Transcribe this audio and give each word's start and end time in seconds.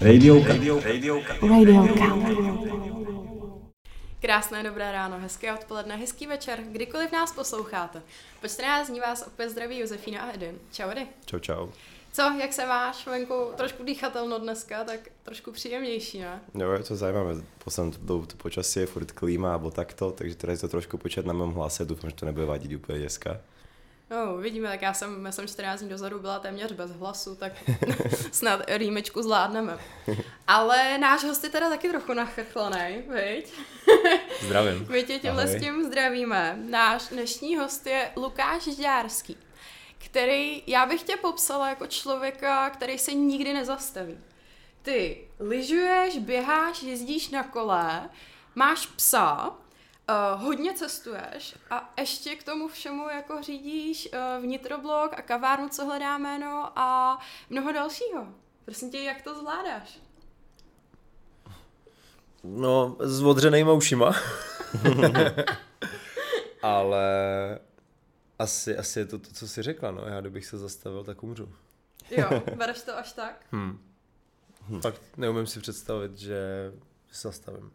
Radio, 0.00 0.44
radio, 0.44 0.80
radio, 0.80 1.20
Radio 1.40 1.88
Krásné 4.20 4.62
dobré 4.62 4.92
ráno, 4.92 5.18
hezké 5.18 5.52
odpoledne, 5.52 5.96
hezký 5.96 6.26
večer, 6.26 6.60
kdykoliv 6.60 7.12
nás 7.12 7.32
posloucháte. 7.32 8.02
Po 8.40 8.48
14 8.48 8.88
dní 8.88 9.00
vás 9.00 9.26
opět 9.26 9.50
zdraví 9.50 9.78
Josefína 9.78 10.22
a 10.22 10.32
Edin. 10.34 10.58
Čau, 10.72 10.90
Edy. 10.90 11.06
Čau, 11.24 11.38
čau. 11.38 11.68
Co, 12.12 12.22
jak 12.40 12.52
se 12.52 12.66
máš? 12.66 13.06
Venku 13.06 13.52
trošku 13.56 13.84
dýchatelno 13.84 14.38
dneska, 14.38 14.84
tak 14.84 15.00
trošku 15.22 15.52
příjemnější, 15.52 16.20
ne? 16.20 16.40
Jo, 16.54 16.72
je 16.72 16.82
to 16.82 16.96
zajímavé. 16.96 17.34
Poslednou 17.64 17.92
dobou 18.02 18.26
to 18.26 18.36
počasí 18.36 18.80
je 18.80 18.86
furt 18.86 19.12
klíma 19.12 19.52
alebo 19.52 19.70
takto, 19.70 20.10
takže 20.10 20.36
je 20.50 20.56
to 20.56 20.68
trošku 20.68 20.98
počet 20.98 21.26
na 21.26 21.32
mém 21.32 21.50
hlase, 21.50 21.84
doufám, 21.84 22.10
že 22.10 22.16
to 22.16 22.26
nebude 22.26 22.46
vadit 22.46 22.72
úplně 22.72 22.98
dneska. 22.98 23.40
No, 24.10 24.34
uvidíme, 24.34 24.68
tak 24.68 24.82
já 24.82 24.94
jsem, 24.94 25.26
já 25.26 25.32
jsem 25.32 25.48
14 25.48 25.80
dní 25.80 25.88
dozadu 25.88 26.18
byla 26.18 26.38
téměř 26.38 26.72
bez 26.72 26.90
hlasu, 26.90 27.36
tak 27.36 27.52
snad 28.32 28.60
rýmečku 28.68 29.22
zvládneme. 29.22 29.78
Ale 30.46 30.98
náš 30.98 31.24
host 31.24 31.44
je 31.44 31.50
teda 31.50 31.68
taky 31.68 31.88
trochu 31.88 32.12
nachrchlený, 32.12 33.02
viď? 33.08 33.52
Zdravím. 34.40 34.86
My 34.90 35.02
tě 35.02 35.18
tímhle 35.18 35.46
s 35.46 35.60
tím 35.60 35.84
zdravíme. 35.84 36.58
Náš 36.70 37.08
dnešní 37.08 37.56
host 37.56 37.86
je 37.86 38.10
Lukáš 38.16 38.62
Žďárský, 38.62 39.36
který, 39.98 40.62
já 40.66 40.86
bych 40.86 41.02
tě 41.02 41.16
popsala 41.16 41.68
jako 41.68 41.86
člověka, 41.86 42.70
který 42.70 42.98
se 42.98 43.14
nikdy 43.14 43.54
nezastaví. 43.54 44.18
Ty 44.82 45.28
lyžuješ, 45.40 46.18
běháš, 46.18 46.82
jezdíš 46.82 47.28
na 47.30 47.42
kole, 47.42 48.10
máš 48.54 48.86
psa, 48.86 49.54
Uh, 50.10 50.42
hodně 50.42 50.74
cestuješ 50.74 51.54
a 51.70 51.92
ještě 51.98 52.34
k 52.34 52.42
tomu 52.42 52.68
všemu 52.68 53.08
jako 53.08 53.42
řídíš 53.42 54.08
uh, 54.12 54.44
vnitroblog 54.44 55.12
a 55.12 55.22
kavárnu, 55.22 55.68
co 55.68 55.84
hledá 55.84 56.18
jméno 56.18 56.78
a 56.78 57.18
mnoho 57.50 57.72
dalšího. 57.72 58.26
Prosím 58.64 58.90
tě, 58.90 58.98
jak 58.98 59.22
to 59.22 59.38
zvládáš? 59.38 60.00
No, 62.44 62.96
s 63.00 63.22
odřenýma 63.22 63.72
ušima. 63.72 64.14
Ale 66.62 67.08
asi, 68.38 68.76
asi 68.76 68.98
je 68.98 69.06
to 69.06 69.18
to, 69.18 69.30
co 69.30 69.48
jsi 69.48 69.62
řekla, 69.62 69.90
no. 69.90 70.02
Já 70.06 70.20
kdybych 70.20 70.46
se 70.46 70.58
zastavil, 70.58 71.04
tak 71.04 71.22
umřu. 71.22 71.52
Jo, 72.10 72.42
bereš 72.56 72.82
to 72.82 72.98
až 72.98 73.12
tak? 73.12 73.46
Hm. 73.52 73.78
Fakt 74.80 75.02
neumím 75.16 75.46
si 75.46 75.60
představit, 75.60 76.18
že 76.18 76.72
se 77.12 77.28
zastavím. 77.28 77.72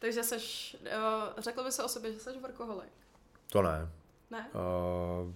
Takže 0.00 0.22
seš, 0.22 0.76
uh, 0.80 1.42
řekl 1.42 1.64
by 1.64 1.72
se 1.72 1.84
o 1.84 1.88
sobě, 1.88 2.12
že 2.12 2.18
jsi 2.18 2.38
workoholik. 2.38 2.92
To 3.48 3.62
ne. 3.62 3.88
Ne? 4.30 4.48
Uh, 4.54 5.32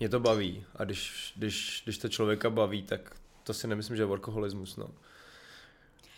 mě 0.00 0.08
to 0.08 0.20
baví 0.20 0.64
a 0.76 0.84
když, 0.84 1.32
když, 1.36 1.80
když 1.84 1.98
to 1.98 2.08
člověka 2.08 2.50
baví, 2.50 2.82
tak 2.82 3.16
to 3.42 3.54
si 3.54 3.68
nemyslím, 3.68 3.96
že 3.96 4.02
je 4.02 4.06
workoholismus, 4.06 4.76
no. 4.76 4.90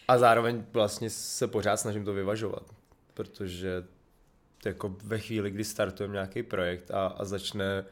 A 0.08 0.18
zároveň 0.18 0.64
vlastně 0.72 1.10
se 1.10 1.46
pořád 1.46 1.76
snažím 1.76 2.04
to 2.04 2.12
vyvažovat, 2.12 2.74
protože 3.14 3.84
jako 4.64 4.96
ve 5.02 5.18
chvíli, 5.18 5.50
kdy 5.50 5.64
startujeme 5.64 6.12
nějaký 6.12 6.42
projekt 6.42 6.90
a, 6.90 7.06
a 7.06 7.24
začne 7.24 7.84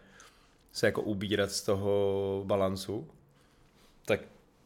se 0.72 0.86
jako 0.86 1.02
ubírat 1.02 1.52
z 1.52 1.62
toho 1.62 2.42
balancu, 2.46 3.10
tak 4.04 4.20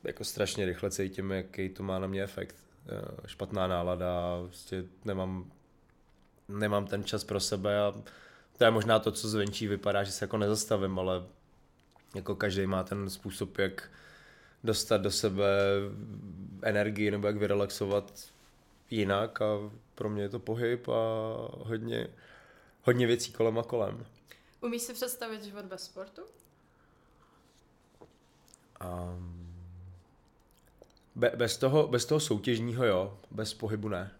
jako 0.04 0.24
strašně 0.24 0.64
rychle 0.64 0.90
cítím, 0.90 1.30
jaký 1.30 1.68
to 1.68 1.82
má 1.82 1.98
na 1.98 2.06
mě 2.06 2.22
efekt. 2.22 2.56
Eh, 2.88 3.28
Špatná 3.28 3.66
nálada, 3.66 4.42
prostě 4.44 4.84
nemám, 5.04 5.52
nemám 6.48 6.86
ten 6.86 7.04
čas 7.04 7.24
pro 7.24 7.40
sebe 7.40 7.80
a 7.80 7.94
to 8.58 8.64
je 8.64 8.70
možná 8.70 8.98
to, 8.98 9.12
co 9.12 9.28
zvenčí 9.28 9.66
vypadá, 9.66 10.02
že 10.04 10.12
se 10.12 10.24
jako 10.24 10.38
nezastavím, 10.38 10.98
ale 10.98 11.22
jako 12.14 12.36
každý 12.36 12.66
má 12.66 12.82
ten 12.82 13.10
způsob, 13.10 13.58
jak 13.58 13.90
dostat 14.64 14.96
do 14.96 15.10
sebe 15.10 15.46
energii 16.62 17.10
nebo 17.10 17.26
jak 17.26 17.36
vyrelaxovat 17.36 18.28
jinak 18.90 19.42
a 19.42 19.70
pro 19.94 20.10
mě 20.10 20.22
je 20.22 20.28
to 20.28 20.38
pohyb 20.38 20.88
a 20.88 21.02
hodně, 21.50 22.06
hodně 22.82 23.06
věcí 23.06 23.32
kolem 23.32 23.58
a 23.58 23.62
kolem. 23.62 24.06
Umíš 24.60 24.82
si 24.82 24.94
představit 24.94 25.44
život 25.44 25.64
bez 25.64 25.84
sportu? 25.84 26.22
A 28.80 29.18
be, 31.14 31.32
bez, 31.36 31.56
toho, 31.56 31.88
bez 31.88 32.04
toho 32.04 32.20
soutěžního 32.20 32.86
jo, 32.86 33.18
bez 33.30 33.54
pohybu 33.54 33.88
ne. 33.88 34.12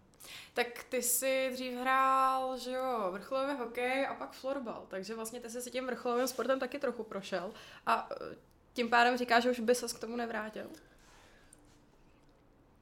Tak 0.55 0.84
ty 0.89 1.03
jsi 1.03 1.51
dřív 1.53 1.78
hrál, 1.78 2.59
že 2.59 2.73
jo, 2.73 3.09
vrcholový 3.12 3.59
hokej 3.59 4.06
a 4.06 4.15
pak 4.15 4.33
florbal, 4.33 4.84
takže 4.89 5.15
vlastně 5.15 5.41
ty 5.41 5.51
jsi 5.51 5.62
si 5.62 5.71
tím 5.71 5.87
vrcholovým 5.87 6.27
sportem 6.27 6.61
taky 6.61 6.78
trochu 6.78 7.03
prošel 7.03 7.51
a 7.87 8.09
eh, 8.12 8.37
tím 8.73 8.91
pádem 8.91 9.17
říkáš, 9.17 9.43
že 9.43 9.51
už 9.51 9.61
by 9.61 9.75
ses 9.75 9.93
k 9.93 9.99
tomu 9.99 10.17
nevrátil. 10.17 10.67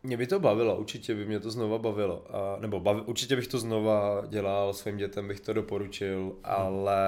Mě 0.03 0.17
by 0.17 0.27
to 0.27 0.41
bavilo, 0.41 0.77
určitě 0.77 1.15
by 1.15 1.27
mě 1.27 1.41
to 1.41 1.51
znova 1.51 1.79
bavilo. 1.79 2.27
A, 2.37 2.61
nebo 2.61 2.81
bavi, 2.81 3.01
určitě 3.01 3.37
bych 3.37 3.47
to 3.47 3.59
znova 3.59 4.23
dělal, 4.29 4.75
svým 4.75 4.97
dětem 4.97 5.29
bych 5.29 5.41
to 5.41 5.53
doporučil, 5.53 6.37
ale 6.45 6.99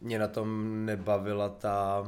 mě 0.00 0.18
na 0.18 0.28
tom 0.28 0.76
nebavila 0.86 1.48
ta, 1.48 2.04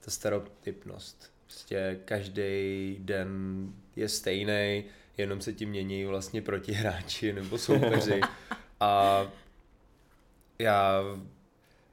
ta 0.00 0.10
stereotypnost. 0.10 1.32
Prostě 1.52 2.00
každý 2.04 2.96
den 3.00 3.68
je 3.96 4.08
stejný, 4.08 4.84
jenom 5.18 5.40
se 5.40 5.52
tím 5.52 5.68
mění 5.68 6.04
vlastně 6.04 6.42
protihráči 6.42 7.32
nebo 7.32 7.58
soupeři. 7.58 8.20
A 8.80 9.22
já 10.58 11.02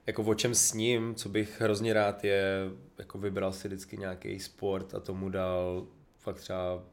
jako 0.08 0.24
o 0.24 0.36
čem 0.36 0.56
s 0.56 0.74
ním, 0.74 1.16
co 1.16 1.30
bych 1.30 1.62
hrozně 1.62 1.94
rád 1.94 2.24
je, 2.24 2.54
jako 2.98 3.18
vybral 3.18 3.54
si 3.54 3.68
vždycky 3.68 3.98
nějaký 3.98 4.40
sport 4.40 4.94
a 4.94 5.00
tomu 5.00 5.30
dal 5.30 5.88
fakt 6.18 6.38
třeba 6.38 6.84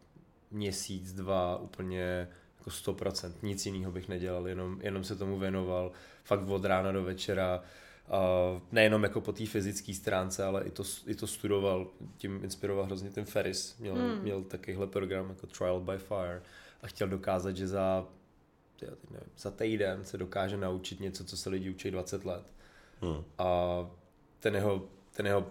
měsíc, 0.50 1.12
dva 1.12 1.58
úplně 1.58 2.28
jako 2.58 2.70
100%, 2.70 3.32
nic 3.42 3.66
jiného 3.66 3.92
bych 3.92 4.08
nedělal, 4.08 4.48
jenom, 4.48 4.80
jenom 4.82 5.04
se 5.04 5.16
tomu 5.16 5.38
věnoval, 5.38 5.92
fakt 6.24 6.48
od 6.48 6.64
rána 6.64 6.92
do 6.92 7.02
večera, 7.02 7.62
nejenom 8.72 9.02
jako 9.02 9.20
po 9.20 9.32
té 9.32 9.46
fyzické 9.46 9.94
stránce, 9.94 10.44
ale 10.44 10.64
i 10.64 10.70
to, 10.70 10.82
i 11.06 11.14
to 11.14 11.26
studoval, 11.26 11.86
tím 12.16 12.40
inspiroval 12.44 12.84
hrozně 12.84 13.10
ten 13.10 13.24
Ferris, 13.24 13.76
měl, 13.78 13.94
Hmm. 13.94 14.18
měl 14.22 14.42
takovýhle 14.42 14.86
program 14.86 15.28
jako 15.28 15.46
Trial 15.46 15.80
by 15.80 15.98
Fire 15.98 16.42
a 16.82 16.86
chtěl 16.86 17.08
dokázat, 17.08 17.56
že 17.56 17.68
za, 17.68 18.06
já 18.82 18.90
teď 18.90 19.10
nevím, 19.10 19.28
za 19.38 19.50
týden 19.50 20.04
se 20.04 20.18
dokáže 20.18 20.56
naučit 20.56 21.00
něco, 21.00 21.24
co 21.24 21.36
se 21.36 21.50
lidi 21.50 21.70
učí 21.70 21.90
20 21.90 22.24
let. 22.24 22.52
Hmm. 23.00 23.24
A 23.38 23.46
ten 24.40 24.54
jeho, 24.54 24.88
ten 25.10 25.26
jeho 25.26 25.46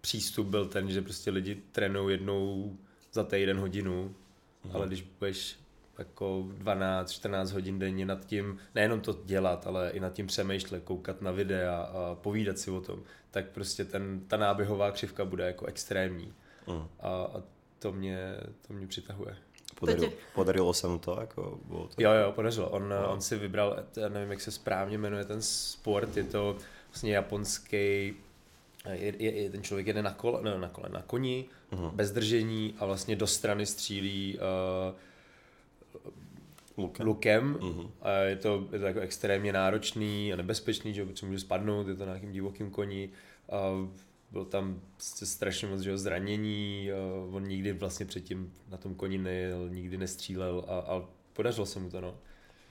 přístup 0.00 0.46
byl 0.46 0.66
ten, 0.68 0.90
že 0.90 1.02
prostě 1.02 1.30
lidi 1.30 1.62
trénují 1.72 2.14
jednou 2.14 2.76
za 3.12 3.24
týden 3.24 3.58
hodinu, 3.58 4.14
Mhm. 4.64 4.76
ale 4.76 4.86
když 4.86 5.02
budeš 5.18 5.56
jako 5.98 6.44
12-14 6.62 7.52
hodin 7.52 7.78
denně 7.78 8.06
nad 8.06 8.26
tím, 8.26 8.58
nejenom 8.74 9.00
to 9.00 9.18
dělat, 9.24 9.66
ale 9.66 9.90
i 9.90 10.00
nad 10.00 10.12
tím 10.12 10.26
přemýšlet, 10.26 10.82
koukat 10.84 11.22
na 11.22 11.30
videa 11.30 11.76
a 11.76 12.14
povídat 12.14 12.58
si 12.58 12.70
o 12.70 12.80
tom, 12.80 13.02
tak 13.30 13.46
prostě 13.46 13.84
ten, 13.84 14.20
ta 14.28 14.36
náběhová 14.36 14.90
křivka 14.90 15.24
bude 15.24 15.46
jako 15.46 15.66
extrémní. 15.66 16.32
Hmm. 16.66 16.86
A, 17.00 17.08
a 17.08 17.42
to 17.78 17.92
mě, 17.92 18.36
to 18.66 18.72
mě 18.74 18.86
přitahuje. 18.86 19.36
Podarilo, 19.74 20.12
podarilo 20.34 20.74
se 20.74 20.88
mu 20.88 20.98
to, 20.98 21.16
jako 21.20 21.58
bylo 21.64 21.88
to. 21.88 22.02
Jo, 22.02 22.10
jo, 22.12 22.32
podařilo. 22.32 22.68
On, 22.70 22.94
on 23.08 23.20
si 23.20 23.36
vybral, 23.38 23.76
já 23.96 24.08
nevím, 24.08 24.30
jak 24.30 24.40
se 24.40 24.50
správně 24.50 24.98
jmenuje 24.98 25.24
ten 25.24 25.42
sport, 25.42 26.16
je 26.16 26.24
to 26.24 26.56
vlastně 26.88 27.14
japonský, 27.14 27.76
je, 27.76 29.22
je, 29.22 29.42
je, 29.42 29.50
ten 29.50 29.62
člověk 29.62 29.86
jede 29.86 30.02
na 30.02 30.12
kole, 30.12 30.42
ne, 30.42 30.58
na 30.58 30.68
kole, 30.68 30.88
na 30.92 31.02
koni, 31.02 31.44
Mhm. 31.72 31.90
bez 31.96 32.10
držení 32.10 32.74
a 32.78 32.86
vlastně 32.86 33.16
do 33.16 33.26
strany 33.26 33.66
střílí 33.66 34.38
uh, 34.38 34.94
Lukem. 36.76 37.06
lukem. 37.06 37.58
Mhm. 37.60 37.90
A 38.02 38.10
je 38.10 38.36
to, 38.36 38.68
je 38.72 38.78
to 38.78 38.86
jako 38.86 39.00
extrémně 39.00 39.52
náročný 39.52 40.32
a 40.32 40.36
nebezpečný, 40.36 40.94
že 40.94 41.04
protože 41.04 41.26
může 41.26 41.38
spadnout, 41.38 41.88
je 41.88 41.94
to 41.94 42.06
na 42.06 42.12
nějakým 42.12 42.32
divokým 42.32 42.70
koni. 42.70 43.10
A 43.52 43.88
byl 44.30 44.44
tam 44.44 44.80
prostě 44.96 45.26
strašně 45.26 45.68
moc 45.68 45.80
že 45.80 45.90
jo, 45.90 45.98
zranění, 45.98 46.92
a 46.92 46.96
on 47.36 47.44
nikdy 47.44 47.72
vlastně 47.72 48.06
předtím 48.06 48.52
na 48.70 48.76
tom 48.76 48.94
koni 48.94 49.18
nejel, 49.18 49.68
nikdy 49.68 49.98
nestřílel 49.98 50.64
a, 50.68 50.78
a 50.78 51.04
podařilo 51.32 51.66
se 51.66 51.80
mu 51.80 51.90
to, 51.90 52.00
no. 52.00 52.14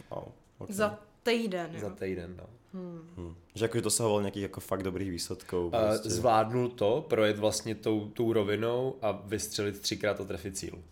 Wow. 0.09 0.23
Okay. 0.57 0.75
Za 0.75 0.99
týden, 1.23 1.69
jo. 1.73 1.79
Za 1.79 1.89
týden, 1.89 2.35
no. 2.37 2.43
Hmm. 2.73 3.35
Že 3.55 3.65
jakože 3.65 3.81
dosahoval 3.81 4.21
nějakých 4.21 4.41
jako 4.41 4.59
fakt 4.59 4.83
dobrých 4.83 5.11
výsledků. 5.11 5.71
A 5.75 5.87
Prostě. 5.87 6.09
zvládnul 6.09 6.69
to, 6.69 7.05
projet 7.09 7.37
vlastně 7.37 7.75
tou, 7.75 8.09
tou 8.09 8.33
rovinou 8.33 8.95
a 9.01 9.11
vystřelit 9.11 9.79
třikrát 9.79 10.21
a 10.21 10.23
trefit 10.23 10.57
cíl. 10.57 10.83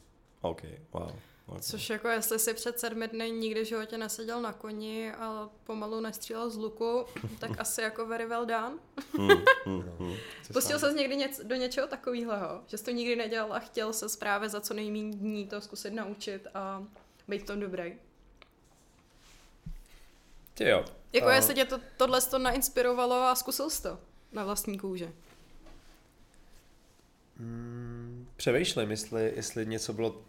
OK, 0.42 0.64
wow. 0.94 1.12
Okay. 1.52 1.62
Což 1.62 1.90
jako 1.90 2.08
jestli 2.08 2.40
si 2.40 2.54
před 2.54 2.80
sedmi 2.80 3.08
dny 3.08 3.32
nikdy 3.32 3.62
v 3.62 3.68
životě 3.68 3.98
neseděl 3.98 4.42
na 4.42 4.54
koni 4.54 5.14
a 5.14 5.50
pomalu 5.64 6.00
nestřílel 6.00 6.50
z 6.50 6.58
luku, 6.58 7.06
tak 7.40 7.60
asi 7.60 7.82
jako 7.82 8.06
very 8.06 8.26
well 8.26 8.46
done. 8.46 8.78
Hmm, 9.18 9.30
hmm, 9.66 9.82
hmm. 10.00 10.16
Pustil 10.54 10.80
se 10.80 10.94
někdy 10.94 11.16
něc, 11.16 11.42
do 11.44 11.56
něčeho 11.56 11.88
takového, 11.88 12.64
že 12.68 12.78
jsi 12.78 12.84
to 12.84 12.92
nikdy 12.92 13.16
nedělal 13.16 13.54
a 13.54 13.60
chtěl 13.60 13.94
se 13.94 14.06
právě 14.20 14.50
za 14.50 14.62
co 14.62 14.74
nejméně 14.74 15.16
dní 15.18 15.48
to 15.48 15.62
zkusit 15.62 15.94
naučit 15.94 16.48
a 16.54 16.84
být 17.28 17.42
v 17.42 17.46
tom 17.46 17.60
dobrý. 17.60 17.96
Ty 20.54 20.70
jo. 20.70 20.86
Jako 21.14 21.28
A- 21.28 21.34
jestli 21.34 21.54
tě 21.54 21.66
to, 21.66 21.80
tohle 21.98 22.22
to 22.22 22.40
nainspirovalo 22.40 23.16
a 23.16 23.36
zkusil 23.36 23.70
jsi 23.70 23.84
to 23.84 24.00
na 24.32 24.44
vlastní 24.44 24.80
kůži. 24.80 25.10
Hmm, 27.38 28.28
přemýšlím, 28.36 28.92
jestli, 28.92 29.34
jestli 29.36 29.66
něco 29.66 29.94
bylo 29.94 30.22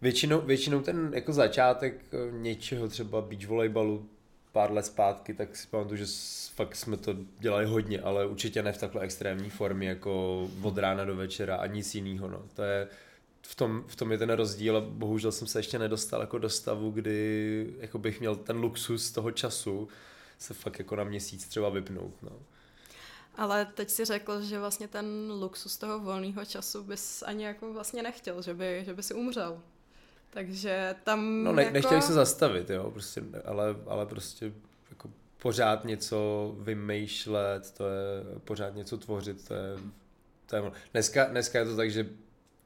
Většinou, 0.00 0.40
většinou 0.40 0.80
ten 0.80 1.10
jako 1.14 1.32
začátek 1.32 2.04
eh, 2.12 2.32
něčeho, 2.32 2.88
třeba 2.88 3.20
beach 3.20 3.46
volejbalu, 3.46 4.08
pár 4.52 4.72
let 4.72 4.86
zpátky, 4.86 5.34
tak 5.34 5.56
si 5.56 5.68
pamatuju, 5.68 5.96
že 5.96 6.06
fakt 6.54 6.76
jsme 6.76 6.96
to 6.96 7.16
dělali 7.38 7.66
hodně, 7.66 8.00
ale 8.00 8.26
určitě 8.26 8.62
ne 8.62 8.72
v 8.72 8.78
takhle 8.78 9.02
extrémní 9.02 9.50
formě, 9.50 9.88
jako 9.88 10.42
od 10.62 10.78
rána 10.78 11.04
do 11.04 11.16
večera 11.16 11.56
a 11.56 11.66
nic 11.66 11.94
jiného. 11.94 12.28
No. 12.28 12.42
To 12.54 12.62
je, 12.62 12.88
v 13.42 13.54
tom, 13.54 13.84
v 13.86 13.96
tom 13.96 14.12
je 14.12 14.18
ten 14.18 14.30
rozdíl 14.30 14.76
a 14.76 14.80
bohužel 14.80 15.32
jsem 15.32 15.48
se 15.48 15.58
ještě 15.58 15.78
nedostal 15.78 16.20
jako 16.20 16.38
do 16.38 16.50
stavu, 16.50 16.90
kdy 16.90 17.74
jako 17.78 17.98
bych 17.98 18.20
měl 18.20 18.36
ten 18.36 18.56
luxus 18.56 19.10
toho 19.10 19.30
času 19.30 19.88
se 20.38 20.54
fakt 20.54 20.78
jako 20.78 20.96
na 20.96 21.04
měsíc 21.04 21.48
třeba 21.48 21.68
vypnout. 21.68 22.22
No. 22.22 22.32
Ale 23.36 23.66
teď 23.74 23.90
si 23.90 24.04
řekl, 24.04 24.40
že 24.40 24.58
vlastně 24.58 24.88
ten 24.88 25.32
luxus 25.40 25.76
toho 25.76 25.98
volného 25.98 26.44
času 26.44 26.82
bys 26.82 27.22
ani 27.22 27.44
jako 27.44 27.72
vlastně 27.72 28.02
nechtěl, 28.02 28.42
že 28.42 28.54
by, 28.54 28.82
že 28.86 28.94
by 28.94 29.02
si 29.02 29.14
umřel. 29.14 29.62
Takže 30.30 30.94
tam 31.04 31.44
No 31.44 31.52
ne, 31.52 31.62
jako... 31.62 31.74
nechtěl 31.74 32.02
se 32.02 32.12
zastavit, 32.12 32.70
jo, 32.70 32.90
prostě, 32.90 33.22
ale, 33.44 33.76
ale 33.86 34.06
prostě 34.06 34.52
jako 34.90 35.10
pořád 35.42 35.84
něco 35.84 36.54
vymýšlet, 36.58 37.74
to 37.76 37.84
je 37.88 38.40
pořád 38.44 38.74
něco 38.74 38.98
tvořit, 38.98 39.48
to 39.48 39.54
je, 39.54 39.76
to 40.46 40.56
je 40.56 40.62
dneska, 40.92 41.24
dneska 41.24 41.58
je 41.58 41.64
to 41.64 41.76
tak, 41.76 41.90
že 41.90 42.06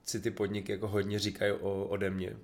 si 0.05 0.21
ty 0.21 0.31
podniky 0.31 0.73
jako 0.73 0.89
hodně 0.89 1.19
říkají 1.19 1.53
o, 1.53 1.85
ode 1.85 2.11
mě, 2.11 2.37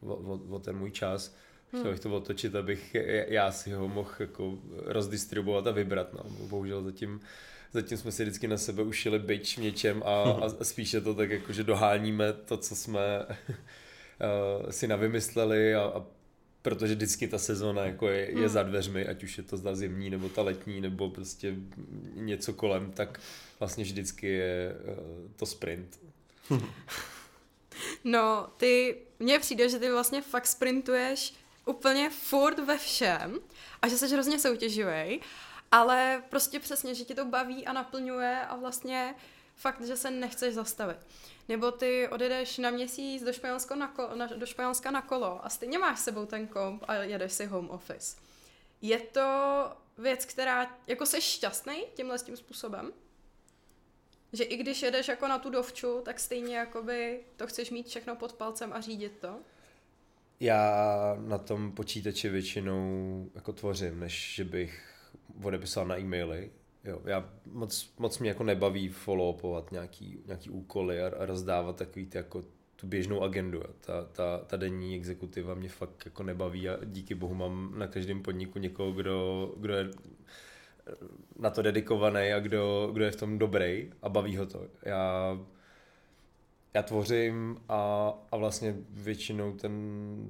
o, 0.00 0.14
o, 0.14 0.40
o 0.50 0.58
ten 0.58 0.78
můj 0.78 0.90
čas. 0.90 1.34
Chtěl 1.68 1.80
hmm. 1.80 1.90
bych 1.90 2.00
to 2.00 2.16
otočit, 2.16 2.54
abych 2.54 2.96
já 3.28 3.52
si 3.52 3.72
ho 3.72 3.88
mohl 3.88 4.10
jako 4.18 4.58
rozdistribuovat 4.84 5.66
a 5.66 5.70
vybrat. 5.70 6.12
No. 6.12 6.22
Bohužel 6.46 6.82
zatím, 6.82 7.20
zatím 7.72 7.98
jsme 7.98 8.12
si 8.12 8.22
vždycky 8.22 8.48
na 8.48 8.58
sebe 8.58 8.82
ušili 8.82 9.18
byč 9.18 9.58
v 9.58 9.60
něčem 9.60 10.02
a, 10.06 10.22
a 10.60 10.64
spíše 10.64 11.00
to 11.00 11.14
tak 11.14 11.30
jako, 11.30 11.52
že 11.52 11.64
doháníme 11.64 12.32
to, 12.32 12.56
co 12.56 12.76
jsme 12.76 13.00
si 14.70 14.88
navymysleli 14.88 15.74
a, 15.74 15.80
a 15.82 16.04
protože 16.62 16.94
vždycky 16.94 17.28
ta 17.28 17.38
sezóna 17.38 17.84
jako 17.84 18.08
je, 18.08 18.30
je 18.30 18.38
hmm. 18.38 18.48
za 18.48 18.62
dveřmi, 18.62 19.06
ať 19.06 19.24
už 19.24 19.38
je 19.38 19.44
to 19.44 19.58
ta 19.58 19.74
zimní, 19.74 20.10
nebo 20.10 20.28
ta 20.28 20.42
letní, 20.42 20.80
nebo 20.80 21.10
prostě 21.10 21.54
něco 22.14 22.52
kolem, 22.52 22.92
tak 22.92 23.20
vlastně 23.58 23.84
vždycky 23.84 24.26
je 24.26 24.74
uh, 24.74 25.30
to 25.36 25.46
sprint. 25.46 26.00
No, 28.04 28.48
ty, 28.56 28.96
mně 29.18 29.38
přijde, 29.38 29.68
že 29.68 29.78
ty 29.78 29.90
vlastně 29.90 30.22
fakt 30.22 30.46
sprintuješ 30.46 31.34
úplně 31.66 32.10
furt 32.10 32.58
ve 32.58 32.78
všem 32.78 33.38
a 33.82 33.88
že 33.88 33.98
jsi 33.98 34.08
hrozně 34.08 34.38
soutěživý, 34.38 35.20
ale 35.72 36.22
prostě 36.30 36.60
přesně, 36.60 36.94
že 36.94 37.04
ti 37.04 37.14
to 37.14 37.24
baví 37.24 37.66
a 37.66 37.72
naplňuje 37.72 38.40
a 38.48 38.56
vlastně 38.56 39.14
fakt, 39.56 39.86
že 39.86 39.96
se 39.96 40.10
nechceš 40.10 40.54
zastavit. 40.54 40.98
Nebo 41.48 41.70
ty 41.70 42.08
odjedeš 42.08 42.58
na 42.58 42.70
měsíc 42.70 43.22
do, 43.22 43.32
Španělsko 43.32 43.74
na 43.74 43.88
kolo, 43.88 44.16
na, 44.16 44.26
do 44.26 44.46
Španělska 44.46 44.90
na 44.90 45.02
kolo 45.02 45.46
a 45.46 45.48
stejně 45.48 45.78
máš 45.78 45.98
s 45.98 46.04
sebou 46.04 46.26
ten 46.26 46.46
komp 46.46 46.84
a 46.88 46.94
jedeš 46.94 47.32
si 47.32 47.46
home 47.46 47.70
office. 47.70 48.16
Je 48.82 48.98
to 48.98 49.22
věc, 49.98 50.24
která, 50.24 50.78
jako 50.86 51.06
jsi 51.06 51.20
šťastný 51.20 51.84
tímhle 51.94 52.18
tím 52.18 52.36
způsobem? 52.36 52.92
Že 54.32 54.44
i 54.44 54.56
když 54.56 54.82
jedeš 54.82 55.08
jako 55.08 55.28
na 55.28 55.38
tu 55.38 55.50
dovču, 55.50 56.00
tak 56.04 56.20
stejně 56.20 56.56
jakoby 56.56 57.20
to 57.36 57.46
chceš 57.46 57.70
mít 57.70 57.86
všechno 57.86 58.16
pod 58.16 58.32
palcem 58.32 58.72
a 58.72 58.80
řídit 58.80 59.18
to? 59.20 59.38
Já 60.40 61.16
na 61.20 61.38
tom 61.38 61.72
počítači 61.72 62.28
většinou 62.28 63.30
jako 63.34 63.52
tvořím, 63.52 64.00
než 64.00 64.34
že 64.34 64.44
bych 64.44 64.84
odepisal 65.42 65.86
na 65.86 65.98
e-maily. 65.98 66.50
Jo, 66.88 67.00
já 67.04 67.30
moc, 67.52 67.94
moc 67.98 68.18
mě 68.18 68.28
jako 68.28 68.44
nebaví 68.44 68.90
follow-upovat 68.90 69.64
nějaký, 69.72 70.18
nějaký 70.26 70.50
úkoly 70.50 71.02
a, 71.02 71.06
a 71.18 71.26
rozdávat 71.26 71.76
takový 71.76 72.06
ty 72.06 72.18
jako 72.18 72.44
tu 72.76 72.86
běžnou 72.86 73.22
agendu. 73.22 73.62
Ta, 73.80 74.04
ta, 74.04 74.38
ta 74.38 74.56
denní 74.56 74.96
exekutiva 74.96 75.54
mě 75.54 75.68
fakt 75.68 76.02
jako 76.04 76.22
nebaví 76.22 76.68
a 76.68 76.78
díky 76.84 77.14
bohu 77.14 77.34
mám 77.34 77.78
na 77.78 77.86
každém 77.86 78.22
podniku 78.22 78.58
někoho, 78.58 78.92
kdo, 78.92 79.54
kdo 79.56 79.74
je 79.74 79.90
na 81.38 81.50
to 81.50 81.62
dedikovaný 81.62 82.32
a 82.32 82.40
kdo, 82.40 82.90
kdo 82.92 83.04
je 83.04 83.10
v 83.10 83.16
tom 83.16 83.38
dobrý 83.38 83.90
a 84.02 84.08
baví 84.08 84.36
ho 84.36 84.46
to. 84.46 84.66
Já, 84.82 85.38
já 86.74 86.82
tvořím 86.82 87.56
a, 87.68 88.12
a 88.32 88.36
vlastně 88.36 88.74
většinou 88.90 89.52
ten 89.52 89.72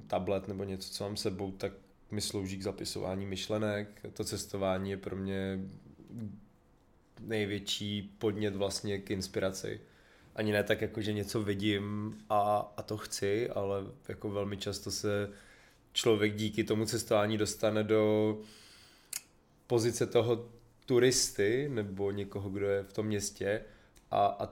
tablet 0.07 0.47
nebo 0.47 0.63
něco, 0.63 0.93
co 0.93 1.03
mám 1.03 1.17
sebou, 1.17 1.51
tak 1.51 1.71
mi 2.11 2.21
slouží 2.21 2.57
k 2.57 2.63
zapisování 2.63 3.25
myšlenek. 3.25 4.05
To 4.13 4.23
cestování 4.23 4.89
je 4.89 4.97
pro 4.97 5.15
mě 5.15 5.59
největší 7.21 8.15
podnět 8.17 8.55
vlastně 8.55 8.97
k 8.97 9.11
inspiraci. 9.11 9.81
Ani 10.35 10.51
ne 10.51 10.63
tak, 10.63 10.81
jako 10.81 11.01
že 11.01 11.13
něco 11.13 11.43
vidím 11.43 12.17
a, 12.29 12.73
a 12.77 12.81
to 12.81 12.97
chci, 12.97 13.49
ale 13.49 13.83
jako 14.07 14.29
velmi 14.29 14.57
často 14.57 14.91
se 14.91 15.29
člověk 15.93 16.35
díky 16.35 16.63
tomu 16.63 16.85
cestování 16.85 17.37
dostane 17.37 17.83
do 17.83 18.37
pozice 19.67 20.05
toho 20.07 20.49
turisty 20.85 21.69
nebo 21.73 22.11
někoho, 22.11 22.49
kdo 22.49 22.67
je 22.67 22.83
v 22.83 22.93
tom 22.93 23.05
městě 23.05 23.61
a, 24.11 24.25
a 24.25 24.49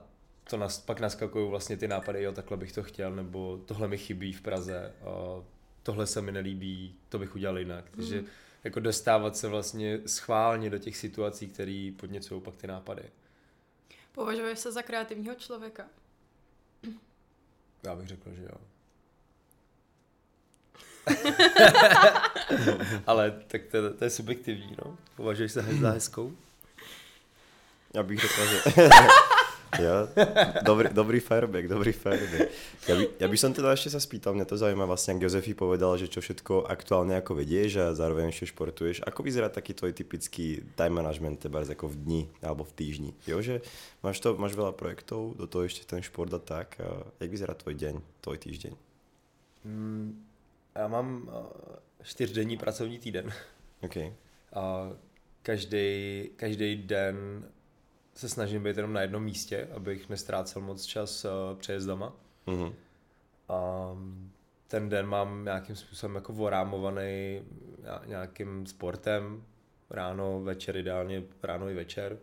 to 0.50 0.56
nas, 0.56 0.78
pak 0.78 1.00
naskakují 1.00 1.50
vlastně 1.50 1.76
ty 1.76 1.88
nápady, 1.88 2.22
jo, 2.22 2.32
takhle 2.32 2.56
bych 2.56 2.72
to 2.72 2.82
chtěl, 2.82 3.16
nebo 3.16 3.60
tohle 3.66 3.88
mi 3.88 3.98
chybí 3.98 4.32
v 4.32 4.40
Praze, 4.40 4.92
a 5.04 5.42
tohle 5.82 6.06
se 6.06 6.22
mi 6.22 6.32
nelíbí, 6.32 6.94
to 7.08 7.18
bych 7.18 7.34
udělal 7.34 7.58
jinak. 7.58 7.90
Takže 7.90 8.20
mm 8.20 8.26
jako 8.64 8.80
dostávat 8.80 9.36
se 9.36 9.48
vlastně 9.48 10.00
schválně 10.06 10.70
do 10.70 10.78
těch 10.78 10.96
situací, 10.96 11.48
které 11.48 11.92
podněcují 11.96 12.40
pak 12.40 12.56
ty 12.56 12.66
nápady. 12.66 13.02
Považuješ 14.12 14.58
se 14.58 14.72
za 14.72 14.82
kreativního 14.82 15.34
člověka? 15.34 15.84
Já 17.82 17.94
bych 17.94 18.08
řekl, 18.08 18.30
že 18.34 18.42
jo. 18.42 18.58
Ale 23.06 23.42
tak 23.46 23.62
to, 23.70 23.94
to 23.94 24.04
je 24.04 24.10
subjektivní, 24.10 24.76
no. 24.84 24.98
Považuješ 25.16 25.52
se 25.52 25.62
za 25.62 25.90
hezkou? 25.90 26.36
Já 27.94 28.02
bych 28.02 28.20
řekl, 28.20 28.46
že... 28.46 28.88
Jo, 29.76 30.08
dobrý, 30.64 30.88
dobrý 30.88 31.20
fireback, 31.20 31.68
dobrý 31.68 31.92
fireback. 31.92 32.48
Ja 32.88 32.94
by, 32.96 33.04
ja 33.20 33.26
by 33.28 33.36
som 33.36 33.52
teda 33.52 33.76
ešte 33.76 33.92
sa 33.92 34.00
spýtal, 34.00 34.32
mňa 34.32 34.48
to 34.48 34.56
zaujíma 34.56 34.88
vlastne, 34.88 35.20
ak 35.20 35.28
Jozefi 35.28 35.52
povedal, 35.52 36.00
že 36.00 36.08
čo 36.08 36.24
všetko 36.24 36.64
aktuálne 36.64 37.20
ako 37.20 37.36
vedieš 37.36 37.76
a 37.76 37.86
zároveň 37.92 38.32
ešte 38.32 38.48
športuješ. 38.48 39.04
Ako 39.04 39.20
vyzerá 39.20 39.52
taký 39.52 39.76
tvoj 39.76 39.92
typický 39.92 40.64
time 40.72 41.04
management, 41.04 41.44
teba 41.44 41.60
ako 41.60 41.92
v 41.92 41.96
dni 42.00 42.22
alebo 42.40 42.64
v 42.64 42.72
týždni? 42.72 43.10
Jo, 43.28 43.44
že 43.44 43.60
máš, 44.00 44.24
to, 44.24 44.32
máš 44.40 44.56
veľa 44.56 44.72
projektov, 44.72 45.36
do 45.36 45.44
toho 45.44 45.68
ešte 45.68 45.84
ten 45.84 46.00
šport 46.00 46.32
a 46.32 46.40
tak. 46.40 46.80
A 46.80 47.04
jak 47.20 47.28
vyzerá 47.28 47.52
tvoj 47.52 47.76
deň, 47.76 47.94
tvoj 48.24 48.38
týždeň? 48.40 48.72
Mm, 49.68 50.24
já 50.74 50.88
mám 50.88 51.28
čtyřdenní 52.02 52.56
pracovní 52.56 52.98
týden. 52.98 53.32
Okay. 53.84 54.12
A 54.52 54.90
každý, 55.42 56.30
každý 56.36 56.76
den 56.76 57.44
se 58.18 58.28
snažím 58.28 58.62
být 58.62 58.76
jenom 58.76 58.92
na 58.92 59.00
jednom 59.00 59.24
místě, 59.24 59.68
abych 59.74 60.08
nestrácel 60.08 60.62
moc 60.62 60.84
čas 60.84 61.24
uh, 61.24 61.30
přejezdama. 61.58 62.16
Mm-hmm. 62.46 62.72
A 63.48 63.90
ten 64.68 64.88
den 64.88 65.06
mám 65.06 65.44
nějakým 65.44 65.76
způsobem 65.76 66.14
jako 66.14 66.32
vorámovaný 66.32 67.42
nějakým 68.06 68.66
sportem, 68.66 69.42
ráno, 69.90 70.40
večer, 70.40 70.76
ideálně 70.76 71.22
ráno 71.42 71.68
i 71.68 71.74
večer. 71.74 72.18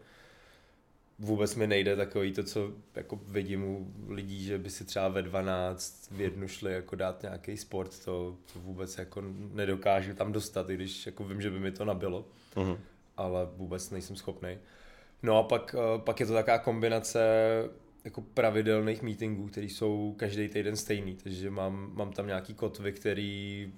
Vůbec 1.20 1.56
mi 1.56 1.68
nejde 1.68 1.96
takový 1.96 2.34
to, 2.34 2.44
co 2.44 2.72
jako 2.96 3.20
vidím 3.28 3.64
u 3.64 3.94
lidí, 4.08 4.46
že 4.46 4.58
by 4.58 4.70
si 4.70 4.86
třeba 4.86 5.08
ve 5.08 5.22
12 5.22 6.12
v 6.12 6.22
jednu 6.22 6.48
šli 6.48 6.74
jako 6.74 6.96
dát 6.96 7.24
nějaký 7.24 7.58
sport, 7.58 8.06
to, 8.06 8.38
to 8.54 8.60
vůbec 8.60 8.98
jako 8.98 9.24
nedokážu 9.54 10.14
tam 10.14 10.32
dostat, 10.32 10.70
i 10.70 10.76
když 10.76 11.06
jako 11.06 11.24
vím, 11.24 11.42
že 11.42 11.52
by 11.52 11.60
mi 11.60 11.72
to 11.72 11.86
nabilo, 11.86 12.26
mm-hmm. 12.56 12.78
ale 13.18 13.48
vůbec 13.56 13.90
nejsem 13.90 14.16
schopný. 14.16 14.58
No 15.24 15.38
a 15.38 15.44
pak, 15.44 15.76
eh, 15.78 16.00
pak 16.00 16.20
je 16.20 16.26
to 16.26 16.34
taková 16.34 16.58
kombinace 16.58 17.20
jako 18.06 18.22
pravidelných 18.22 19.02
meetingů, 19.02 19.48
které 19.48 19.68
jsou 19.68 20.16
každý 20.18 20.48
týden 20.48 20.76
stejný, 20.76 21.16
takže 21.16 21.50
mám, 21.50 21.92
mám 21.94 22.14
tam 22.14 22.28
nějaký 22.28 22.54
kotvy, 22.54 22.92
který 22.92 23.74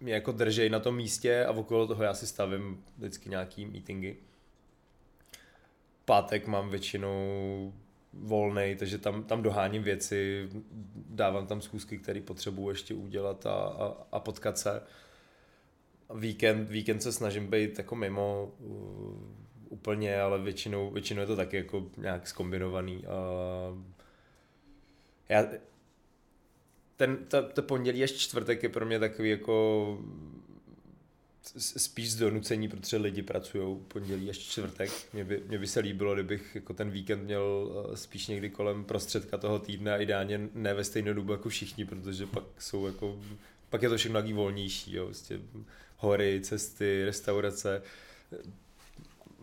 mě 0.00 0.14
jako 0.14 0.32
držej 0.32 0.70
na 0.70 0.80
tom 0.80 0.96
místě 0.96 1.44
a 1.44 1.50
okolo 1.50 1.86
toho 1.86 2.04
já 2.04 2.14
si 2.14 2.26
stavím 2.26 2.84
vždycky 2.98 3.30
nějaký 3.30 3.66
meetingy. 3.66 4.16
Pátek 6.04 6.46
mám 6.46 6.70
většinou 6.70 7.72
volný, 8.12 8.76
takže 8.78 8.98
tam, 8.98 9.24
tam 9.24 9.42
doháním 9.42 9.82
věci, 9.82 10.48
dávám 11.08 11.46
tam 11.46 11.60
schůzky, 11.60 11.98
které 11.98 12.20
potřebuji 12.20 12.70
ještě 12.70 12.94
udělat 12.94 13.46
a, 13.46 13.54
a, 13.54 14.06
a 14.12 14.20
potkat 14.20 14.58
se. 14.58 14.82
Víkend, 16.14 16.70
víkend 16.70 17.00
se 17.00 17.12
snažím 17.12 17.46
být 17.46 17.78
jako 17.78 17.96
mimo, 17.96 18.52
úplně, 19.68 20.20
ale 20.20 20.42
většinou, 20.42 20.90
většinou 20.90 21.20
je 21.20 21.26
to 21.26 21.36
taky 21.36 21.56
jako 21.56 21.86
nějak 21.96 22.28
skombinovaný. 22.28 23.06
A 23.06 23.16
já, 25.28 25.46
ten, 26.96 27.16
ta, 27.28 27.42
to 27.42 27.62
pondělí 27.62 28.02
až 28.02 28.12
čtvrtek 28.12 28.62
je 28.62 28.68
pro 28.68 28.86
mě 28.86 28.98
takový 28.98 29.30
jako 29.30 29.98
spíš 31.58 32.12
z 32.12 32.16
donucení, 32.16 32.68
protože 32.68 32.96
lidi 32.96 33.22
pracují 33.22 33.78
pondělí 33.88 34.30
až 34.30 34.38
čtvrtek. 34.38 34.90
Mě 35.12 35.24
by, 35.24 35.42
mě 35.46 35.58
by 35.58 35.66
se 35.66 35.80
líbilo, 35.80 36.14
kdybych 36.14 36.54
jako 36.54 36.74
ten 36.74 36.90
víkend 36.90 37.24
měl 37.24 37.72
eh, 37.92 37.96
spíš 37.96 38.26
někdy 38.26 38.50
kolem 38.50 38.84
prostředka 38.84 39.38
toho 39.38 39.58
týdne 39.58 39.92
a 39.92 39.96
ideálně 39.96 40.48
ne 40.54 40.74
ve 40.74 40.84
stejnou 40.84 41.12
dobu 41.12 41.32
jako 41.32 41.48
všichni, 41.48 41.84
protože 41.84 42.26
pak 42.26 42.44
jsou 42.58 42.86
jako, 42.86 43.20
pak 43.70 43.82
je 43.82 43.88
to 43.88 43.96
všechno 43.96 44.20
taky 44.20 44.32
volnější, 44.32 44.94
jo, 44.94 45.04
vlastně 45.04 45.38
hory, 45.96 46.40
cesty, 46.40 47.04
restaurace. 47.04 47.82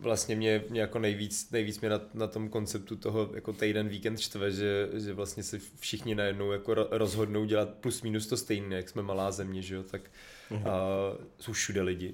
Vlastně 0.03 0.35
mě, 0.35 0.63
mě 0.69 0.81
jako 0.81 0.99
nejvíc, 0.99 1.51
nejvíc 1.51 1.79
mě 1.79 1.89
na, 1.89 2.01
na, 2.13 2.27
tom 2.27 2.49
konceptu 2.49 2.95
toho 2.95 3.29
jako 3.35 3.53
týden, 3.53 3.87
víkend 3.89 4.19
štve, 4.19 4.51
že, 4.51 4.89
že 4.93 5.13
vlastně 5.13 5.43
se 5.43 5.59
všichni 5.79 6.15
najednou 6.15 6.51
jako 6.51 6.71
ro- 6.73 6.87
rozhodnou 6.91 7.45
dělat 7.45 7.69
plus 7.69 8.01
minus 8.01 8.27
to 8.27 8.37
stejné, 8.37 8.75
jak 8.75 8.89
jsme 8.89 9.01
malá 9.03 9.31
země, 9.31 9.61
že 9.61 9.75
jo, 9.75 9.83
tak 9.83 10.01
Mhm. 10.51 10.67
a, 10.67 10.71
jsou 11.39 11.53
všude 11.53 11.81
lidi. 11.81 12.13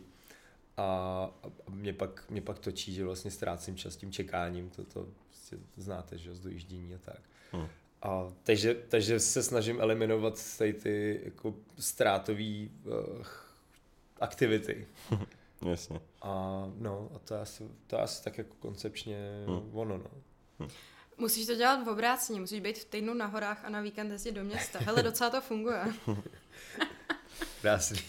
A, 0.78 0.84
a 1.44 1.70
mě, 1.72 1.94
pak, 1.94 2.30
mě 2.30 2.42
pak 2.42 2.60
točí, 2.60 2.94
že 2.94 3.06
vlastně 3.06 3.32
ztrácím 3.32 3.76
čas 3.78 3.96
tím 3.96 4.12
čekáním, 4.12 4.70
to, 4.70 4.84
to 4.84 5.08
prostě 5.28 5.58
znáte, 5.78 6.18
že 6.18 6.30
jo, 6.30 6.36
z 6.36 6.40
dojíždění 6.40 6.96
a 6.96 6.98
tak. 6.98 7.20
Hmm. 7.52 7.68
A, 8.02 8.34
takže, 8.44 8.74
takže 8.74 9.20
se 9.20 9.44
snažím 9.44 9.82
eliminovat 9.82 10.58
tady 10.58 10.74
ty 10.74 11.22
jako 11.24 11.56
ztrátové 11.80 12.68
uh, 12.86 13.26
aktivity. 14.20 14.88
Jasně. 15.66 16.02
A 16.22 16.64
no, 16.78 17.10
a 17.16 17.20
to 17.20 17.34
je 17.34 17.40
asi, 17.42 17.68
to 17.88 17.96
je 17.96 18.02
asi 18.02 18.24
tak 18.24 18.38
jako 18.38 18.56
koncepčně 18.60 19.18
Hmm. 19.48 19.70
ono, 19.78 19.98
no. 19.98 20.68
Musíš 21.18 21.46
to 21.48 21.56
dělat 21.56 21.84
v 21.86 21.90
obráceně, 21.90 22.40
musíš 22.40 22.60
být 22.60 22.78
v 22.78 22.86
týdnu 22.86 23.14
na 23.14 23.26
horách 23.26 23.66
a 23.66 23.70
na 23.70 23.82
víkend 23.82 24.12
jezdit 24.12 24.32
do 24.32 24.44
města. 24.44 24.80
Hele, 24.80 25.04
docela 25.04 25.30
to 25.30 25.42
funguje. 25.42 25.84
Krásný. 27.62 28.00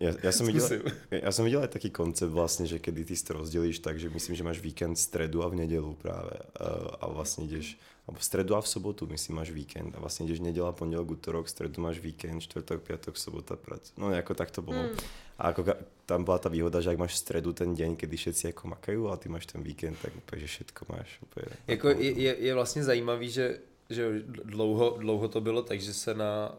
Já, 0.00 0.14
já, 0.22 0.32
jsem 0.32 0.46
viděl, 0.46 0.68
já 1.10 1.32
jsem 1.32 1.44
viděl 1.44 1.68
taký 1.68 1.90
koncept 1.90 2.30
vlastně, 2.30 2.66
že 2.66 2.78
kedy 2.78 3.04
ty 3.04 3.16
si 3.16 3.24
to 3.24 3.32
rozdělíš 3.32 3.78
tak, 3.78 4.00
že 4.00 4.10
myslím, 4.10 4.36
že 4.36 4.44
máš 4.44 4.60
víkend 4.60 4.94
v 4.94 4.98
stredu 4.98 5.44
a 5.44 5.48
v 5.48 5.54
nedělu 5.54 5.94
právě. 5.94 6.38
A, 6.60 6.64
a 7.00 7.08
vlastně 7.08 7.44
jdeš, 7.44 7.78
alebo 8.08 8.20
v 8.20 8.24
stredu 8.24 8.54
a 8.56 8.60
v 8.60 8.68
sobotu 8.68 9.06
myslím 9.06 9.36
máš 9.36 9.50
víkend. 9.50 9.94
A 9.96 10.00
vlastně 10.00 10.26
jdeš 10.26 10.40
neděla, 10.40 10.72
pondělok, 10.72 11.10
útorok, 11.10 11.46
v 11.46 11.50
stredu 11.50 11.82
máš 11.82 11.98
víkend, 11.98 12.40
čtvrtok, 12.40 12.82
piatok, 12.82 13.16
sobota, 13.16 13.56
prac. 13.56 13.92
No 13.96 14.10
jako 14.10 14.34
tak 14.34 14.50
to 14.50 14.62
bylo. 14.62 14.82
Hmm. 14.82 14.96
A 15.38 15.46
jako 15.46 15.64
tam 16.06 16.24
byla 16.24 16.38
ta 16.38 16.48
výhoda, 16.48 16.80
že 16.80 16.90
jak 16.90 16.98
máš 16.98 17.14
v 17.14 17.18
stredu 17.18 17.52
ten 17.52 17.74
den, 17.74 17.96
kdy 17.96 18.16
všetci 18.16 18.46
jako 18.46 18.68
makají, 18.68 18.98
a 19.12 19.16
ty 19.16 19.28
máš 19.28 19.46
ten 19.46 19.62
víkend, 19.62 19.98
tak 20.02 20.16
úplně, 20.16 20.40
že 20.40 20.46
všetko 20.46 20.86
máš. 20.88 21.18
Úplně, 21.22 21.46
Jako 21.66 21.88
je, 21.88 22.10
je, 22.10 22.36
je 22.38 22.54
vlastně 22.54 22.84
zajímavý, 22.84 23.30
že, 23.30 23.58
že 23.90 24.22
dlouho, 24.26 24.96
dlouho 24.98 25.28
to 25.28 25.40
bylo 25.40 25.62
tak, 25.62 25.80
že 25.80 25.94
se 25.94 26.14
na, 26.14 26.58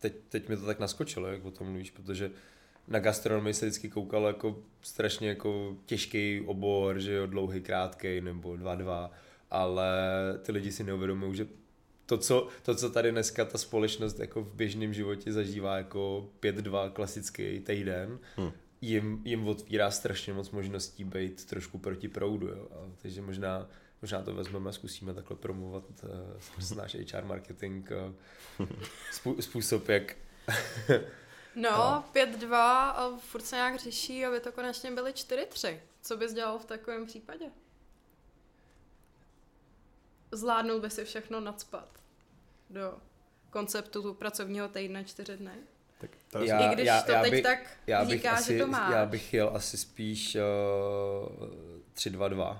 teď, 0.00 0.12
teď 0.28 0.48
mi 0.48 0.56
to 0.56 0.66
tak 0.66 0.78
naskočilo, 0.78 1.28
jak 1.28 1.44
o 1.44 1.50
tom 1.50 1.66
mluvíš, 1.66 1.90
protože 1.90 2.30
na 2.88 2.98
gastronomii 2.98 3.54
se 3.54 3.66
vždycky 3.66 3.88
koukalo 3.90 4.26
jako 4.26 4.58
strašně 4.82 5.28
jako 5.28 5.76
těžký 5.86 6.42
obor, 6.46 6.98
že 7.00 7.12
jo, 7.12 7.26
dlouhý, 7.26 7.60
krátký 7.60 8.20
nebo 8.20 8.50
2-2, 8.52 9.10
ale 9.50 9.88
ty 10.42 10.52
lidi 10.52 10.72
si 10.72 10.84
neuvědomují, 10.84 11.34
že 11.36 11.46
to 12.06 12.18
co, 12.18 12.48
to, 12.62 12.74
co 12.74 12.90
tady 12.90 13.10
dneska 13.10 13.44
ta 13.44 13.58
společnost 13.58 14.18
jako 14.20 14.42
v 14.42 14.54
běžném 14.54 14.94
životě 14.94 15.32
zažívá 15.32 15.76
jako 15.76 16.28
5-2 16.40 16.90
klasický 16.90 17.60
týden, 17.60 18.18
Hmm. 18.36 18.50
jim, 18.80 19.22
jim 19.24 19.48
otvírá 19.48 19.90
strašně 19.90 20.32
moc 20.32 20.50
možností 20.50 21.04
být 21.04 21.44
trošku 21.44 21.78
proti 21.78 22.08
proudu. 22.08 22.48
Jo. 22.48 22.68
A, 22.72 22.90
takže 23.02 23.22
možná, 23.22 23.68
možná 24.02 24.22
to 24.22 24.34
vezmeme 24.34 24.70
a 24.70 24.72
zkusíme 24.72 25.14
takhle 25.14 25.36
promovat 25.36 25.84
uh, 26.02 26.10
skrz 26.40 26.70
náš 26.70 26.94
HR 26.94 27.24
marketing 27.24 27.90
uh, 28.60 28.66
způsob, 29.40 29.88
jak 29.88 30.16
No, 31.54 32.04
5-2 32.14 32.54
a 32.54 33.16
furt 33.18 33.40
se 33.42 33.56
nějak 33.56 33.78
řeší, 33.80 34.26
aby 34.26 34.40
to 34.40 34.52
konečně 34.52 34.90
byly 34.90 35.12
4-3. 35.12 35.78
Co 36.02 36.16
bys 36.16 36.32
dělal 36.34 36.58
v 36.58 36.64
takovém 36.64 37.06
případě? 37.06 37.44
Zvládnul 40.32 40.80
by 40.80 40.90
si 40.90 41.04
všechno 41.04 41.40
nadspat 41.40 41.88
do 42.70 42.98
konceptu 43.50 44.02
tu 44.02 44.14
pracovního 44.14 44.68
týdne 44.68 45.04
čtyři 45.04 45.36
dny? 45.36 45.54
Tak 46.00 46.10
to 46.30 46.38
Já- 46.44 46.70
I 46.70 46.74
když 46.74 46.88
to 47.06 47.12
teď 47.22 47.30
bych- 47.30 47.42
tak 47.42 47.58
já 47.86 48.04
bych, 48.04 48.10
říká, 48.10 48.30
asi, 48.32 48.52
že 48.52 48.58
to 48.58 48.66
máš. 48.66 48.92
já 48.92 49.06
bych 49.06 49.34
jel 49.34 49.50
asi 49.54 49.78
spíš 49.78 50.36
uh, 50.36 51.48
3-2-2. 51.94 52.58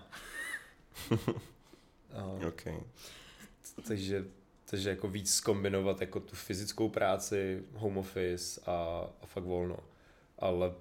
Uh, 1.10 2.44
Okay. 2.48 2.80
takže, 3.88 4.24
takže 4.64 4.90
jako 4.90 5.08
víc 5.08 5.34
zkombinovat 5.34 6.00
jako 6.00 6.20
tu 6.20 6.36
fyzickou 6.36 6.88
práci, 6.88 7.62
home 7.74 7.98
office 7.98 8.60
a, 8.66 9.06
a 9.22 9.26
fakt 9.26 9.44
volno. 9.44 9.76
Ale 10.38 10.72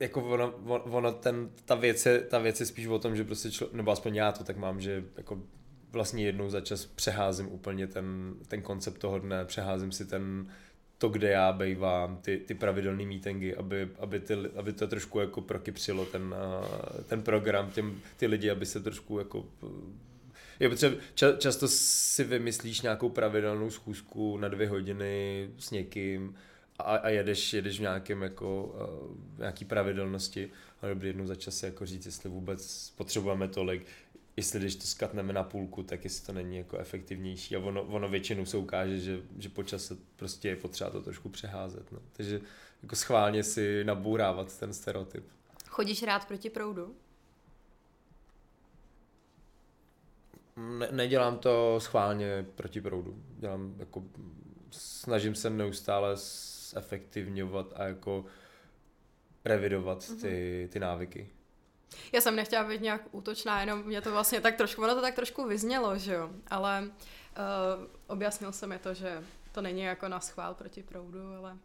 jako 0.00 0.22
ono- 0.22 0.54
ono 0.84 1.12
ten, 1.12 1.50
ta, 1.64 1.74
věc 1.74 2.06
je, 2.06 2.20
ta 2.20 2.38
věc 2.38 2.60
je 2.60 2.66
spíš 2.66 2.86
o 2.86 2.98
tom, 2.98 3.16
že 3.16 3.24
prostě 3.24 3.50
člo, 3.50 3.68
nebo 3.72 3.90
aspoň 3.90 4.14
já 4.14 4.32
to 4.32 4.44
tak 4.44 4.56
mám, 4.56 4.80
že 4.80 5.04
jako 5.16 5.42
vlastně 5.92 6.24
jednou 6.24 6.50
za 6.50 6.60
čas 6.60 6.86
přeházím 6.86 7.52
úplně 7.52 7.86
ten, 7.86 8.34
ten 8.48 8.62
koncept 8.62 8.98
toho 8.98 9.18
dne, 9.18 9.44
přeházím 9.44 9.92
si 9.92 10.06
ten, 10.06 10.52
to, 10.98 11.08
kde 11.08 11.28
já 11.28 11.52
bejvám, 11.52 12.16
ty, 12.16 12.38
ty 12.38 12.54
pravidelné 12.54 13.06
meetingy, 13.06 13.54
aby, 13.54 13.88
aby, 13.98 14.20
ty, 14.20 14.34
aby 14.56 14.72
to 14.72 14.86
trošku 14.86 15.20
jako 15.20 15.40
prokypřilo 15.40 16.06
ten, 16.06 16.34
eh, 16.38 17.02
ten 17.02 17.22
program, 17.22 17.70
těm, 17.70 18.00
ty 18.16 18.26
lidi, 18.26 18.50
aby 18.50 18.66
se 18.66 18.80
trošku 18.80 19.18
jako 19.18 19.46
je 20.60 20.68
potřeba, 20.68 20.96
ča, 21.14 21.32
často 21.32 21.68
si 21.68 22.24
vymyslíš 22.24 22.80
nějakou 22.80 23.08
pravidelnou 23.08 23.70
schůzku 23.70 24.38
na 24.38 24.48
dvě 24.48 24.68
hodiny 24.68 25.48
s 25.58 25.70
někým 25.70 26.34
a, 26.78 26.82
a 26.82 27.08
jedeš, 27.08 27.52
jedeš 27.52 27.78
v 27.78 27.82
nějakém 27.82 28.22
jako, 28.22 28.64
uh, 28.64 29.38
nějaký 29.38 29.64
pravidelnosti. 29.64 30.50
A 30.82 30.86
dobrý 30.88 31.08
jednou 31.08 31.26
za 31.26 31.34
čas 31.34 31.62
jako 31.62 31.86
říct, 31.86 32.06
jestli 32.06 32.30
vůbec 32.30 32.90
potřebujeme 32.96 33.48
tolik, 33.48 33.86
jestli 34.36 34.60
když 34.60 34.76
to 34.76 34.86
skatneme 34.86 35.32
na 35.32 35.42
půlku, 35.42 35.82
tak 35.82 36.04
jestli 36.04 36.26
to 36.26 36.32
není 36.32 36.56
jako 36.56 36.78
efektivnější 36.78 37.56
a 37.56 37.58
ono, 37.58 37.82
ono 37.82 38.08
většinou 38.08 38.44
se 38.46 38.56
ukáže, 38.56 39.00
že, 39.00 39.22
že 39.38 39.48
po 39.48 39.62
čase 39.62 39.96
prostě 40.16 40.48
je 40.48 40.56
potřeba 40.56 40.90
to 40.90 41.02
trošku 41.02 41.28
přeházet. 41.28 41.92
No. 41.92 41.98
Takže 42.12 42.40
jako 42.82 42.96
schválně 42.96 43.42
si 43.42 43.84
nabourávat 43.84 44.58
ten 44.58 44.72
stereotyp. 44.72 45.24
Chodíš 45.68 46.02
rád 46.02 46.28
proti 46.28 46.50
proudu? 46.50 46.96
Ne, 50.56 50.88
nedělám 50.90 51.38
to 51.38 51.80
schválně 51.80 52.46
proti 52.54 52.80
proudu. 52.80 53.22
Dělám 53.38 53.74
jako, 53.78 54.04
snažím 54.70 55.34
se 55.34 55.50
neustále 55.50 56.16
zefektivňovat 56.70 57.72
a 57.76 57.84
jako 57.84 58.24
revidovat 59.44 60.10
ty, 60.20 60.68
ty 60.72 60.78
návyky. 60.80 61.30
Já 62.12 62.20
jsem 62.20 62.36
nechtěla 62.36 62.64
být 62.64 62.80
nějak 62.80 63.02
útočná, 63.10 63.60
jenom 63.60 63.82
mě 63.82 64.00
to 64.00 64.12
vlastně 64.12 64.40
tak 64.40 64.56
trošku, 64.56 64.82
ono 64.82 64.94
to 64.94 65.00
tak 65.00 65.14
trošku 65.14 65.44
vyznělo, 65.48 65.98
že 65.98 66.14
jo, 66.14 66.30
ale 66.46 66.82
uh, 66.82 67.86
objasnil 68.06 68.52
se 68.52 68.66
mi 68.66 68.78
to, 68.78 68.94
že 68.94 69.24
to 69.52 69.62
není 69.62 69.82
jako 69.82 70.08
na 70.08 70.20
schvál 70.20 70.54
proti 70.54 70.82
proudu, 70.82 71.34
ale 71.38 71.56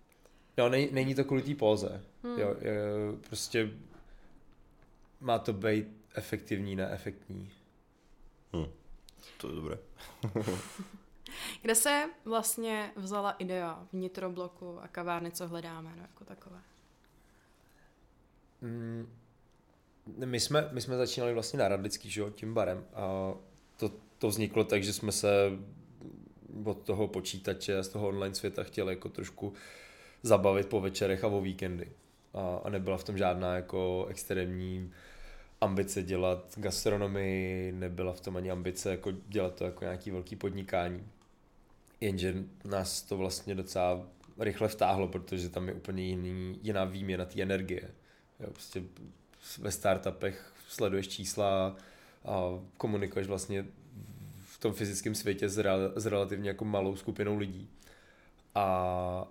No, 0.58 0.70
není, 0.70 0.90
není 0.92 1.16
to 1.16 1.24
kvůli 1.24 1.42
té 1.42 1.56
póze. 1.56 2.04
Hmm. 2.24 2.40
Jo, 2.40 2.56
je, 2.60 2.82
prostě 3.28 3.72
má 5.20 5.40
to 5.40 5.54
být 5.54 5.88
efektivní, 6.16 6.76
neefektní. 6.76 7.52
Hm. 8.56 8.66
To 9.38 9.50
je 9.50 9.56
dobré. 9.56 9.78
kde 11.62 11.76
se 11.76 12.10
vlastně 12.26 12.92
vzala 12.96 13.32
idea 13.32 13.88
vnitrobloku 13.94 14.80
a 14.82 14.88
kavárny, 14.88 15.32
co 15.32 15.48
hledáme, 15.48 15.94
no 15.96 16.02
jako 16.02 16.26
takové? 16.26 16.62
Mm, 18.62 19.19
my 20.25 20.39
jsme, 20.39 20.70
my 20.72 20.82
jsme 20.82 20.98
začínali 20.98 21.34
vlastně 21.34 21.60
na 21.60 21.68
Radlický, 21.68 22.10
že 22.10 22.22
jo, 22.22 22.30
tím 22.30 22.54
barem 22.54 22.86
a 22.94 23.34
to, 23.78 23.92
to 24.18 24.28
vzniklo 24.28 24.63
tak, 24.63 24.84
že 24.84 24.94
jsme 24.94 25.12
se 25.12 25.51
od 26.63 26.82
toho 26.82 27.08
počítače 27.08 27.78
a 27.78 27.84
z 27.84 27.88
toho 27.88 28.08
online 28.08 28.36
světa 28.36 28.63
chtěli 28.63 28.94
jako 28.94 29.10
trošku 29.10 29.54
zabavit 30.24 30.68
po 30.68 30.82
večerech 30.82 31.24
a 31.24 31.28
o 31.28 31.42
víkendy. 31.42 31.92
A, 32.34 32.62
a 32.63 32.70
nebyla 32.70 32.98
v 32.98 33.04
tom 33.04 33.18
žádná 33.18 33.56
jako 33.56 34.06
extrémní 34.10 34.92
ambice 35.62 36.04
dělat 36.04 36.54
gastronomii, 36.58 37.72
nebyla 37.72 38.13
v 38.13 38.22
tom 38.22 38.38
ani 38.38 38.51
ambice 38.51 38.92
jako 38.92 39.12
dělat 39.12 39.56
to 39.56 39.63
jako 39.63 39.84
nějaký 39.84 40.12
velký 40.12 40.36
podnikání. 40.36 41.08
Jenže 42.01 42.36
nás 42.66 43.01
to 43.01 43.18
vlastně 43.18 43.56
docela 43.56 44.08
rychle 44.39 44.68
vtáhlo, 44.68 45.08
protože 45.08 45.50
tam 45.50 45.68
je 45.68 45.74
úplně 45.74 46.04
jiný, 46.04 46.60
jiná 46.63 46.86
výměna 46.86 47.25
té 47.25 47.42
energie. 47.42 47.92
Jo, 48.39 48.51
prostě 48.51 48.84
ve 49.58 49.72
startupech 49.72 50.53
sleduješ 50.68 51.08
čísla 51.08 51.75
a 52.25 52.60
komunikuješ 52.77 53.27
vlastně 53.27 53.65
v 54.39 54.58
tom 54.60 54.74
fyzickém 54.74 55.15
světě 55.15 55.50
s, 55.50 55.58
rel, 55.58 55.94
s 55.96 56.06
relativně 56.06 56.50
jako 56.50 56.65
malou 56.65 56.96
skupinou 56.96 57.38
lidí. 57.38 57.70
A, 58.56 59.27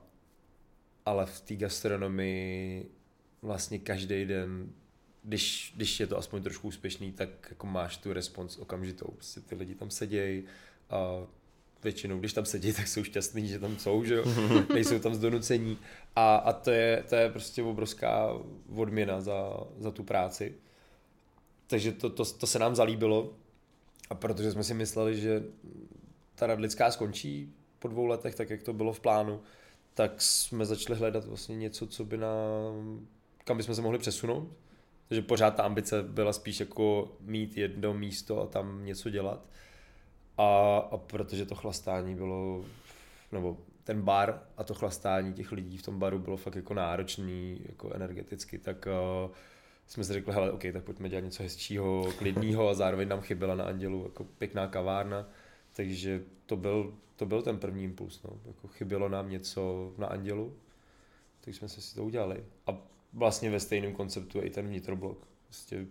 ale 1.06 1.26
v 1.26 1.40
té 1.40 1.56
gastronomii 1.56 2.90
vlastně 3.42 3.78
každý 3.78 4.24
den, 4.24 4.72
když, 5.22 5.72
když 5.76 6.00
je 6.00 6.06
to 6.06 6.18
aspoň 6.18 6.42
trošku 6.42 6.68
úspěšný, 6.68 7.12
tak 7.12 7.28
jako 7.50 7.66
máš 7.66 7.96
tu 7.96 8.12
respons 8.12 8.58
okamžitou. 8.58 9.06
Prostě 9.06 9.40
ty 9.40 9.54
lidi 9.54 9.74
tam 9.74 9.90
sedějí 9.90 10.44
většinou, 11.82 12.18
když 12.18 12.32
tam 12.32 12.44
sedí, 12.44 12.72
tak 12.76 12.88
jsou 12.88 13.04
šťastní, 13.04 13.48
že 13.48 13.58
tam 13.58 13.78
jsou, 13.78 14.04
že 14.04 14.14
jo? 14.14 14.24
nejsou 14.74 14.98
tam 14.98 15.14
z 15.14 15.18
donucení. 15.18 15.78
A, 16.16 16.36
a 16.36 16.52
to, 16.52 16.70
je, 16.70 17.04
to 17.08 17.14
je 17.14 17.30
prostě 17.30 17.62
obrovská 17.62 18.32
odměna 18.74 19.20
za, 19.20 19.60
za 19.78 19.90
tu 19.90 20.02
práci. 20.02 20.54
Takže 21.66 21.92
to, 21.92 22.10
to, 22.10 22.24
to 22.24 22.46
se 22.46 22.58
nám 22.58 22.74
zalíbilo. 22.74 23.32
A 24.10 24.14
protože 24.14 24.52
jsme 24.52 24.64
si 24.64 24.74
mysleli, 24.74 25.20
že 25.20 25.42
ta 26.34 26.46
radlická 26.46 26.90
skončí 26.90 27.52
po 27.78 27.88
dvou 27.88 28.06
letech, 28.06 28.34
tak 28.34 28.50
jak 28.50 28.62
to 28.62 28.72
bylo 28.72 28.92
v 28.92 29.00
plánu, 29.00 29.40
tak 29.94 30.22
jsme 30.22 30.66
začali 30.66 30.98
hledat 30.98 31.24
vlastně 31.24 31.56
něco, 31.56 31.86
co 31.86 32.04
by 32.04 32.16
nám, 32.16 33.06
kam 33.44 33.56
bychom 33.56 33.74
se 33.74 33.82
mohli 33.82 33.98
přesunout. 33.98 34.48
Takže 35.08 35.22
pořád 35.22 35.50
ta 35.50 35.62
ambice 35.62 36.02
byla 36.02 36.32
spíš 36.32 36.60
jako 36.60 37.12
mít 37.20 37.56
jedno 37.56 37.94
místo 37.94 38.42
a 38.42 38.46
tam 38.46 38.84
něco 38.84 39.10
dělat. 39.10 39.46
A, 40.38 40.78
a 40.90 40.96
protože 40.96 41.46
to 41.46 41.54
chlastání 41.54 42.14
bylo, 42.14 42.64
nebo 43.32 43.56
ten 43.84 44.02
bar 44.02 44.42
a 44.56 44.64
to 44.64 44.74
chlastání 44.74 45.32
těch 45.32 45.52
lidí 45.52 45.78
v 45.78 45.82
tom 45.82 45.98
baru 45.98 46.18
bylo 46.18 46.36
fakt 46.36 46.56
jako 46.56 46.74
náročný, 46.74 47.60
jako 47.68 47.92
energeticky, 47.92 48.58
tak 48.58 48.88
uh, 49.26 49.30
jsme 49.86 50.04
si 50.04 50.12
řekli, 50.12 50.32
hele, 50.32 50.52
OK, 50.52 50.62
tak 50.72 50.84
pojďme 50.84 51.08
dělat 51.08 51.24
něco 51.24 51.42
hezčího, 51.42 52.12
klidného 52.18 52.68
a 52.68 52.74
zároveň 52.74 53.08
nám 53.08 53.20
chyběla 53.20 53.54
na 53.54 53.64
Andělu 53.64 54.02
jako 54.02 54.24
pěkná 54.24 54.66
kavárna, 54.66 55.28
takže 55.76 56.22
to 56.46 56.56
byl, 56.56 56.94
to 57.16 57.26
byl 57.26 57.42
ten 57.42 57.58
první 57.58 57.84
impuls, 57.84 58.22
no. 58.22 58.30
jako 58.46 58.68
chybělo 58.68 59.08
nám 59.08 59.30
něco 59.30 59.92
na 59.98 60.06
Andělu, 60.06 60.56
tak 61.40 61.54
jsme 61.54 61.68
si 61.68 61.94
to 61.94 62.04
udělali. 62.04 62.44
A 62.66 62.78
vlastně 63.12 63.50
ve 63.50 63.60
stejném 63.60 63.92
konceptu 63.92 64.38
je 64.38 64.44
i 64.44 64.50
ten 64.50 64.66
vnitroblok. 64.66 65.28
Prostě 65.46 65.86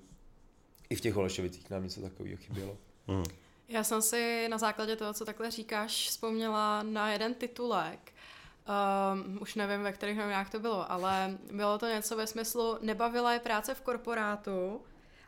i 0.89 0.95
v 0.95 1.01
těch 1.01 1.13
Holešovicích 1.13 1.69
nám 1.69 1.83
něco 1.83 2.01
takového 2.01 2.37
chybělo. 2.37 2.77
Mm. 3.07 3.23
Já 3.69 3.83
jsem 3.83 4.01
si 4.01 4.47
na 4.49 4.57
základě 4.57 4.95
toho, 4.95 5.13
co 5.13 5.25
takhle 5.25 5.51
říkáš, 5.51 6.07
vzpomněla 6.09 6.83
na 6.83 7.11
jeden 7.11 7.33
titulek. 7.33 8.13
Um, 9.13 9.37
už 9.41 9.55
nevím, 9.55 9.83
ve 9.83 9.93
kterých 9.93 10.17
novinách 10.17 10.51
to 10.51 10.59
bylo, 10.59 10.91
ale 10.91 11.37
bylo 11.51 11.77
to 11.77 11.87
něco 11.87 12.17
ve 12.17 12.27
smyslu 12.27 12.77
nebavila 12.81 13.33
je 13.33 13.39
práce 13.39 13.75
v 13.75 13.81
korporátu 13.81 14.81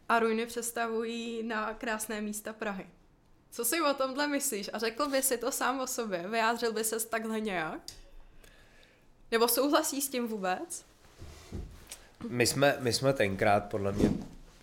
a 0.09 0.19
ruiny 0.19 0.45
představují 0.45 1.43
na 1.43 1.73
krásné 1.73 2.21
místa 2.21 2.53
Prahy. 2.53 2.87
Co 3.51 3.65
si 3.65 3.81
o 3.81 3.93
tomhle 3.93 4.27
myslíš? 4.27 4.69
A 4.73 4.77
řekl 4.79 5.09
by 5.09 5.21
si 5.21 5.37
to 5.37 5.51
sám 5.51 5.79
o 5.79 5.87
sobě? 5.87 6.27
Vyjádřil 6.27 6.73
by 6.73 6.83
ses 6.83 7.05
takhle 7.05 7.39
nějak? 7.39 7.81
Nebo 9.31 9.47
souhlasí 9.47 10.01
s 10.01 10.09
tím 10.09 10.27
vůbec? 10.27 10.85
My 12.29 12.47
jsme, 12.47 12.77
my 12.79 12.93
jsme 12.93 13.13
tenkrát 13.13 13.69
podle 13.69 13.91
mě 13.91 14.09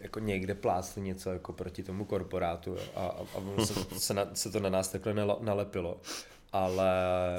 jako 0.01 0.19
někde 0.19 0.55
plácli 0.55 1.03
něco 1.03 1.31
jako 1.31 1.53
proti 1.53 1.83
tomu 1.83 2.05
korporátu 2.05 2.71
jo, 2.71 2.81
a, 2.95 3.01
a, 3.01 3.27
a 3.59 3.65
se, 3.65 3.75
se, 3.99 4.15
na, 4.15 4.35
se 4.35 4.51
to 4.51 4.61
na 4.61 4.71
nás 4.71 4.89
takhle 4.89 5.15
nalepilo. 5.41 6.01
Ale... 6.53 6.91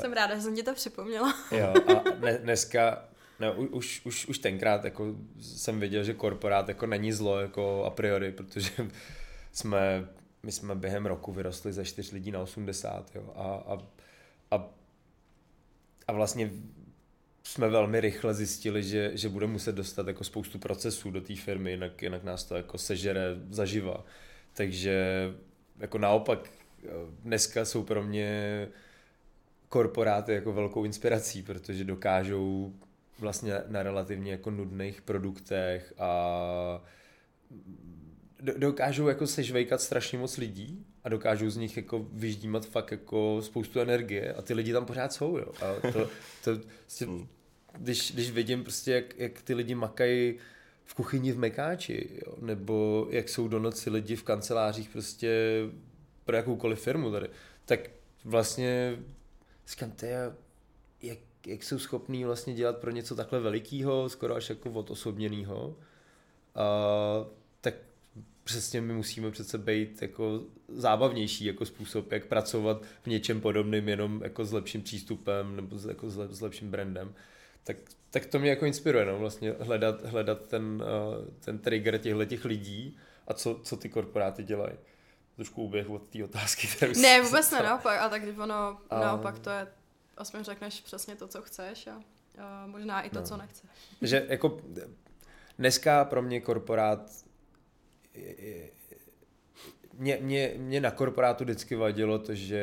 Jsem 0.01 0.13
ráda, 0.13 0.35
že 0.35 0.41
jsem 0.41 0.55
ti 0.55 0.63
to 0.63 0.73
připomněla. 0.73 1.33
jo, 1.51 1.73
a 1.87 2.03
ne, 2.19 2.37
dneska, 2.37 3.05
no, 3.39 3.53
už, 3.53 4.01
už, 4.05 4.25
už 4.25 4.39
tenkrát 4.39 4.85
jako 4.85 5.15
jsem 5.41 5.79
viděl, 5.79 6.03
že 6.03 6.13
korporát 6.13 6.67
jako 6.69 6.85
není 6.85 7.11
zlo 7.11 7.39
jako 7.39 7.83
a 7.83 7.89
priori, 7.89 8.31
protože 8.31 8.71
jsme, 9.51 10.07
my 10.43 10.51
jsme 10.51 10.75
během 10.75 11.05
roku 11.05 11.31
vyrostli 11.31 11.73
ze 11.73 11.85
4 11.85 12.15
lidí 12.15 12.31
na 12.31 12.39
80 12.39 13.15
jo, 13.15 13.33
a, 13.35 13.43
a, 13.43 13.77
a, 14.51 14.69
a 16.07 16.13
vlastně 16.13 16.51
jsme 17.47 17.69
velmi 17.69 18.01
rychle 18.01 18.33
zjistili, 18.33 18.83
že, 18.83 19.11
že 19.13 19.29
bude 19.29 19.47
muset 19.47 19.75
dostat 19.75 20.07
jako 20.07 20.23
spoustu 20.23 20.59
procesů 20.59 21.11
do 21.11 21.21
té 21.21 21.35
firmy, 21.35 21.71
jinak, 21.71 22.01
jinak 22.01 22.23
nás 22.23 22.43
to 22.43 22.55
jako 22.55 22.77
sežere 22.77 23.21
zaživa. 23.49 24.05
Takže 24.53 25.27
jako 25.79 25.97
naopak 25.97 26.49
dneska 27.23 27.65
jsou 27.65 27.83
pro 27.83 28.03
mě 28.03 28.67
korporáty 29.69 30.33
jako 30.33 30.53
velkou 30.53 30.85
inspirací, 30.85 31.43
protože 31.43 31.83
dokážou 31.83 32.73
vlastně 33.19 33.53
na 33.67 33.83
relativně 33.83 34.31
jako 34.31 34.51
nudných 34.51 35.01
produktech 35.01 35.93
a 35.97 36.83
dokážou 38.57 39.07
jako 39.07 39.27
sežvejkat 39.27 39.81
strašně 39.81 40.17
moc 40.17 40.37
lidí 40.37 40.85
a 41.03 41.09
dokážou 41.09 41.49
z 41.49 41.57
nich 41.57 41.77
jako 41.77 42.07
vyždímat 42.11 42.65
fakt 42.65 42.91
jako 42.91 43.41
spoustu 43.41 43.79
energie 43.79 44.33
a 44.33 44.41
ty 44.41 44.53
lidi 44.53 44.73
tam 44.73 44.85
pořád 44.85 45.13
jsou, 45.13 45.37
jo. 45.37 45.51
A 45.61 45.91
to, 45.91 46.09
to, 46.43 46.61
prostě, 46.85 47.05
hmm. 47.05 47.27
Když, 47.79 48.11
když 48.11 48.31
vidím 48.31 48.63
prostě, 48.63 48.91
jak, 48.91 49.19
jak 49.19 49.41
ty 49.41 49.53
lidi 49.53 49.75
makají 49.75 50.35
v 50.85 50.93
kuchyni 50.93 51.31
v 51.31 51.37
Mekáči, 51.37 52.09
jo, 52.25 52.35
nebo 52.41 53.07
jak 53.09 53.29
jsou 53.29 53.47
do 53.47 53.59
noci 53.59 53.89
lidi 53.89 54.15
v 54.15 54.23
kancelářích 54.23 54.89
prostě 54.89 55.61
pro 56.25 56.35
jakoukoliv 56.35 56.79
firmu 56.79 57.11
tady, 57.11 57.29
tak 57.65 57.79
vlastně 58.25 58.97
říkám, 59.67 59.93
je, 60.01 60.31
jak, 61.01 61.17
jak 61.47 61.63
jsou 61.63 61.79
schopní 61.79 62.25
vlastně 62.25 62.53
dělat 62.53 62.77
pro 62.77 62.91
něco 62.91 63.15
takhle 63.15 63.39
velikého, 63.39 64.09
skoro 64.09 64.35
až 64.35 64.49
jako 64.49 64.71
odosobněného, 64.71 65.75
tak 67.61 67.73
přesně 68.43 68.81
my 68.81 68.93
musíme 68.93 69.31
přece 69.31 69.57
být 69.57 70.01
jako 70.01 70.41
zábavnější 70.67 71.45
jako 71.45 71.65
způsob, 71.65 72.11
jak 72.11 72.25
pracovat 72.25 72.83
v 73.01 73.07
něčem 73.07 73.41
podobným, 73.41 73.89
jenom 73.89 74.21
jako 74.23 74.45
s 74.45 74.51
lepším 74.51 74.81
přístupem 74.81 75.55
nebo 75.55 75.77
jako 75.89 76.09
s, 76.09 76.17
s 76.29 76.41
lepším 76.41 76.71
brandem. 76.71 77.13
Tak, 77.67 77.77
tak 78.09 78.25
to 78.25 78.39
mě 78.39 78.49
jako 78.49 78.65
inspiruje, 78.65 79.05
no, 79.05 79.19
vlastně 79.19 79.51
hledat, 79.59 80.05
hledat 80.05 80.41
ten, 80.41 80.83
uh, 81.17 81.25
ten 81.39 81.59
trigger 81.59 81.97
těchto 81.97 82.25
těch 82.25 82.45
lidí 82.45 82.97
a 83.27 83.33
co, 83.33 83.59
co 83.63 83.77
ty 83.77 83.89
korporáty 83.89 84.43
dělají. 84.43 84.77
Trošku 85.35 85.63
uběh 85.63 85.89
od 85.89 86.07
té 86.07 86.23
otázky. 86.23 86.67
Ne, 87.01 87.21
vůbec 87.21 87.51
ne, 87.51 87.63
naopak. 87.63 88.01
A 88.01 88.09
tak 88.09 88.21
když 88.21 88.37
ono, 88.37 88.77
a... 88.89 88.99
naopak 88.99 89.39
to 89.39 89.49
je, 89.49 89.67
aspoň 90.17 90.43
řekneš 90.43 90.81
přesně 90.81 91.15
to, 91.15 91.27
co 91.27 91.41
chceš 91.41 91.87
a, 91.87 92.01
a 92.37 92.67
možná 92.67 93.01
i 93.01 93.09
to, 93.09 93.19
no. 93.19 93.25
co 93.25 93.37
nechceš. 93.37 93.69
Že 94.01 94.25
jako 94.29 94.61
dneska 95.57 96.05
pro 96.05 96.21
mě 96.21 96.41
korporát 96.41 97.11
mě, 99.93 100.17
mě, 100.21 100.53
mě 100.57 100.81
na 100.81 100.91
korporátu 100.91 101.43
vždycky 101.43 101.75
vadilo 101.75 102.19
to, 102.19 102.35
že 102.35 102.59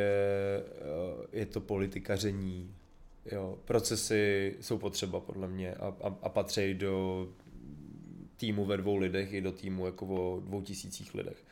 eh, 0.66 1.38
je 1.38 1.46
to 1.46 1.60
politikaření, 1.60 2.74
jo, 3.32 3.58
procesy 3.64 4.56
jsou 4.60 4.78
potřeba 4.78 5.20
podle 5.20 5.48
mě 5.48 5.74
a, 5.74 5.87
a, 5.87 6.16
a 6.22 6.28
patří 6.28 6.74
do 6.74 7.28
týmu 8.37 8.64
ve 8.64 8.76
dvou 8.76 8.96
lidech 8.96 9.32
i 9.32 9.40
do 9.40 9.52
týmu 9.52 9.87
jako 9.87 10.06
o 10.06 10.40
dvou 10.40 10.62
tisících 10.62 11.14
lidech. 11.14 11.44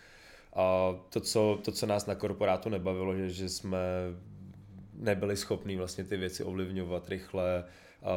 A 0.55 0.97
to, 1.09 1.21
co, 1.21 1.59
to, 1.65 1.73
co 1.73 1.87
nás 1.87 2.07
na 2.07 2.15
korporátu 2.15 2.69
nebavilo, 2.69 3.17
že, 3.17 3.31
že 3.31 3.49
jsme 3.49 3.79
nebyli 4.95 5.37
schopní 5.37 5.77
vlastně 5.77 6.05
ty 6.05 6.17
věci 6.17 6.45
ovlivňovat 6.45 7.09
rychle, 7.09 7.65
a 8.03 8.15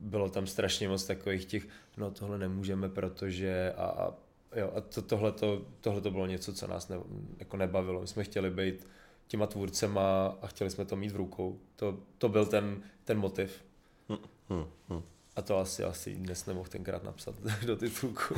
bylo 0.00 0.30
tam 0.30 0.46
strašně 0.46 0.88
moc 0.88 1.04
takových 1.04 1.44
těch, 1.44 1.68
no 1.96 2.10
tohle 2.10 2.38
nemůžeme, 2.38 2.88
protože 2.88 3.72
a, 3.76 3.84
a 3.84 4.14
jo, 4.56 4.72
a 4.74 4.80
to, 4.80 5.02
tohle, 5.02 5.32
tohle 5.80 6.00
to 6.00 6.10
bylo 6.10 6.26
něco, 6.26 6.54
co 6.54 6.66
nás 6.66 6.88
ne, 6.88 6.96
jako 7.38 7.56
nebavilo. 7.56 8.00
My 8.00 8.06
jsme 8.06 8.24
chtěli 8.24 8.50
být 8.50 8.86
těma 9.28 9.46
tvůrcema 9.46 10.36
a 10.42 10.46
chtěli 10.46 10.70
jsme 10.70 10.84
to 10.84 10.96
mít 10.96 11.12
v 11.12 11.16
rukou. 11.16 11.58
To, 11.76 11.98
to 12.18 12.28
byl 12.28 12.46
ten, 12.46 12.82
ten 13.04 13.18
motiv. 13.18 13.64
Hmm, 14.08 14.18
hmm, 14.48 14.66
hmm. 14.88 15.02
A 15.36 15.42
to 15.42 15.58
asi, 15.58 15.84
asi 15.84 16.14
dnes 16.14 16.46
nemohl 16.46 16.68
tenkrát 16.68 17.04
napsat 17.04 17.34
do 17.66 17.76
titulku. 17.76 18.34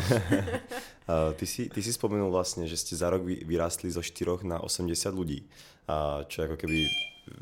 ty, 1.37 1.46
si, 1.46 1.68
ty 1.68 1.83
si 1.83 1.92
spomenul 1.92 2.31
vlastně, 2.31 2.68
že 2.68 2.77
jste 2.77 2.96
za 2.96 3.11
rok 3.11 3.22
vyrástli 3.22 3.90
zo 3.90 4.03
4 4.03 4.31
na 4.42 4.61
80 4.61 5.14
lidí, 5.14 5.49
a 5.88 6.20
čo 6.29 6.42
jako 6.42 6.57
keby 6.57 6.87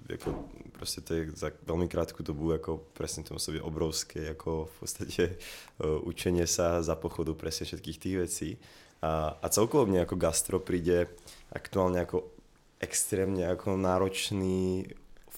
jako 0.09 0.45
prostě 0.73 1.01
to 1.01 1.15
je 1.15 1.31
za 1.35 1.51
velmi 1.67 1.89
krátkou 1.89 2.23
dobu 2.23 2.53
jako 2.53 2.81
presne 2.93 3.23
tomu 3.23 3.39
sobě 3.39 3.63
obrovské 3.63 4.21
jako 4.23 4.69
v 4.77 4.81
podstatě 4.81 5.37
uh, 5.85 6.09
učenie 6.09 6.47
sa 6.47 6.83
za 6.83 6.95
pochodu 6.95 7.35
presne 7.35 7.67
všetkých 7.67 7.99
tých 7.99 8.17
vecí. 8.17 8.51
A, 9.03 9.37
a 9.43 9.47
celkovo 9.49 9.85
mne 9.87 10.09
ako 10.09 10.17
gastro 10.17 10.57
príde 10.61 11.13
aktuálne 11.53 12.01
ako 12.01 12.34
extrémne 12.83 13.47
ako 13.51 13.79
náročný 13.79 14.89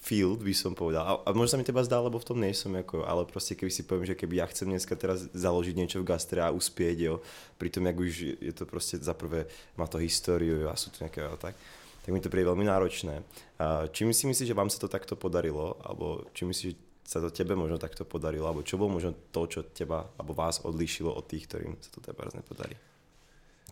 field, 0.07 0.39
by 0.39 0.55
som 0.55 0.71
povedal. 0.71 1.03
A, 1.03 1.11
a 1.27 1.29
možno 1.35 1.57
sa 1.57 1.59
mi 1.59 1.67
teba 1.67 1.83
zdá, 1.83 1.99
lebo 1.99 2.15
v 2.15 2.27
tom 2.31 2.39
nejsem, 2.39 2.71
ako, 2.79 3.03
ale 3.03 3.27
proste 3.27 3.59
keby 3.59 3.67
si 3.67 3.83
poviem, 3.83 4.07
že 4.07 4.15
keby 4.15 4.39
ja 4.39 4.47
chcem 4.47 4.71
dneska 4.71 4.95
teraz 4.95 5.27
založiť 5.35 5.75
niečo 5.75 5.99
v 5.99 6.07
gastre 6.07 6.39
a 6.39 6.55
uspieť, 6.55 6.97
jo, 7.11 7.19
pritom 7.59 7.83
jak 7.83 7.97
už 7.99 8.11
je 8.39 8.53
to 8.55 8.63
proste 8.63 9.03
za 9.03 9.11
prvé, 9.11 9.51
má 9.75 9.83
to 9.83 9.99
históriu 9.99 10.63
jo, 10.63 10.67
a 10.71 10.79
sú 10.79 10.95
tu 10.95 11.03
nejaké, 11.03 11.27
tak, 11.43 11.59
tak 12.07 12.09
mi 12.15 12.23
to 12.23 12.31
príde 12.31 12.47
veľmi 12.47 12.63
náročné. 12.63 13.19
A 13.59 13.91
či 13.91 14.07
si 14.15 14.23
myslíš, 14.31 14.47
že 14.47 14.55
vám 14.55 14.71
sa 14.71 14.79
to 14.79 14.87
takto 14.87 15.19
podarilo, 15.19 15.75
alebo 15.83 16.23
či 16.31 16.47
myslíš, 16.47 16.71
že 16.71 16.79
sa 17.03 17.19
to 17.19 17.27
tebe 17.27 17.55
možno 17.59 17.75
takto 17.75 18.07
podarilo, 18.07 18.47
alebo 18.47 18.63
čo 18.63 18.79
bolo 18.79 18.95
možno 18.95 19.11
to, 19.35 19.43
čo 19.47 19.59
teba, 19.75 20.07
alebo 20.15 20.31
vás 20.31 20.63
odlíšilo 20.63 21.11
od 21.11 21.27
tých, 21.27 21.51
ktorým 21.51 21.75
sa 21.83 21.91
to 21.91 21.99
teraz 21.99 22.31
nepodarí? 22.31 22.79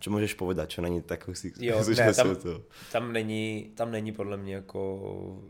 Co 0.00 0.10
můžeš 0.10 0.34
povedat, 0.34 0.70
čo 0.70 0.82
není 0.82 1.02
takový 1.02 1.36
si 1.36 1.52
jo, 1.60 1.84
ne, 1.96 2.14
tam, 2.14 2.36
tam, 2.92 3.12
není, 3.12 3.72
tam 3.74 3.90
není 3.90 4.12
podle 4.12 4.36
mě 4.36 4.54
jako 4.54 5.42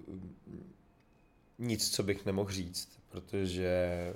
nic, 1.59 1.90
co 1.90 2.02
bych 2.02 2.26
nemohl 2.26 2.50
říct, 2.50 2.98
protože 3.09 4.12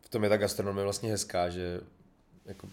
v 0.00 0.08
tom 0.08 0.24
je 0.24 0.28
ta 0.28 0.36
gastronomie 0.36 0.84
vlastně 0.84 1.10
hezká, 1.10 1.48
že 1.48 1.80
jako 2.44 2.68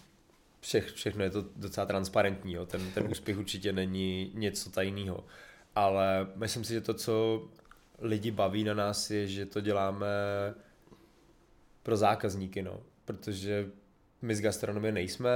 vše, 0.62 0.82
všechno 0.82 1.24
je 1.24 1.30
to 1.30 1.46
docela 1.56 1.86
transparentní, 1.86 2.54
jo. 2.54 2.66
Ten, 2.66 2.92
ten 2.92 3.08
úspěch 3.12 3.38
určitě 3.38 3.74
není 3.74 4.32
něco 4.34 4.70
tajného. 4.70 5.24
ale 5.76 6.28
myslím 6.36 6.64
si, 6.64 6.74
že 6.74 6.82
to, 6.82 6.94
co 6.94 7.44
lidi 8.00 8.32
baví 8.32 8.64
na 8.64 8.74
nás, 8.74 9.12
je, 9.12 9.28
že 9.28 9.46
to 9.46 9.62
děláme 9.62 10.08
pro 11.84 11.98
zákazníky, 11.98 12.62
no. 12.62 12.80
Protože 13.06 13.70
my 14.26 14.36
z 14.36 14.42
gastronomie 14.42 14.92
nejsme, 14.92 15.30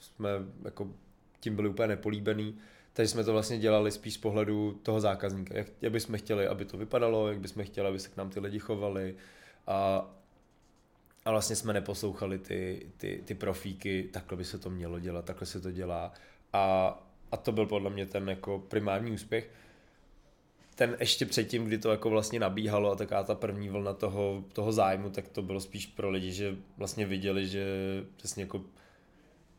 jsme 0.00 0.28
jako 0.64 0.88
tím 1.40 1.56
byli 1.56 1.68
úplně 1.68 1.88
nepolíbený, 1.88 2.58
takže 2.92 3.08
jsme 3.08 3.24
to 3.24 3.32
vlastně 3.32 3.58
dělali 3.58 3.90
spíš 3.90 4.14
z 4.14 4.18
pohledu 4.18 4.80
toho 4.82 5.00
zákazníka, 5.00 5.58
jak, 5.58 5.66
jak 5.82 5.92
bychom 5.92 6.18
chtěli, 6.18 6.46
aby 6.46 6.64
to 6.64 6.76
vypadalo, 6.76 7.28
jak 7.28 7.40
bychom 7.40 7.64
chtěli, 7.64 7.88
aby 7.88 7.98
se 7.98 8.08
k 8.08 8.16
nám 8.16 8.30
ty 8.30 8.40
lidi 8.40 8.58
chovali. 8.58 9.16
A, 9.66 10.10
a 11.24 11.30
vlastně 11.30 11.56
jsme 11.56 11.72
neposlouchali 11.72 12.38
ty, 12.38 12.86
ty, 12.96 13.22
ty 13.24 13.34
profíky, 13.34 14.08
takhle 14.12 14.36
by 14.38 14.44
se 14.44 14.58
to 14.58 14.70
mělo 14.70 15.00
dělat, 15.00 15.24
takhle 15.24 15.46
se 15.46 15.60
to 15.60 15.70
dělá. 15.70 16.12
A, 16.52 16.98
a 17.32 17.36
to 17.36 17.52
byl 17.52 17.66
podle 17.66 17.90
mě 17.90 18.06
ten 18.06 18.28
jako 18.28 18.58
primární 18.58 19.10
úspěch. 19.10 19.50
Ten 20.74 20.96
ještě 21.00 21.26
předtím, 21.26 21.64
kdy 21.64 21.78
to 21.78 21.90
jako 21.90 22.10
vlastně 22.10 22.40
nabíhalo 22.40 22.92
a 22.92 22.96
taká 22.96 23.22
ta 23.22 23.34
první 23.34 23.68
vlna 23.68 23.92
toho, 23.92 24.44
toho 24.52 24.72
zájmu, 24.72 25.10
tak 25.10 25.28
to 25.28 25.42
bylo 25.42 25.60
spíš 25.60 25.86
pro 25.86 26.10
lidi, 26.10 26.32
že 26.32 26.56
vlastně 26.76 27.06
viděli, 27.06 27.48
že 27.48 27.66
přesně 28.16 28.42
jako 28.42 28.64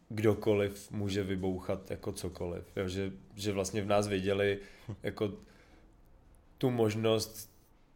kdokoliv 0.09 0.91
může 0.91 1.23
vybouchat 1.23 1.91
jako 1.91 2.11
cokoliv. 2.11 2.63
Jo? 2.75 2.87
Že, 2.87 3.11
že 3.35 3.51
vlastně 3.51 3.81
v 3.81 3.87
nás 3.87 4.07
viděli 4.07 4.59
jako 5.03 5.31
tu 6.57 6.69
možnost, 6.69 7.53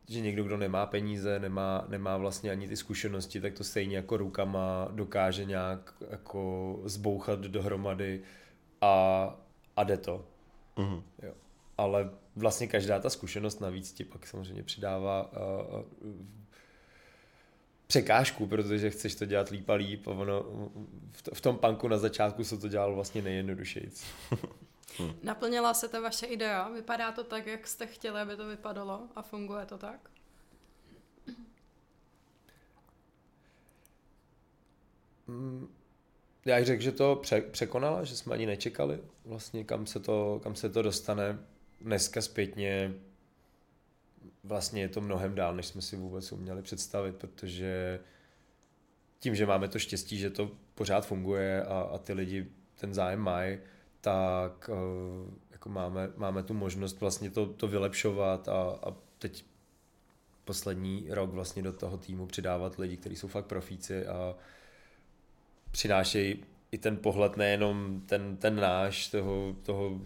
že 0.09 0.21
někdo, 0.21 0.43
kdo 0.43 0.57
nemá 0.57 0.85
peníze, 0.85 1.39
nemá, 1.39 1.85
nemá 1.87 2.17
vlastně 2.17 2.51
ani 2.51 2.67
ty 2.67 2.77
zkušenosti, 2.77 3.41
tak 3.41 3.53
to 3.53 3.63
stejně 3.63 3.95
jako 3.95 4.17
rukama 4.17 4.87
dokáže 4.91 5.45
nějak 5.45 5.93
jako 6.11 6.79
zbouchat 6.83 7.39
dohromady 7.39 8.21
a, 8.81 9.35
a 9.75 9.83
jde 9.83 9.97
to. 9.97 10.25
Mm-hmm. 10.77 11.01
Jo. 11.23 11.33
Ale 11.77 12.09
vlastně 12.37 12.67
každá 12.67 12.99
ta 12.99 13.09
zkušenost 13.09 13.61
navíc 13.61 13.93
ti 13.93 14.03
pak 14.03 14.27
samozřejmě 14.27 14.63
přidává 14.63 15.31
uh, 15.31 15.81
překážku, 17.87 18.47
protože 18.47 18.89
chceš 18.89 19.15
to 19.15 19.25
dělat 19.25 19.49
líp 19.49 19.69
a 19.69 19.73
líp 19.73 20.07
a 20.07 20.11
ono 20.11 20.45
v 21.33 21.41
tom 21.41 21.57
panku 21.57 21.87
na 21.87 21.97
začátku 21.97 22.43
se 22.43 22.57
to 22.57 22.67
dělalo 22.67 22.95
vlastně 22.95 23.21
nejjednodušejíc. 23.21 24.05
Hmm. 24.97 25.13
Naplnila 25.23 25.73
se 25.73 25.87
ta 25.87 25.99
vaše 25.99 26.25
idea? 26.25 26.69
Vypadá 26.69 27.11
to 27.11 27.23
tak, 27.23 27.47
jak 27.47 27.67
jste 27.67 27.87
chtěli, 27.87 28.21
aby 28.21 28.35
to 28.35 28.47
vypadalo 28.47 29.07
a 29.15 29.21
funguje 29.21 29.65
to 29.65 29.77
tak? 29.77 30.09
Mm, 35.27 35.67
já 36.45 36.63
řekl, 36.63 36.83
že 36.83 36.91
to 36.91 37.15
pře- 37.15 37.41
překonala, 37.41 38.03
že 38.03 38.15
jsme 38.17 38.33
ani 38.33 38.45
nečekali 38.45 38.99
vlastně, 39.25 39.63
kam 39.63 39.85
se 39.85 39.99
to, 39.99 40.39
kam 40.43 40.55
se 40.55 40.69
to 40.69 40.81
dostane. 40.81 41.39
Dneska 41.81 42.21
zpětně 42.21 42.93
vlastně 44.43 44.81
je 44.81 44.89
to 44.89 45.01
mnohem 45.01 45.35
dál, 45.35 45.55
než 45.55 45.65
jsme 45.65 45.81
si 45.81 45.95
vůbec 45.95 46.31
uměli 46.31 46.61
představit, 46.61 47.15
protože 47.15 47.99
tím, 49.19 49.35
že 49.35 49.45
máme 49.45 49.67
to 49.67 49.79
štěstí, 49.79 50.17
že 50.17 50.29
to 50.29 50.51
pořád 50.75 51.05
funguje 51.05 51.63
a, 51.63 51.81
a 51.81 51.97
ty 51.97 52.13
lidi 52.13 52.47
ten 52.75 52.93
zájem 52.93 53.19
mají, 53.19 53.57
tak 54.01 54.69
uh, 54.69 55.33
jako 55.51 55.69
máme, 55.69 56.11
máme 56.17 56.43
tu 56.43 56.53
možnost 56.53 56.99
vlastně 56.99 57.29
to, 57.29 57.45
to 57.45 57.67
vylepšovat 57.67 58.47
a, 58.49 58.79
a 58.83 58.95
teď 59.19 59.45
poslední 60.45 61.07
rok 61.09 61.29
vlastně 61.29 61.63
do 61.63 61.73
toho 61.73 61.97
týmu 61.97 62.25
přidávat 62.25 62.79
lidi, 62.79 62.97
kteří 62.97 63.15
jsou 63.15 63.27
fakt 63.27 63.45
profíci 63.45 64.07
a 64.07 64.35
přinášejí 65.71 66.43
i 66.71 66.77
ten 66.77 66.97
pohled, 66.97 67.37
nejenom 67.37 68.01
ten, 68.05 68.37
ten 68.37 68.55
náš, 68.55 69.07
toho, 69.07 69.55
toho 69.63 70.01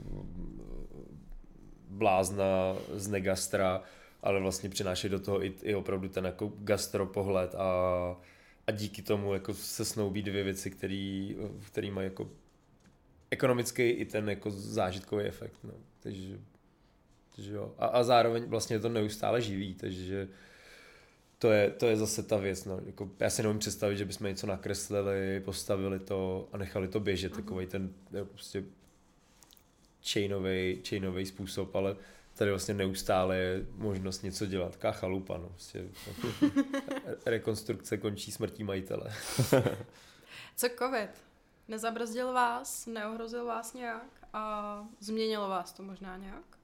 blázna 1.91 2.75
z 2.93 3.07
negastra, 3.07 3.81
ale 4.23 4.39
vlastně 4.39 4.69
přináší 4.69 5.09
do 5.09 5.19
toho 5.19 5.45
i, 5.45 5.53
i 5.63 5.75
opravdu 5.75 6.09
ten 6.09 6.25
jako 6.25 6.53
gastropohled 6.57 7.55
a, 7.55 7.67
a 8.67 8.71
díky 8.71 9.01
tomu 9.01 9.33
jako 9.33 9.53
se 9.53 9.85
snoubí 9.85 10.21
dvě 10.21 10.43
věci, 10.43 10.71
který, 10.71 11.35
který 11.67 11.91
mají 11.91 12.05
jako 12.05 12.29
ekonomický 13.31 13.83
i 13.83 14.05
ten 14.05 14.29
jako 14.29 14.51
zážitkový 14.51 15.25
efekt. 15.25 15.57
No. 15.63 15.73
Takže, 15.99 16.39
takže 17.35 17.53
jo. 17.53 17.73
A, 17.77 17.85
a 17.85 18.03
zároveň 18.03 18.43
vlastně 18.43 18.79
to 18.79 18.89
neustále 18.89 19.41
živí, 19.41 19.73
takže 19.73 20.27
to 21.39 21.51
je, 21.51 21.69
to 21.69 21.87
je 21.87 21.97
zase 21.97 22.23
ta 22.23 22.37
věc. 22.37 22.65
No. 22.65 22.79
Jako, 22.85 23.09
já 23.19 23.29
si 23.29 23.43
nemůžu 23.43 23.59
představit, 23.59 23.97
že 23.97 24.05
bychom 24.05 24.27
něco 24.27 24.47
nakreslili, 24.47 25.41
postavili 25.45 25.99
to 25.99 26.49
a 26.51 26.57
nechali 26.57 26.87
to 26.87 26.99
běžet, 26.99 27.31
uh-huh. 27.31 27.35
takový 27.35 27.65
ten 27.65 27.93
jo, 28.11 28.25
prostě 28.25 28.63
chainový, 30.03 30.81
chainový 30.89 31.25
způsob, 31.25 31.75
ale 31.75 31.95
tady 32.33 32.51
vlastně 32.51 32.73
neustále 32.73 33.37
je 33.37 33.65
možnost 33.75 34.21
něco 34.21 34.45
dělat. 34.45 34.71
Taká 34.71 34.91
chalupa, 34.91 35.37
no. 35.37 35.49
Vlastně, 35.49 35.81
rekonstrukce 37.25 37.97
končí 37.97 38.31
smrtí 38.31 38.63
majitele. 38.63 39.13
Co 40.55 40.67
covid? 40.79 41.23
Nezabrzdil 41.67 42.33
vás, 42.33 42.85
neohrozil 42.85 43.45
vás 43.45 43.73
nějak 43.73 44.27
a 44.33 44.85
změnilo 44.99 45.49
vás 45.49 45.73
to 45.73 45.83
možná 45.83 46.17
nějak? 46.17 46.57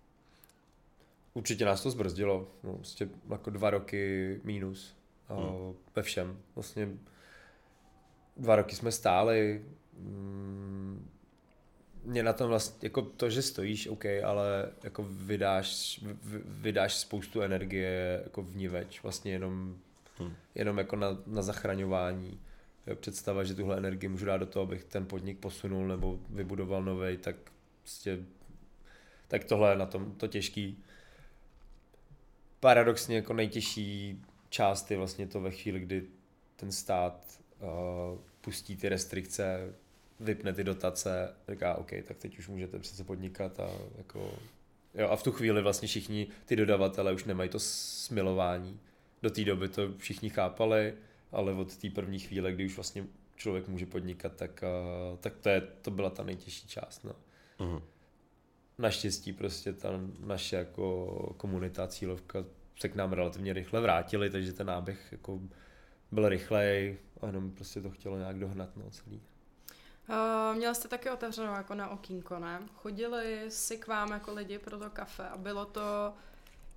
Určitě 1.34 1.66
nás 1.66 1.84
to 1.84 1.92
zbrzdilo. 1.92 2.52
No, 2.64 2.74
vlastně 2.74 3.10
jako 3.30 3.50
dva 3.50 3.70
roky 3.70 4.42
mínus 4.44 4.96
hmm. 5.30 5.76
ve 5.96 6.04
všem. 6.04 6.42
Vlastně 6.56 6.90
dva 8.38 8.56
roky 8.56 8.76
jsme 8.76 8.92
stáli, 8.92 9.66
mm, 9.94 11.10
mě 12.08 12.24
na 12.24 12.34
tom 12.34 12.50
vlastně, 12.50 12.80
jako 12.82 13.02
to, 13.02 13.30
že 13.30 13.42
stojíš, 13.42 13.88
OK, 13.88 14.06
ale 14.06 14.70
jako 14.84 15.04
vydáš, 15.10 16.00
vydáš 16.46 16.96
spoustu 16.96 17.42
energie 17.42 18.22
jako 18.24 18.42
vniveč, 18.42 19.04
vlastně 19.04 19.32
jenom, 19.32 19.78
hmm. 20.18 20.34
jenom 20.56 20.78
jako 20.78 20.96
na, 20.96 21.18
na 21.26 21.42
zachraňování. 21.42 22.40
Představa, 22.96 23.44
že 23.44 23.56
tuhle 23.56 23.78
energii 23.78 24.10
můžu 24.10 24.26
dát 24.26 24.38
do 24.38 24.46
toho, 24.46 24.64
abych 24.64 24.84
ten 24.84 25.06
podnik 25.06 25.40
posunul 25.40 25.88
nebo 25.88 26.20
vybudoval 26.30 26.84
nový, 26.84 27.18
tak 27.18 27.36
prostě, 27.82 28.20
tak 29.28 29.44
tohle 29.44 29.72
je 29.72 29.76
na 29.76 29.86
tom 29.86 30.12
to 30.12 30.28
těžký. 30.28 30.84
Paradoxně 32.60 33.16
jako 33.16 33.34
nejtěžší 33.34 34.22
část 34.50 34.92
je 34.92 34.98
vlastně 34.98 35.28
to 35.28 35.42
ve 35.42 35.52
chvíli, 35.52 35.80
kdy 35.80 36.04
ten 36.56 36.72
stát 36.72 37.40
uh, 37.60 38.20
pustí 38.42 38.78
ty 38.78 38.90
restrikce, 38.90 39.74
vypne 40.20 40.54
ty 40.54 40.64
dotace, 40.64 41.34
říká, 41.50 41.76
OK, 41.76 41.92
tak 42.04 42.18
teď 42.18 42.40
už 42.40 42.48
můžete 42.48 42.80
přece 42.80 43.04
podnikat 43.04 43.60
a 43.60 43.70
jako, 43.98 44.32
jo, 44.94 45.10
a 45.10 45.16
v 45.16 45.24
tu 45.24 45.32
chvíli 45.32 45.62
vlastně 45.62 45.88
všichni 45.88 46.28
ty 46.46 46.56
dodavatele 46.56 47.14
už 47.14 47.24
nemají 47.26 47.50
to 47.50 47.60
smilování. 47.60 48.80
Do 49.22 49.30
té 49.30 49.44
doby 49.44 49.70
to 49.70 49.94
všichni 49.98 50.30
chápali, 50.30 50.94
ale 51.32 51.54
od 51.54 51.78
té 51.78 51.90
první 51.90 52.20
chvíle, 52.20 52.52
kdy 52.52 52.66
už 52.66 52.76
vlastně 52.76 53.06
člověk 53.36 53.68
může 53.68 53.86
podnikat, 53.86 54.36
tak, 54.36 54.64
uh, 55.12 55.18
tak 55.18 55.38
to, 55.38 55.50
je, 55.50 55.62
to 55.62 55.92
byla 55.92 56.10
ta 56.10 56.24
nejtěžší 56.24 56.68
část. 56.68 57.04
No. 57.04 57.16
Uh-huh. 57.60 57.82
Naštěstí 58.78 59.34
prostě 59.34 59.74
ta 59.74 59.90
naše 60.20 60.56
jako 60.56 61.34
komunita, 61.38 61.88
cílovka 61.88 62.46
se 62.80 62.90
k 62.90 62.96
nám 62.96 63.14
relativně 63.14 63.54
rychle 63.54 63.82
vrátili, 63.82 64.30
takže 64.30 64.54
ten 64.54 64.68
náběh 64.68 65.08
jako 65.12 65.42
byl 66.12 66.30
rychlej 66.30 66.98
a 67.22 67.26
jenom 67.26 67.52
prostě 67.52 67.82
to 67.82 67.90
chtělo 67.90 68.18
nějak 68.18 68.40
dohnat 68.40 68.78
no, 68.78 68.90
celý. 68.90 69.22
Uh, 70.10 70.58
měla 70.58 70.74
jste 70.74 70.88
taky 70.88 71.10
otevřenou 71.10 71.54
jako 71.54 71.76
na 71.76 71.90
okýnko, 71.90 72.40
ne? 72.40 72.60
Chodili 72.76 73.46
si 73.50 73.78
k 73.78 73.88
vám 73.88 74.12
jako 74.12 74.34
lidi 74.34 74.60
pro 74.60 74.80
to 74.80 74.90
kafe 74.90 75.30
a 75.30 75.38
bylo 75.38 75.66
to, 75.66 76.14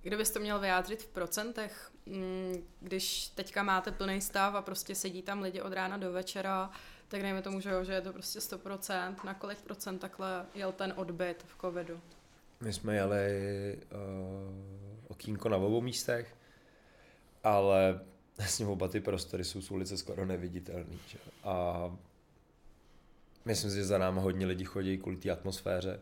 kdybyste 0.01 0.39
měl 0.39 0.59
vyjádřit 0.59 1.03
v 1.03 1.07
procentech, 1.07 1.91
mm, 2.05 2.67
když 2.79 3.27
teďka 3.27 3.63
máte 3.63 3.91
plný 3.91 4.21
stav 4.21 4.55
a 4.55 4.61
prostě 4.61 4.95
sedí 4.95 5.21
tam 5.21 5.41
lidi 5.41 5.61
od 5.61 5.73
rána 5.73 5.97
do 5.97 6.11
večera, 6.11 6.71
tak 7.07 7.21
dejme 7.21 7.41
tomu, 7.41 7.59
že, 7.59 7.85
že 7.85 7.93
je 7.93 8.01
to 8.01 8.13
prostě 8.13 8.39
100%, 8.39 9.15
na 9.23 9.33
kolik 9.33 9.61
procent 9.61 9.99
takhle 9.99 10.45
jel 10.55 10.71
ten 10.71 10.93
odbyt 10.95 11.45
v 11.47 11.61
covidu? 11.61 11.99
My 12.61 12.73
jsme 12.73 12.95
jeli 12.95 13.77
uh, 13.91 14.01
okýnko 15.07 15.49
na 15.49 15.57
obou 15.57 15.81
místech, 15.81 16.35
ale 17.43 17.99
vlastně 18.37 18.65
oba 18.65 18.87
ty 18.87 18.99
prostory 18.99 19.43
jsou 19.43 19.61
z 19.61 19.71
ulice 19.71 19.97
skoro 19.97 20.25
neviditelný. 20.25 20.99
Že? 21.07 21.17
A 21.43 21.91
Myslím 23.45 23.71
si, 23.71 23.77
že 23.77 23.85
za 23.85 23.97
náma 23.97 24.21
hodně 24.21 24.45
lidí 24.45 24.63
chodí 24.63 24.97
kvůli 24.97 25.17
té 25.17 25.29
atmosféře. 25.29 25.99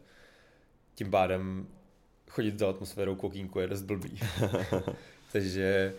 Tím 0.95 1.11
pádem 1.11 1.67
chodit 2.29 2.55
do 2.55 2.67
atmosférou 2.67 3.15
kokínku 3.15 3.59
je 3.59 3.67
dost 3.67 3.81
blbý. 3.81 4.19
Takže 5.31 5.93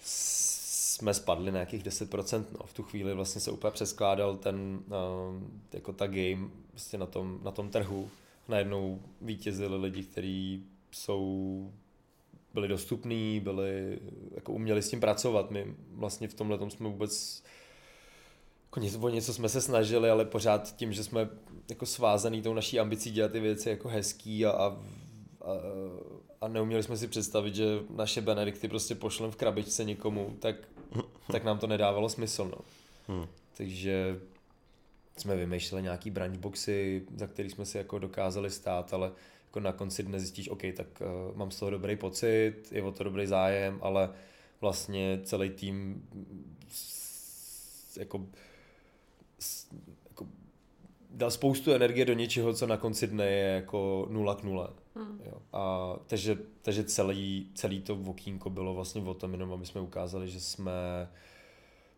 jsme 0.00 1.14
spadli 1.14 1.52
na 1.52 1.56
nějakých 1.56 1.84
10%. 1.84 2.44
No. 2.58 2.66
V 2.66 2.74
tu 2.74 2.82
chvíli 2.82 3.14
vlastně 3.14 3.40
se 3.40 3.50
úplně 3.50 3.70
přeskládal 3.70 4.36
ten, 4.36 4.80
uh, 4.86 5.42
jako 5.72 5.92
ta 5.92 6.06
game 6.06 6.48
vlastně 6.72 6.98
na 6.98 7.06
tom, 7.06 7.40
na 7.42 7.50
tom 7.50 7.70
trhu. 7.70 8.10
Najednou 8.48 9.02
vítězili 9.20 9.76
lidi, 9.76 10.02
kteří 10.02 10.64
jsou 10.90 11.72
byli 12.54 12.68
dostupní, 12.68 13.40
byli, 13.40 13.98
jako 14.34 14.52
uměli 14.52 14.82
s 14.82 14.90
tím 14.90 15.00
pracovat. 15.00 15.50
My 15.50 15.74
vlastně 15.90 16.28
v 16.28 16.34
tomhle 16.34 16.70
jsme 16.70 16.88
vůbec 16.88 17.44
jako 18.76 19.06
o 19.06 19.08
něco 19.08 19.34
jsme 19.34 19.48
se 19.48 19.60
snažili, 19.60 20.10
ale 20.10 20.24
pořád 20.24 20.76
tím, 20.76 20.92
že 20.92 21.04
jsme 21.04 21.28
jako 21.68 21.86
svázaný 21.86 22.42
tou 22.42 22.54
naší 22.54 22.80
ambicí 22.80 23.10
dělat 23.10 23.32
ty 23.32 23.40
věci 23.40 23.70
jako 23.70 23.88
hezký 23.88 24.46
a, 24.46 24.50
a, 24.50 24.66
a, 24.66 24.76
a 26.40 26.48
neuměli 26.48 26.82
jsme 26.82 26.96
si 26.96 27.08
představit, 27.08 27.54
že 27.54 27.64
naše 27.90 28.20
Benedikty 28.20 28.68
prostě 28.68 28.94
pošlem 28.94 29.30
v 29.30 29.36
krabičce 29.36 29.84
někomu, 29.84 30.36
tak, 30.40 30.56
tak 31.32 31.44
nám 31.44 31.58
to 31.58 31.66
nedávalo 31.66 32.08
smysl, 32.08 32.44
no. 32.44 32.58
Hmm. 33.08 33.26
Takže 33.56 34.20
jsme 35.16 35.36
vymýšleli 35.36 35.82
nějaký 35.82 36.10
branchboxy, 36.10 37.02
za 37.16 37.26
který 37.26 37.50
jsme 37.50 37.66
si 37.66 37.78
jako 37.78 37.98
dokázali 37.98 38.50
stát, 38.50 38.94
ale 38.94 39.12
jako 39.46 39.60
na 39.60 39.72
konci 39.72 40.02
dne 40.02 40.20
zjistíš, 40.20 40.48
OK, 40.48 40.62
tak 40.76 40.86
uh, 41.00 41.36
mám 41.36 41.50
z 41.50 41.58
toho 41.58 41.70
dobrý 41.70 41.96
pocit, 41.96 42.54
je 42.70 42.82
o 42.82 42.92
to 42.92 43.04
dobrý 43.04 43.26
zájem, 43.26 43.78
ale 43.82 44.10
vlastně 44.60 45.20
celý 45.24 45.50
tým 45.50 46.02
jako, 47.96 48.26
jako 50.08 50.26
dal 51.10 51.30
spoustu 51.30 51.72
energie 51.72 52.04
do 52.04 52.12
něčeho, 52.12 52.54
co 52.54 52.66
na 52.66 52.76
konci 52.76 53.06
dne 53.06 53.30
je 53.30 53.54
jako 53.54 54.06
nula 54.10 54.34
k 54.34 54.42
nule. 54.42 54.68
Hmm. 54.94 55.20
Jo. 55.24 55.42
A, 55.52 55.94
takže, 56.06 56.38
takže 56.62 56.84
celý, 56.84 57.50
celý 57.54 57.80
to 57.80 57.94
okýnko 58.06 58.50
bylo 58.50 58.74
vlastně 58.74 59.02
o 59.02 59.14
tom, 59.14 59.32
jenom 59.32 59.52
aby 59.52 59.66
jsme 59.66 59.80
ukázali, 59.80 60.28
že 60.28 60.40
jsme 60.40 60.72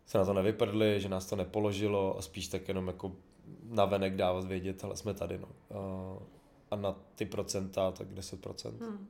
se 0.05 0.17
na 0.17 0.25
to 0.25 0.33
nevyprdli, 0.33 1.01
že 1.01 1.09
nás 1.09 1.25
to 1.25 1.35
nepoložilo 1.35 2.17
a 2.17 2.21
spíš 2.21 2.47
tak 2.47 2.67
jenom 2.67 2.87
jako 2.87 3.15
navenek 3.63 4.15
dávat 4.15 4.45
vědět, 4.45 4.83
ale 4.83 4.95
jsme 4.95 5.13
tady. 5.13 5.37
No. 5.37 5.47
A, 5.79 6.23
a 6.71 6.75
na 6.75 6.95
ty 7.15 7.25
procenta, 7.25 7.91
tak 7.91 8.07
10%. 8.07 8.71
Hmm. 8.79 9.07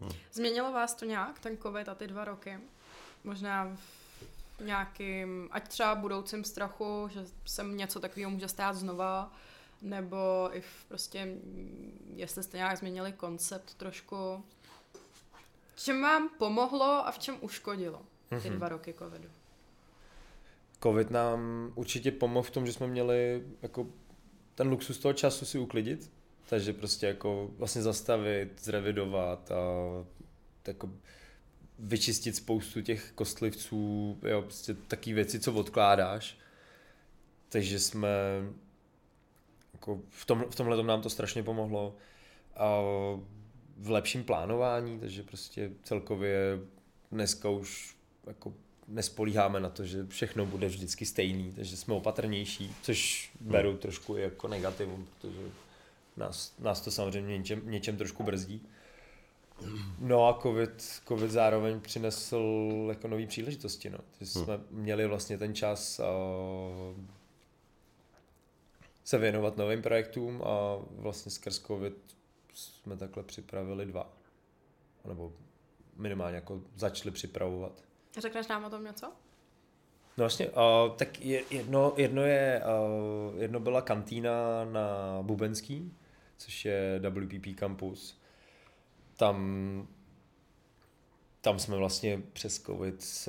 Hmm. 0.00 0.10
Změnilo 0.32 0.72
vás 0.72 0.94
to 0.94 1.04
nějak, 1.04 1.38
ten 1.38 1.56
covid 1.56 1.88
a 1.88 1.94
ty 1.94 2.06
dva 2.06 2.24
roky? 2.24 2.58
Možná 3.24 3.76
v 3.76 4.07
nějakým, 4.60 5.48
ať 5.50 5.68
třeba 5.68 5.94
budoucím 5.94 6.44
strachu, 6.44 7.08
že 7.12 7.20
se 7.44 7.64
něco 7.64 8.00
takového 8.00 8.30
může 8.30 8.48
stát 8.48 8.76
znova, 8.76 9.32
nebo 9.82 10.16
i 10.52 10.60
v 10.60 10.84
prostě, 10.88 11.34
jestli 12.14 12.42
jste 12.42 12.56
nějak 12.56 12.78
změnili 12.78 13.12
koncept 13.12 13.74
trošku. 13.74 14.44
Čem 15.76 16.02
vám 16.02 16.28
pomohlo 16.38 17.06
a 17.06 17.10
v 17.10 17.18
čem 17.18 17.36
uškodilo 17.40 18.02
ty 18.28 18.34
mm-hmm. 18.34 18.56
dva 18.56 18.68
roky 18.68 18.94
covidu? 18.98 19.28
Covid 20.82 21.10
nám 21.10 21.72
určitě 21.74 22.10
pomohl 22.10 22.46
v 22.46 22.50
tom, 22.50 22.66
že 22.66 22.72
jsme 22.72 22.86
měli 22.86 23.42
jako 23.62 23.86
ten 24.54 24.68
luxus 24.68 24.98
toho 24.98 25.12
času 25.12 25.44
si 25.44 25.58
uklidit, 25.58 26.10
takže 26.48 26.72
prostě 26.72 27.06
jako 27.06 27.50
vlastně 27.58 27.82
zastavit, 27.82 28.60
zrevidovat 28.60 29.50
a 29.50 29.56
jako 30.66 30.90
vyčistit 31.78 32.36
spoustu 32.36 32.82
těch 32.82 33.12
kostlivců, 33.14 34.18
jo, 34.22 34.42
prostě 34.42 34.74
taky 34.74 35.12
věci, 35.12 35.40
co 35.40 35.52
odkládáš. 35.52 36.36
Takže 37.48 37.78
jsme 37.78 38.08
jako 39.72 40.00
v, 40.10 40.26
tom, 40.26 40.44
v 40.50 40.56
tomhle 40.56 40.82
nám 40.82 41.02
to 41.02 41.10
strašně 41.10 41.42
pomohlo. 41.42 41.96
A 42.56 42.80
v 43.76 43.90
lepším 43.90 44.24
plánování, 44.24 45.00
takže 45.00 45.22
prostě 45.22 45.70
celkově 45.82 46.60
dneska 47.12 47.48
už 47.48 47.96
jako 48.26 48.54
nespolíháme 48.88 49.60
na 49.60 49.68
to, 49.68 49.84
že 49.84 50.06
všechno 50.06 50.46
bude 50.46 50.68
vždycky 50.68 51.06
stejný, 51.06 51.52
takže 51.52 51.76
jsme 51.76 51.94
opatrnější, 51.94 52.74
což 52.82 53.30
beru 53.40 53.70
hmm. 53.70 53.78
trošku 53.78 54.16
jako 54.16 54.48
negativum, 54.48 55.06
protože 55.06 55.38
nás, 56.16 56.54
nás 56.58 56.80
to 56.80 56.90
samozřejmě 56.90 57.38
něčem, 57.38 57.62
něčem 57.64 57.96
trošku 57.96 58.22
brzdí. 58.22 58.66
No 59.98 60.28
a 60.28 60.40
COVID, 60.42 60.82
COVID 61.08 61.30
zároveň 61.30 61.80
přinesl 61.80 62.86
jako 62.88 63.08
nové 63.08 63.26
příležitosti, 63.26 63.90
no. 63.90 63.98
Takže 64.18 64.38
hmm. 64.38 64.44
jsme 64.44 64.60
měli 64.70 65.06
vlastně 65.06 65.38
ten 65.38 65.54
čas 65.54 66.00
uh, 66.00 67.04
se 69.04 69.18
věnovat 69.18 69.56
novým 69.56 69.82
projektům 69.82 70.42
a 70.44 70.78
vlastně 70.90 71.32
skrz 71.32 71.58
COVID 71.58 72.16
jsme 72.54 72.96
takhle 72.96 73.22
připravili 73.22 73.86
dva. 73.86 74.12
Nebo 75.04 75.32
minimálně 75.96 76.34
jako 76.34 76.60
začali 76.76 77.10
připravovat. 77.10 77.82
Řekneš 78.18 78.48
nám 78.48 78.64
o 78.64 78.70
tom 78.70 78.84
něco? 78.84 79.06
No 80.16 80.22
vlastně, 80.22 80.48
uh, 80.48 80.96
tak 80.96 81.20
jedno, 81.50 81.92
jedno 81.96 82.22
je, 82.22 82.62
uh, 83.32 83.42
jedno 83.42 83.60
byla 83.60 83.82
kantýna 83.82 84.64
na 84.64 85.18
Bubenský, 85.22 85.92
což 86.36 86.64
je 86.64 87.00
WPP 87.10 87.58
campus. 87.58 88.17
Tam, 89.18 89.88
tam 91.40 91.58
jsme 91.58 91.76
vlastně 91.76 92.22
přes 92.32 92.62
covid 92.62 93.02
s, 93.02 93.28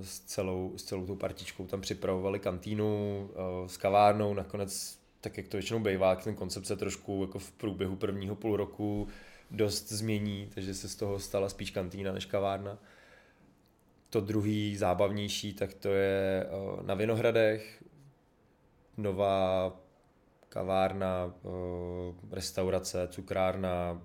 s, 0.00 0.20
celou, 0.20 0.72
s 0.76 0.84
celou 0.84 1.06
tou 1.06 1.16
partičkou 1.16 1.66
tam 1.66 1.80
připravovali 1.80 2.38
kantýnu 2.38 3.20
uh, 3.30 3.68
s 3.68 3.76
kavárnou, 3.76 4.34
nakonec 4.34 4.98
tak 5.20 5.36
jak 5.36 5.48
to 5.48 5.56
většinou 5.56 5.80
bývá, 5.80 6.16
ten 6.16 6.34
koncept 6.34 6.66
se 6.66 6.76
trošku 6.76 7.20
jako 7.22 7.38
v 7.38 7.52
průběhu 7.52 7.96
prvního 7.96 8.36
půl 8.36 8.56
roku 8.56 9.08
dost 9.50 9.92
změní, 9.92 10.50
takže 10.54 10.74
se 10.74 10.88
z 10.88 10.96
toho 10.96 11.20
stala 11.20 11.48
spíš 11.48 11.70
kantýna 11.70 12.12
než 12.12 12.26
kavárna. 12.26 12.78
To 14.10 14.20
druhý 14.20 14.76
zábavnější, 14.76 15.54
tak 15.54 15.74
to 15.74 15.88
je 15.88 16.46
na 16.82 16.94
Vinohradech, 16.94 17.84
nová 18.96 19.72
kavárna, 20.48 21.34
restaurace, 22.30 23.08
cukrárna, 23.10 24.02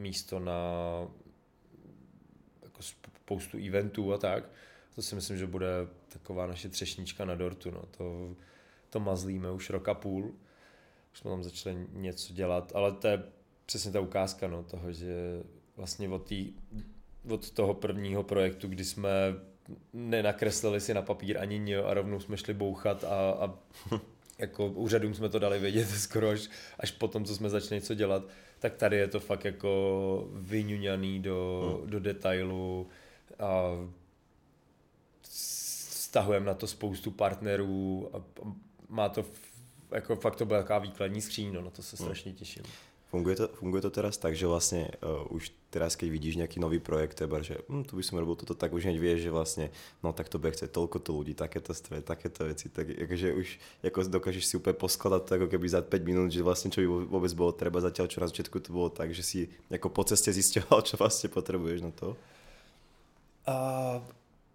místo 0.00 0.38
na 0.38 0.62
jako 2.62 2.82
spoustu 2.82 3.58
eventů 3.58 4.12
a 4.12 4.18
tak. 4.18 4.44
To 4.94 5.02
si 5.02 5.14
myslím, 5.14 5.38
že 5.38 5.46
bude 5.46 5.68
taková 6.08 6.46
naše 6.46 6.68
třešnička 6.68 7.24
na 7.24 7.34
dortu. 7.34 7.70
No. 7.70 7.82
To, 7.96 8.34
to 8.90 9.00
mazlíme 9.00 9.50
už 9.50 9.70
rok 9.70 9.88
a 9.88 9.94
půl. 9.94 10.34
Už 11.12 11.18
jsme 11.18 11.30
tam 11.30 11.42
začali 11.42 11.86
něco 11.92 12.32
dělat, 12.32 12.72
ale 12.74 12.92
to 12.92 13.08
je 13.08 13.22
přesně 13.66 13.92
ta 13.92 14.00
ukázka 14.00 14.48
no, 14.48 14.62
toho, 14.62 14.92
že 14.92 15.42
vlastně 15.76 16.08
od, 16.08 16.26
tý, 16.26 16.52
od 17.28 17.50
toho 17.50 17.74
prvního 17.74 18.22
projektu, 18.22 18.68
kdy 18.68 18.84
jsme 18.84 19.10
nenakreslili 19.92 20.80
si 20.80 20.94
na 20.94 21.02
papír 21.02 21.38
ani 21.38 21.58
nio 21.58 21.86
a 21.86 21.94
rovnou 21.94 22.20
jsme 22.20 22.36
šli 22.36 22.54
bouchat 22.54 23.04
a, 23.04 23.30
a 23.30 23.58
jako 24.40 24.66
úřadům 24.66 25.14
jsme 25.14 25.28
to 25.28 25.38
dali 25.38 25.58
vědět 25.58 25.88
skoro 25.98 26.28
až, 26.28 26.48
až 26.78 26.90
potom, 26.90 27.24
co 27.24 27.34
jsme 27.34 27.50
začali 27.50 27.74
něco 27.74 27.94
dělat, 27.94 28.22
tak 28.58 28.74
tady 28.74 28.96
je 28.96 29.08
to 29.08 29.20
fakt 29.20 29.44
jako 29.44 30.28
vyňuňaný 30.32 31.20
do, 31.20 31.78
hmm. 31.80 31.90
do 31.90 32.00
detailu 32.00 32.88
a 33.38 33.70
stahujeme 35.22 36.46
na 36.46 36.54
to 36.54 36.66
spoustu 36.66 37.10
partnerů 37.10 38.10
a, 38.12 38.22
má 38.88 39.08
to, 39.08 39.24
jako 39.94 40.16
fakt 40.16 40.36
to 40.36 40.44
byla 40.44 40.60
taková 40.60 40.78
výkladní 40.78 41.20
skříň, 41.20 41.52
no, 41.52 41.62
na 41.62 41.70
to 41.70 41.82
se 41.82 41.96
hmm. 41.96 42.06
strašně 42.06 42.32
těším. 42.32 42.62
Funguje 43.06 43.36
to, 43.36 43.48
funguje 43.48 43.82
to 43.82 43.90
teraz 43.90 44.18
tak, 44.18 44.36
že 44.36 44.46
vlastně 44.46 44.90
uh, 45.02 45.36
už 45.36 45.52
teraz, 45.70 45.96
keď 45.96 46.08
vidíš 46.10 46.36
nějaký 46.36 46.60
nový 46.60 46.78
projekt, 46.78 47.14
teba, 47.14 47.42
že 47.42 47.62
hm, 47.68 47.84
tu 47.84 47.96
by 47.96 48.02
som 48.02 48.18
robil 48.18 48.34
toto, 48.34 48.54
tak 48.54 48.72
už 48.72 48.84
hneď 48.84 48.98
vieš, 48.98 49.20
že 49.22 49.30
vlastně, 49.30 49.70
no 50.02 50.12
tak 50.12 50.28
to 50.28 50.38
bude 50.38 50.52
chce 50.52 50.66
toľko 50.66 50.98
to 50.98 51.12
ľudí, 51.12 51.34
takéto 51.34 51.74
stroje, 51.74 52.02
takéto 52.02 52.44
věci, 52.44 52.68
tak 52.68 52.88
jakože 52.88 53.34
už 53.34 53.58
jako 53.82 54.02
dokážeš 54.02 54.46
si 54.46 54.56
úplně 54.56 54.74
poskladat 54.74 55.24
to, 55.24 55.34
jako 55.34 55.46
keby 55.46 55.68
za 55.68 55.82
5 55.82 56.04
minut, 56.04 56.32
že 56.32 56.42
vlastně 56.42 56.70
čo 56.70 56.80
by 56.80 56.86
vůbec 56.86 57.32
bylo 57.32 57.52
treba 57.52 57.80
zatiaľ, 57.80 58.08
čo 58.08 58.20
na 58.20 58.26
začátku 58.26 58.60
to 58.60 58.72
bylo 58.72 58.88
tak, 58.90 59.14
že 59.14 59.22
si 59.22 59.48
jako 59.70 59.88
po 59.88 60.04
cestě 60.04 60.32
zisťoval, 60.32 60.82
čo 60.88 60.96
vlastně 60.96 61.28
potřebuješ 61.28 61.80
na 61.80 61.90
to? 61.90 62.16
Uh, 63.48 64.02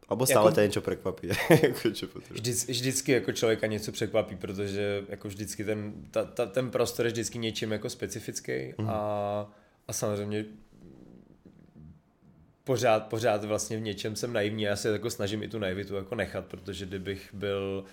Abo 0.10 0.26
stále 0.26 0.48
jako, 0.48 0.56
tě 0.56 0.62
něco 0.62 0.82
překvapí. 0.82 1.28
jako, 1.50 1.90
Vždy, 2.32 2.52
vždycky 2.52 3.12
jako 3.12 3.32
člověka 3.32 3.68
něco 3.68 3.92
překvapí, 3.92 4.36
protože 4.36 5.04
jako 5.10 5.28
vždycky 5.28 5.66
ten, 5.66 5.94
ta, 6.12 6.26
ta, 6.26 6.46
ten 6.46 6.72
prostor 6.72 7.06
je 7.06 7.12
vždycky 7.12 7.38
něčím 7.38 7.72
jako 7.72 7.90
specifický 7.90 8.74
mm. 8.78 8.90
a, 8.90 9.52
a 9.88 9.94
samozřejmě 9.94 10.46
pořád, 12.66 13.08
pořád 13.08 13.44
vlastně 13.44 13.78
v 13.78 13.82
něčem 13.82 14.16
jsem 14.16 14.34
naivní 14.34 14.64
já 14.64 14.76
se 14.76 14.90
jako 14.90 15.10
snažím 15.10 15.44
i 15.44 15.48
tu 15.48 15.60
naivitu 15.60 15.96
jako 15.96 16.16
nechat, 16.16 16.46
protože 16.46 16.86
kdybych 16.86 17.34
byl 17.34 17.86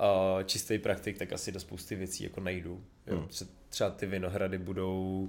uh, 0.00 0.42
čistý 0.42 0.78
praktik, 0.78 1.18
tak 1.18 1.32
asi 1.32 1.52
do 1.52 1.60
spousty 1.60 1.96
věcí 1.96 2.24
jako 2.24 2.40
nejdu. 2.40 2.84
Jo? 3.06 3.16
Mm. 3.16 3.28
Třeba 3.68 3.90
ty 3.90 4.06
vinohrady 4.06 4.58
budou 4.58 5.28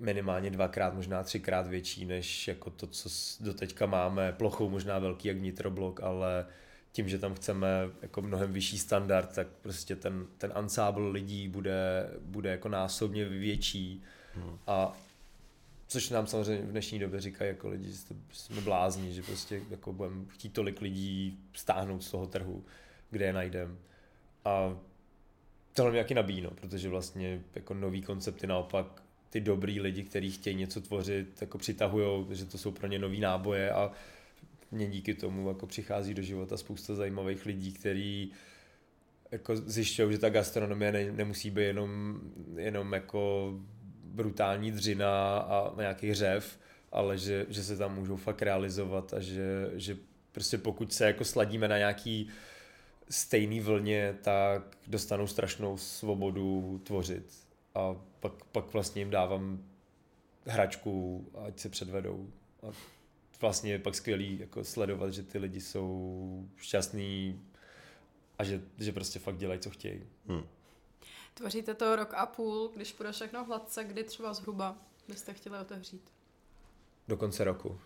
minimálně 0.00 0.50
dvakrát, 0.50 0.94
možná 0.94 1.22
třikrát 1.22 1.66
větší 1.66 2.04
než 2.04 2.48
jako 2.48 2.70
to, 2.70 2.86
co 2.86 3.08
doteďka 3.40 3.86
máme. 3.86 4.32
Plochou 4.32 4.68
možná 4.68 4.98
velký 4.98 5.28
jak 5.28 5.40
nitroblok, 5.40 6.00
ale 6.00 6.46
tím, 6.92 7.08
že 7.08 7.18
tam 7.18 7.34
chceme 7.34 7.68
jako 8.02 8.22
mnohem 8.22 8.52
vyšší 8.52 8.78
standard, 8.78 9.34
tak 9.34 9.46
prostě 9.62 9.96
ten, 9.96 10.26
ten 10.38 10.52
ansábl 10.54 11.10
lidí 11.10 11.48
bude, 11.48 12.10
bude 12.20 12.50
jako 12.50 12.68
násobně 12.68 13.24
větší. 13.24 14.02
Hmm. 14.34 14.58
A 14.66 14.96
což 15.88 16.10
nám 16.10 16.26
samozřejmě 16.26 16.66
v 16.66 16.70
dnešní 16.70 16.98
době 16.98 17.20
říkají 17.20 17.48
jako 17.48 17.68
lidi, 17.68 17.92
že 17.92 17.98
jsme 18.32 18.60
blázni, 18.60 19.12
že 19.12 19.22
prostě 19.22 19.62
jako 19.70 19.92
budeme 19.92 20.24
chtít 20.28 20.52
tolik 20.52 20.80
lidí 20.80 21.38
stáhnout 21.52 22.04
z 22.04 22.10
toho 22.10 22.26
trhu, 22.26 22.64
kde 23.10 23.26
je 23.26 23.32
najdeme. 23.32 23.74
A 24.44 24.78
tohle 25.74 25.90
mě 25.90 25.98
jaký 25.98 26.14
nabíjí, 26.14 26.40
no, 26.40 26.50
protože 26.50 26.88
vlastně 26.88 27.42
jako 27.54 27.74
nový 27.74 28.02
koncepty 28.02 28.46
naopak 28.46 29.02
ty 29.30 29.40
dobrý 29.40 29.80
lidi, 29.80 30.02
kteří 30.02 30.30
chtějí 30.30 30.56
něco 30.56 30.80
tvořit, 30.80 31.40
jako 31.40 31.58
přitahují, 31.58 32.26
že 32.30 32.44
to 32.44 32.58
jsou 32.58 32.70
pro 32.70 32.86
ně 32.86 32.98
nový 32.98 33.20
náboje 33.20 33.72
a 33.72 33.92
mě 34.70 34.86
díky 34.86 35.14
tomu 35.14 35.48
jako 35.48 35.66
přichází 35.66 36.14
do 36.14 36.22
života 36.22 36.56
spousta 36.56 36.94
zajímavých 36.94 37.46
lidí, 37.46 37.72
kteří 37.72 38.32
jako 39.30 39.56
zjišťují, 39.56 40.12
že 40.12 40.18
ta 40.18 40.30
gastronomie 40.30 40.92
ne, 40.92 41.12
nemusí 41.12 41.50
být 41.50 41.62
jenom, 41.62 42.20
jenom 42.56 42.92
jako 42.92 43.52
brutální 44.18 44.72
dřina 44.72 45.38
a 45.38 45.72
nějaký 45.76 46.14
řev, 46.14 46.58
ale 46.92 47.18
že, 47.18 47.46
že 47.48 47.64
se 47.64 47.76
tam 47.76 47.94
můžou 47.94 48.16
fakt 48.16 48.42
realizovat 48.42 49.14
a 49.14 49.20
že, 49.20 49.70
že 49.74 49.96
prostě 50.32 50.58
pokud 50.58 50.92
se 50.92 51.06
jako 51.06 51.24
sladíme 51.24 51.68
na 51.68 51.78
nějaký 51.78 52.28
stejný 53.10 53.60
vlně, 53.60 54.16
tak 54.22 54.62
dostanou 54.86 55.26
strašnou 55.26 55.76
svobodu 55.76 56.80
tvořit. 56.84 57.26
A 57.74 57.96
pak, 58.20 58.44
pak 58.44 58.72
vlastně 58.72 59.00
jim 59.00 59.10
dávám 59.10 59.64
hračku, 60.46 61.26
ať 61.46 61.58
se 61.58 61.68
předvedou. 61.68 62.30
A 62.62 62.66
vlastně 63.40 63.72
je 63.72 63.78
pak 63.78 63.94
skvělý 63.94 64.38
jako 64.40 64.64
sledovat, 64.64 65.12
že 65.12 65.22
ty 65.22 65.38
lidi 65.38 65.60
jsou 65.60 66.48
šťastní 66.56 67.40
a 68.38 68.44
že, 68.44 68.60
že 68.78 68.92
prostě 68.92 69.18
fakt 69.18 69.38
dělají, 69.38 69.60
co 69.60 69.70
chtějí. 69.70 70.02
Hmm. 70.26 70.42
Tvoříte 71.38 71.74
to 71.74 71.96
rok 71.96 72.14
a 72.14 72.26
půl, 72.26 72.70
když 72.74 72.92
půjde 72.92 73.12
všechno 73.12 73.44
hladce, 73.44 73.84
kdy 73.84 74.04
třeba 74.04 74.34
zhruba 74.34 74.76
byste 75.08 75.34
chtěli 75.34 75.58
otevřít? 75.58 76.10
Do 77.08 77.16
konce 77.16 77.44
roku. 77.44 77.80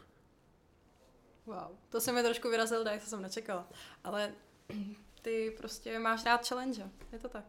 Wow, 1.46 1.76
to 1.88 2.00
se 2.00 2.12
mi 2.12 2.22
trošku 2.22 2.50
vyrazil 2.50 2.84
to 2.84 2.90
jsem 3.06 3.22
nečekala. 3.22 3.68
Ale 4.04 4.32
ty 5.22 5.54
prostě 5.56 5.98
máš 5.98 6.24
rád 6.24 6.48
challenge, 6.48 6.90
je 7.12 7.18
to 7.18 7.28
tak? 7.28 7.44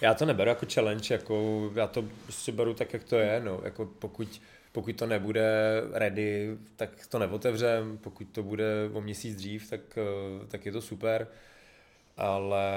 Já 0.00 0.14
to 0.14 0.26
neberu 0.26 0.48
jako 0.48 0.66
challenge, 0.74 1.14
jako 1.14 1.70
já 1.74 1.86
to 1.86 2.04
prostě 2.22 2.52
beru 2.52 2.74
tak, 2.74 2.92
jak 2.92 3.04
to 3.04 3.16
je, 3.16 3.40
no, 3.40 3.60
jako 3.64 3.86
pokud, 3.86 4.42
pokud 4.72 4.96
to 4.96 5.06
nebude 5.06 5.82
ready, 5.92 6.58
tak 6.76 7.06
to 7.06 7.18
neotevřem, 7.18 7.98
pokud 7.98 8.24
to 8.24 8.42
bude 8.42 8.90
o 8.92 9.00
měsíc 9.00 9.36
dřív, 9.36 9.70
tak, 9.70 9.98
eh, 9.98 10.46
tak 10.46 10.66
je 10.66 10.72
to 10.72 10.82
super, 10.82 11.28
ale 12.16 12.72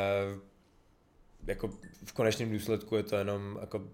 jako 1.48 1.68
v 2.06 2.14
konečném 2.14 2.52
důsledku 2.52 2.96
je 2.96 3.04
to 3.04 3.16
jenom 3.16 3.58
jako 3.62 3.88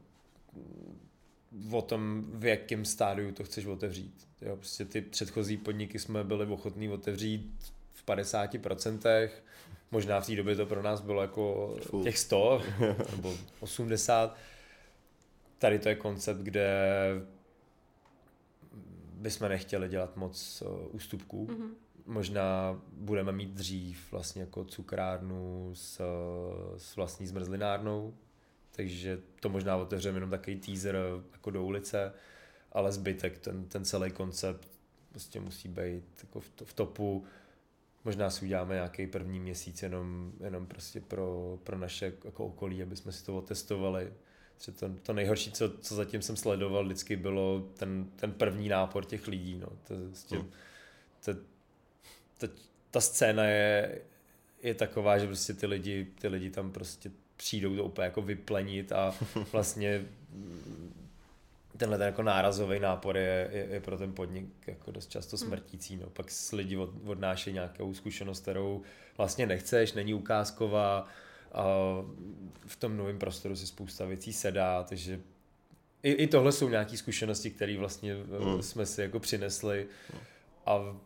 o 1.72 1.82
tom, 1.82 2.26
v 2.34 2.46
jakém 2.46 2.86
stádiu 2.86 3.32
to 3.32 3.44
chceš 3.44 3.66
otevřít. 3.66 4.28
Jo, 4.42 4.56
prostě 4.56 4.86
ty 4.86 5.02
předchozí 5.02 5.58
podniky 5.58 6.00
jsme 6.00 6.24
byli 6.24 6.46
ochotní 6.46 6.90
otevřít 6.90 7.56
v 7.94 8.06
50%, 8.06 9.30
možná 9.92 10.22
v 10.22 10.26
té 10.26 10.36
době 10.36 10.56
to 10.56 10.66
pro 10.66 10.84
nás 10.84 11.02
bylo 11.02 11.22
jako 11.22 11.76
Full. 11.82 12.04
těch 12.04 12.18
100 12.18 12.62
nebo 13.12 13.38
80. 13.60 14.38
Tady 15.58 15.80
to 15.80 15.90
je 15.90 15.96
koncept, 15.96 16.38
kde 16.38 16.70
bychom 19.14 19.50
nechtěli 19.50 19.90
dělat 19.90 20.18
moc 20.18 20.62
uh, 20.62 20.96
ústupků. 20.96 21.48
Mm-hmm. 21.48 21.70
Možná 22.08 22.82
budeme 22.92 23.32
mít 23.32 23.50
dřív 23.50 24.12
vlastně 24.12 24.42
jako 24.42 24.66
cukrárnu 24.66 25.72
s, 25.74 26.02
s 26.78 26.96
vlastní 26.96 27.28
zmrzlinárnou, 27.28 28.14
takže 28.72 29.20
to 29.40 29.50
možná 29.50 29.78
otevřeme 29.78 30.18
jenom 30.18 30.30
takový 30.30 30.60
teaser 30.60 30.98
jako 31.32 31.52
do 31.52 31.64
ulice, 31.64 32.14
ale 32.72 32.92
zbytek, 32.92 33.38
ten, 33.38 33.66
ten 33.66 33.86
celý 33.86 34.12
koncept 34.12 34.68
prostě 35.10 35.40
musí 35.40 35.70
být 35.70 36.04
jako 36.24 36.40
v, 36.40 36.50
to, 36.50 36.66
v 36.66 36.74
topu. 36.74 37.26
Možná 38.06 38.30
si 38.30 38.46
uděláme 38.46 38.76
nějaký 38.76 39.08
první 39.08 39.40
měsíc 39.40 39.84
jenom, 39.84 40.32
jenom 40.40 40.66
prostě 40.66 41.02
pro, 41.02 41.60
pro 41.64 41.78
naše 41.78 42.14
jako 42.26 42.46
okolí, 42.46 42.84
aby 42.84 42.96
jsme 42.96 43.12
si 43.12 43.26
to 43.26 43.38
otestovali. 43.38 44.14
To, 44.80 44.90
to 45.04 45.14
nejhorší, 45.14 45.52
co, 45.52 45.70
co 45.70 45.96
zatím 45.96 46.22
jsem 46.22 46.36
sledoval, 46.36 46.86
vždycky 46.86 47.16
bylo 47.16 47.70
ten, 47.78 48.06
ten 48.16 48.32
první 48.32 48.70
nápor 48.70 49.06
těch 49.06 49.28
lidí. 49.28 49.58
No. 49.58 49.68
To, 49.68 49.96
prostě, 50.10 50.36
hmm. 50.36 50.50
to, 51.26 51.32
to, 52.38 52.48
ta 52.92 53.02
scéna 53.02 53.46
je, 53.46 54.02
je 54.64 54.74
taková, 54.74 55.18
že 55.18 55.28
prostě 55.28 55.54
ty 55.54 55.66
lidi, 55.66 56.08
ty 56.22 56.28
lidi 56.28 56.50
tam 56.50 56.72
prostě 56.72 57.12
přijdou 57.38 57.76
to 57.76 57.84
úplně 57.84 58.06
jako 58.06 58.22
vyplenit 58.22 58.92
a 58.92 59.16
vlastně 59.52 60.06
tenhle 61.78 61.98
ten 61.98 62.06
jako 62.06 62.24
nárazový 62.24 62.80
nápor 62.80 63.18
je, 63.18 63.50
je, 63.52 63.68
je, 63.70 63.80
pro 63.80 63.98
ten 63.98 64.14
podnik 64.14 64.68
jako 64.68 64.92
dost 64.92 65.12
často 65.12 65.38
hmm. 65.38 65.48
smrtící. 65.48 65.98
No. 65.98 66.10
Pak 66.10 66.32
s 66.32 66.52
lidi 66.52 66.78
od, 66.78 66.90
odnášejí 67.06 67.54
nějakou 67.54 67.94
zkušenost, 67.94 68.40
kterou 68.40 68.82
vlastně 69.18 69.46
nechceš, 69.46 69.94
není 69.94 70.14
ukázková 70.14 71.08
a 71.52 71.64
v 72.68 72.76
tom 72.76 72.98
novém 72.98 73.20
prostoru 73.20 73.56
si 73.56 73.68
spousta 73.68 74.06
věcí 74.06 74.34
sedá, 74.34 74.84
takže 74.84 75.20
i, 76.04 76.12
i 76.12 76.28
tohle 76.28 76.52
jsou 76.52 76.70
nějaké 76.70 76.98
zkušenosti, 76.98 77.52
které 77.52 77.78
vlastně 77.78 78.16
hmm. 78.16 78.62
jsme 78.62 78.86
si 78.86 79.02
jako 79.02 79.20
přinesli 79.20 79.88
a 80.66 80.98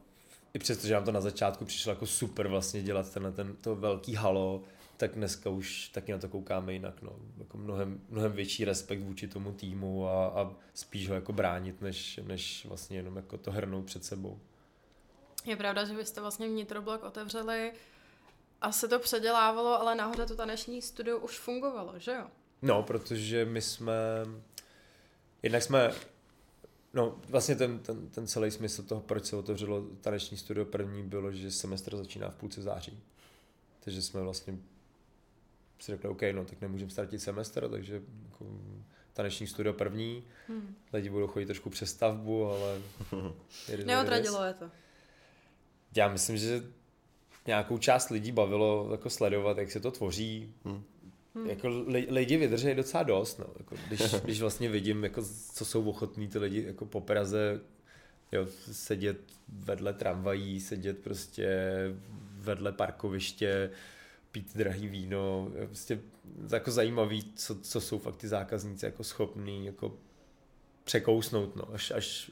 i 0.54 0.60
přesto, 0.60 0.88
že 0.88 0.94
nám 0.94 1.06
to 1.06 1.12
na 1.12 1.22
začátku 1.22 1.66
přišlo 1.66 1.90
jako 1.90 2.08
super 2.08 2.48
vlastně 2.48 2.84
dělat 2.84 3.14
tenhle 3.14 3.32
ten, 3.32 3.56
to 3.56 3.76
velký 3.76 4.16
halo, 4.16 4.64
tak 4.98 5.16
dneska 5.16 5.50
už 5.50 5.90
taky 5.90 6.12
na 6.12 6.18
to 6.18 6.28
koukáme 6.28 6.74
jinak. 6.74 7.02
No. 7.02 7.16
Jako 7.38 7.58
mnohem, 7.58 8.02
mnohem 8.10 8.32
větší 8.32 8.66
respekt 8.66 9.00
vůči 9.00 9.28
tomu 9.28 9.52
týmu 9.52 10.08
a, 10.08 10.28
a 10.28 10.54
spíš 10.74 11.10
ho 11.10 11.16
jako 11.16 11.34
bránit, 11.34 11.82
než, 11.82 12.20
než 12.24 12.66
vlastně 12.66 12.98
jenom 12.98 13.16
jako 13.16 13.38
to 13.38 13.52
hrnout 13.52 13.86
před 13.86 14.06
sebou. 14.06 14.40
Je 15.46 15.56
pravda, 15.56 15.86
že 15.86 15.96
vy 15.96 16.06
jste 16.06 16.22
vlastně 16.22 16.48
vnitroblok 16.48 17.04
otevřeli 17.04 17.74
a 18.62 18.72
se 18.72 18.88
to 18.88 19.00
předělávalo, 19.00 19.82
ale 19.82 19.96
nahoře 19.96 20.26
to 20.26 20.36
taneční 20.36 20.82
studio 20.82 21.18
už 21.18 21.40
fungovalo, 21.40 21.94
že 21.98 22.12
jo? 22.12 22.28
No, 22.62 22.84
protože 22.84 23.46
my 23.46 23.62
jsme... 23.62 23.94
Jednak 25.44 25.64
jsme 25.64 25.92
No, 26.94 27.20
vlastně 27.30 27.56
ten, 27.56 27.80
ten, 27.80 28.08
ten 28.08 28.28
celý 28.28 28.52
smysl 28.52 28.84
toho, 28.84 29.02
proč 29.02 29.26
se 29.26 29.36
otevřelo 29.36 29.82
taneční 30.02 30.38
studio 30.38 30.66
první, 30.66 31.04
bylo, 31.04 31.32
že 31.32 31.52
semestr 31.52 31.98
začíná 31.98 32.30
v 32.30 32.36
půlce 32.36 32.62
září. 32.62 33.00
Takže 33.80 34.02
jsme 34.02 34.22
vlastně 34.22 34.58
si 35.80 35.92
řekli, 35.92 36.10
OK, 36.10 36.22
no 36.32 36.46
tak 36.46 36.62
nemůžeme 36.62 36.92
ztratit 36.92 37.22
semestr, 37.22 37.70
takže 37.70 38.02
jako, 38.26 38.46
taneční 39.14 39.48
studio 39.48 39.74
první, 39.74 40.24
hmm. 40.48 40.76
lidi 40.94 41.10
budou 41.10 41.28
chodit 41.28 41.46
trošku 41.46 41.70
přes 41.70 41.90
stavbu, 41.90 42.48
ale... 42.48 42.82
Neodradilo 43.86 44.44
je 44.44 44.54
to. 44.54 44.72
Já 45.96 46.08
myslím, 46.08 46.38
že 46.38 46.64
nějakou 47.48 47.78
část 47.78 48.10
lidí 48.10 48.32
bavilo 48.32 48.88
jako 48.92 49.10
sledovat, 49.10 49.58
jak 49.58 49.72
se 49.72 49.80
to 49.80 49.92
tvoří. 49.92 50.54
Hmm. 50.66 50.84
Hmm. 51.36 51.50
Jako 51.50 51.68
lidi 52.10 52.38
vydrží 52.38 52.76
docela 52.76 53.04
dost, 53.04 53.40
no. 53.40 53.46
Jako, 53.58 53.76
když, 53.88 54.14
když 54.24 54.42
vlastně 54.42 54.70
vidím, 54.70 55.04
jako, 55.04 55.24
co 55.54 55.66
jsou 55.66 55.90
ochotní 55.90 56.28
ty 56.28 56.40
lidi 56.40 56.64
jako 56.64 56.86
po 56.86 57.02
Praze 57.02 57.62
jo, 58.32 58.48
sedět 58.72 59.18
vedle 59.48 59.94
tramvají, 59.94 60.60
sedět 60.60 61.00
prostě 61.00 61.70
vedle 62.38 62.72
parkoviště, 62.72 63.72
pít 64.32 64.58
drahý 64.58 64.88
víno, 64.88 65.52
prostě 65.66 66.02
jako 66.52 66.72
zajímavý, 66.72 67.34
co, 67.36 67.56
co 67.60 67.82
jsou 67.82 68.00
fakt 68.00 68.18
ty 68.18 68.28
zákazníci 68.28 68.86
jako 68.86 69.04
schopní 69.04 69.66
jako 69.66 69.98
překousnout, 70.84 71.56
no, 71.56 71.74
až, 71.74 71.92
až, 71.92 72.32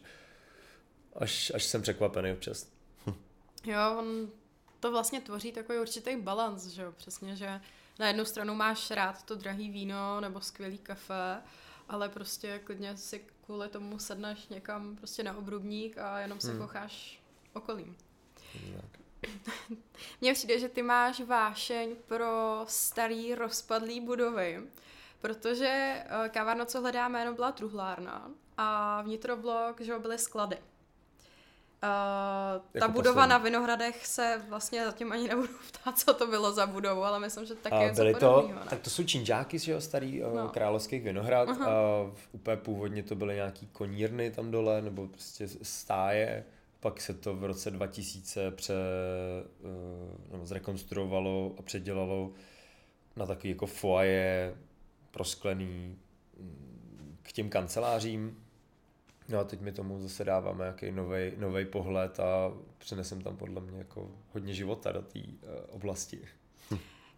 až, 1.16 1.52
až 1.56 1.64
jsem 1.64 1.82
překvapený 1.82 2.32
občas. 2.32 2.68
Jo, 3.66 3.96
on 4.00 4.30
to 4.80 4.92
vlastně 4.92 5.22
tvoří 5.22 5.52
takový 5.52 5.80
určitý 5.80 6.16
balans, 6.16 6.68
že 6.68 6.82
jo, 6.82 6.92
přesně, 6.92 7.36
že 7.36 7.62
na 8.00 8.08
jednu 8.08 8.26
stranu 8.26 8.56
máš 8.56 8.92
rád 8.92 9.24
to 9.24 9.36
drahý 9.36 9.70
víno 9.70 10.22
nebo 10.22 10.42
skvělý 10.42 10.78
kafe, 10.78 11.42
ale 11.90 12.10
prostě 12.10 12.60
klidně 12.60 12.98
si 12.98 13.26
kvůli 13.46 13.70
tomu 13.70 14.00
sedneš 14.00 14.48
někam 14.48 14.96
prostě 14.96 15.24
na 15.24 15.38
obrubník 15.38 15.98
a 15.98 16.20
jenom 16.20 16.40
se 16.40 16.52
hmm. 16.52 16.62
kocháš 16.62 17.22
okolím. 17.54 17.98
Tak. 18.76 19.00
Mně 20.22 20.34
přijde, 20.34 20.60
že 20.60 20.70
ty 20.70 20.82
máš 20.82 21.22
vášeň 21.22 21.96
pro 22.06 22.66
starý 22.68 23.36
rozpadlý 23.36 24.02
budovy, 24.02 24.68
protože 25.22 26.04
eh, 26.06 26.30
kavárna, 26.30 26.66
co 26.66 26.82
hledáme, 26.82 27.20
jenom 27.20 27.36
byla 27.36 27.52
truhlárna 27.52 28.32
a 28.58 29.02
vnitroblok, 29.02 29.82
že 29.82 30.00
byly 30.00 30.18
sklady. 30.18 30.58
Uh, 31.84 32.62
ta 32.62 32.62
jako 32.74 32.92
budova 32.92 33.14
poslední. 33.14 33.30
na 33.30 33.38
Vinohradech 33.38 34.08
se 34.08 34.42
vlastně 34.50 34.86
zatím 34.86 35.12
ani 35.12 35.28
nebudu 35.28 35.48
ptát, 35.72 36.00
co 36.00 36.14
to 36.14 36.28
bylo 36.28 36.52
za 36.52 36.68
budovu, 36.68 37.04
ale 37.04 37.20
myslím, 37.20 37.46
že 37.46 37.56
taky 37.56 37.76
je 37.76 37.94
byly 37.94 38.14
to, 38.14 38.50
ne? 38.56 38.62
Tak 38.70 38.80
to 38.80 38.90
jsou 38.90 39.04
činžáky, 39.04 39.60
že 39.60 39.72
jo, 39.72 39.82
starý 39.82 40.24
uh, 40.24 40.36
no. 40.36 40.50
královských 40.50 41.04
Vinohrad. 41.04 41.50
Uh-huh. 41.50 42.06
Uh, 42.06 42.14
úplně 42.32 42.58
původně 42.58 43.04
to 43.04 43.16
byly 43.16 43.36
nějaký 43.36 43.68
konírny 43.68 44.32
tam 44.32 44.52
dole, 44.52 44.82
nebo 44.82 45.08
prostě 45.08 45.48
stáje. 45.62 46.46
Pak 46.80 47.02
se 47.02 47.14
to 47.14 47.36
v 47.36 47.44
roce 47.44 47.72
2000 47.72 48.52
pře, 48.52 48.74
uh, 49.60 50.32
nebo 50.32 50.46
zrekonstruovalo 50.46 51.56
a 51.60 51.62
předělalo 51.62 52.32
na 53.16 53.26
takový 53.26 53.50
jako 53.50 53.66
foaje 53.66 54.56
prosklený 55.12 55.98
mm, 56.40 57.18
k 57.22 57.32
těm 57.32 57.50
kancelářím 57.50 58.38
No 59.30 59.40
a 59.40 59.44
teď 59.44 59.62
mi 59.62 59.72
tomu 59.72 60.00
zase 60.00 60.24
dáváme 60.24 60.64
nějaký 60.64 60.92
nový 61.38 61.66
pohled 61.66 62.20
a 62.20 62.54
přinesem 62.78 63.22
tam 63.22 63.38
podle 63.38 63.62
mě 63.62 63.78
jako 63.78 64.12
hodně 64.34 64.54
života 64.54 64.92
do 64.92 65.02
té 65.02 65.20
uh, 65.20 65.26
oblasti. 65.70 66.28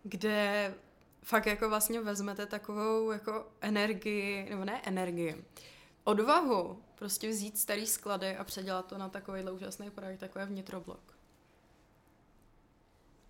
Kde 0.03 0.73
fakt 1.23 1.45
jako 1.45 1.69
vlastně 1.69 2.01
vezmete 2.01 2.45
takovou 2.45 3.11
jako 3.11 3.47
energii, 3.61 4.49
nebo 4.49 4.65
ne 4.65 4.81
energii, 4.85 5.45
odvahu 6.03 6.81
prostě 6.95 7.29
vzít 7.29 7.57
starý 7.57 7.87
sklady 7.87 8.37
a 8.37 8.43
předělat 8.43 8.85
to 8.85 8.97
na 8.97 9.09
takovýhle 9.09 9.51
úžasný 9.51 9.89
projekt, 9.89 10.19
takové 10.19 10.45
vnitroblok. 10.45 11.17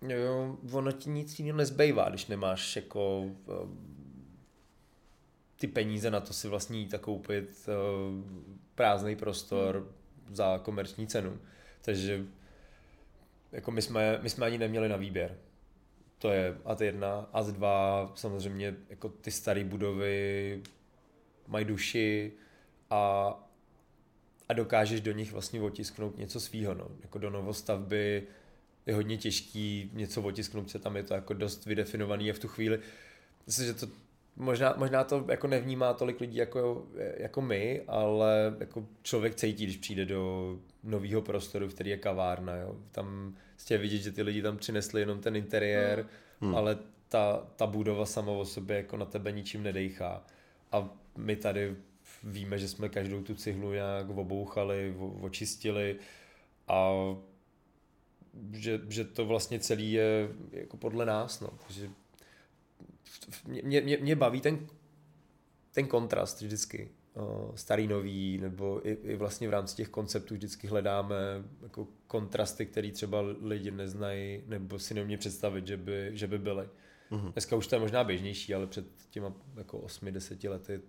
Jo, 0.08 0.56
ono 0.72 0.92
ti 0.92 1.10
nic 1.10 1.38
jiného 1.38 1.58
nezbývá, 1.58 2.08
když 2.08 2.26
nemáš 2.26 2.76
jako 2.76 3.30
ty 5.62 5.68
peníze 5.68 6.10
na 6.10 6.20
to 6.20 6.32
si 6.32 6.48
vlastně 6.48 6.78
jít 6.78 6.94
a 6.94 6.98
koupit 6.98 7.68
uh, 7.68 8.24
prázdný 8.74 9.16
prostor 9.16 9.76
hmm. 9.76 10.34
za 10.36 10.58
komerční 10.58 11.06
cenu. 11.06 11.38
Takže 11.82 12.24
jako 13.52 13.70
my 13.70 13.82
jsme, 13.82 14.18
my 14.22 14.30
jsme 14.30 14.46
ani 14.46 14.58
neměli 14.58 14.88
na 14.88 14.96
výběr. 14.96 15.38
To 16.18 16.30
je 16.30 16.58
AT 16.64 16.80
1, 16.80 17.28
AT 17.32 17.46
2, 17.46 18.12
samozřejmě 18.14 18.74
jako 18.90 19.08
ty 19.08 19.30
staré 19.30 19.64
budovy 19.64 20.62
mají 21.46 21.64
duši 21.64 22.32
a, 22.90 23.34
a 24.48 24.52
dokážeš 24.52 25.00
do 25.00 25.12
nich 25.12 25.32
vlastně 25.32 25.62
otisknout 25.62 26.18
něco 26.18 26.40
svýho. 26.40 26.74
No. 26.74 26.88
Jako 27.02 27.18
do 27.18 27.30
novostavby 27.30 28.22
je 28.86 28.94
hodně 28.94 29.16
těžký 29.16 29.90
něco 29.92 30.22
otisknout, 30.22 30.70
se 30.70 30.78
tam 30.78 30.96
je 30.96 31.02
to 31.02 31.14
jako 31.14 31.34
dost 31.34 31.66
vydefinovaný 31.66 32.30
a 32.30 32.34
v 32.34 32.38
tu 32.38 32.48
chvíli 32.48 32.80
myslím, 33.46 33.66
že 33.66 33.74
to 33.74 34.01
možná, 34.36 34.74
možná 34.76 35.04
to 35.04 35.24
jako 35.28 35.46
nevnímá 35.46 35.94
tolik 35.94 36.20
lidí 36.20 36.36
jako, 36.36 36.86
jako 37.16 37.40
my, 37.40 37.82
ale 37.88 38.56
jako 38.60 38.86
člověk 39.02 39.34
cítí, 39.34 39.64
když 39.64 39.76
přijde 39.76 40.04
do 40.04 40.56
nového 40.84 41.22
prostoru, 41.22 41.68
který 41.68 41.90
je 41.90 41.96
kavárna. 41.96 42.56
Jo. 42.56 42.76
Tam 42.92 43.36
je 43.70 43.78
vidět, 43.78 43.98
že 43.98 44.12
ty 44.12 44.22
lidi 44.22 44.42
tam 44.42 44.56
přinesli 44.56 45.00
jenom 45.00 45.20
ten 45.20 45.36
interiér, 45.36 46.06
hmm. 46.40 46.54
ale 46.54 46.78
ta, 47.08 47.46
ta 47.56 47.66
budova 47.66 48.06
sama 48.06 48.32
o 48.32 48.44
sobě 48.44 48.76
jako 48.76 48.96
na 48.96 49.04
tebe 49.04 49.32
ničím 49.32 49.62
nedejchá. 49.62 50.24
A 50.72 50.88
my 51.16 51.36
tady 51.36 51.76
víme, 52.24 52.58
že 52.58 52.68
jsme 52.68 52.88
každou 52.88 53.22
tu 53.22 53.34
cihlu 53.34 53.72
nějak 53.72 54.10
obouchali, 54.10 54.94
očistili 55.20 55.96
a 56.68 56.92
že, 58.52 58.80
že 58.88 59.04
to 59.04 59.26
vlastně 59.26 59.58
celý 59.58 59.92
je 59.92 60.28
jako 60.52 60.76
podle 60.76 61.06
nás, 61.06 61.40
no. 61.40 61.48
Takže 61.66 61.90
mě, 63.62 63.80
mě, 63.80 63.96
mě 63.96 64.16
baví 64.16 64.40
ten, 64.40 64.66
ten 65.72 65.86
kontrast 65.86 66.40
vždycky. 66.40 66.90
Starý, 67.54 67.86
nový, 67.86 68.38
nebo 68.38 68.88
i, 68.88 68.92
i 68.92 69.16
vlastně 69.16 69.48
v 69.48 69.50
rámci 69.50 69.76
těch 69.76 69.88
konceptů 69.88 70.34
vždycky 70.34 70.66
hledáme 70.66 71.16
jako 71.62 71.88
kontrasty, 72.06 72.66
které 72.66 72.90
třeba 72.90 73.20
lidi 73.20 73.70
neznají, 73.70 74.42
nebo 74.46 74.78
si 74.78 74.94
neumí 74.94 75.16
představit, 75.16 75.66
že 75.66 75.76
by, 75.76 76.10
že 76.12 76.26
by 76.26 76.38
byly. 76.38 76.68
Mm-hmm. 77.10 77.32
Dneska 77.32 77.56
už 77.56 77.66
to 77.66 77.74
je 77.74 77.80
možná 77.80 78.04
běžnější, 78.04 78.54
ale 78.54 78.66
před 78.66 78.86
těma 79.10 79.32
jako 79.56 79.78
8-10 79.78 80.50
lety 80.50 80.80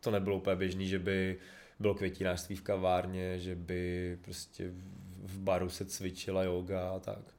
to 0.00 0.10
nebylo 0.10 0.36
úplně 0.36 0.56
běžný, 0.56 0.88
že 0.88 0.98
by 0.98 1.38
bylo 1.80 1.94
květinářství 1.94 2.56
v 2.56 2.62
kavárně, 2.62 3.38
že 3.38 3.54
by 3.54 4.18
prostě 4.22 4.72
v 5.22 5.38
baru 5.38 5.68
se 5.68 5.84
cvičila 5.84 6.42
yoga 6.42 6.90
a 6.90 6.98
tak. 6.98 7.37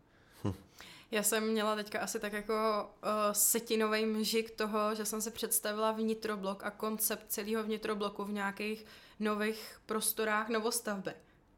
Já 1.12 1.24
jsem 1.24 1.47
měla 1.47 1.76
teďka 1.76 1.99
asi 1.99 2.20
tak 2.20 2.34
jako 2.34 2.53
uh, 3.03 3.10
setinový 3.32 4.05
mžik 4.05 4.51
toho, 4.51 4.95
že 4.95 5.05
jsem 5.05 5.22
se 5.22 5.32
představila 5.32 5.91
vnitroblok 5.91 6.64
a 6.64 6.72
koncept 6.72 7.26
celého 7.28 7.64
vnitrobloku 7.64 8.24
v 8.24 8.32
nějakých 8.32 8.86
nových 9.20 9.80
prostorách 9.86 10.49
novostavby. 10.49 11.14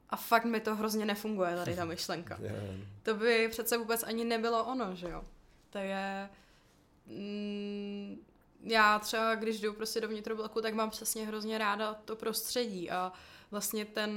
A 0.09 0.15
fakt 0.15 0.45
mi 0.45 0.59
to 0.59 0.75
hrozně 0.75 1.05
nefunguje, 1.05 1.55
tady 1.55 1.75
ta 1.75 1.85
myšlenka. 1.85 2.39
To 3.03 3.15
by 3.15 3.47
přece 3.51 3.77
vůbec 3.77 4.03
ani 4.03 4.23
nebylo 4.23 4.63
ono, 4.63 4.95
že 4.95 5.09
jo. 5.09 5.23
To 5.69 5.77
je... 5.77 6.29
Mm, 7.05 8.25
já 8.63 8.99
třeba, 8.99 9.35
když 9.35 9.59
jdu 9.59 9.73
prostě 9.73 10.01
do 10.01 10.07
vnitrobloku, 10.07 10.61
tak 10.61 10.73
mám 10.73 10.89
přesně 10.89 11.27
hrozně 11.27 11.57
ráda 11.57 11.93
to 11.93 12.15
prostředí 12.15 12.91
a 12.91 13.11
vlastně 13.51 13.85
ten 13.85 14.11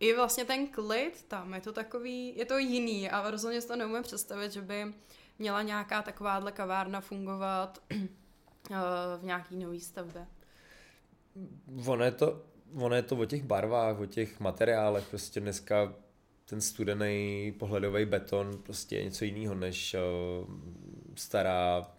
i 0.00 0.14
vlastně 0.14 0.44
ten 0.44 0.66
klid 0.66 1.24
tam, 1.28 1.54
je 1.54 1.60
to 1.60 1.72
takový, 1.72 2.36
je 2.36 2.44
to 2.44 2.58
jiný 2.58 3.10
a 3.10 3.30
rozhodně 3.30 3.60
si 3.60 3.68
to 3.68 3.76
neumím 3.76 4.02
představit, 4.02 4.52
že 4.52 4.62
by 4.62 4.94
měla 5.38 5.62
nějaká 5.62 6.02
takováhle 6.02 6.52
kavárna 6.52 7.00
fungovat 7.00 7.82
eh, 7.90 8.76
v 9.20 9.24
nějaký 9.24 9.56
nový 9.56 9.80
stavbě. 9.80 10.26
Ono 11.86 12.04
je, 12.04 12.10
to, 12.10 12.42
ono 12.74 12.94
je 12.94 13.02
to 13.02 13.16
o 13.16 13.24
těch 13.24 13.42
barvách, 13.42 13.98
o 13.98 14.06
těch 14.06 14.40
materiálech, 14.40 15.08
prostě 15.08 15.40
dneska 15.40 15.94
ten 16.44 16.60
studený 16.60 17.52
pohledový 17.58 18.04
beton 18.04 18.58
prostě 18.62 18.96
je 18.96 19.04
něco 19.04 19.24
jiného 19.24 19.54
než 19.54 19.94
uh, 19.94 20.54
stará 21.14 21.90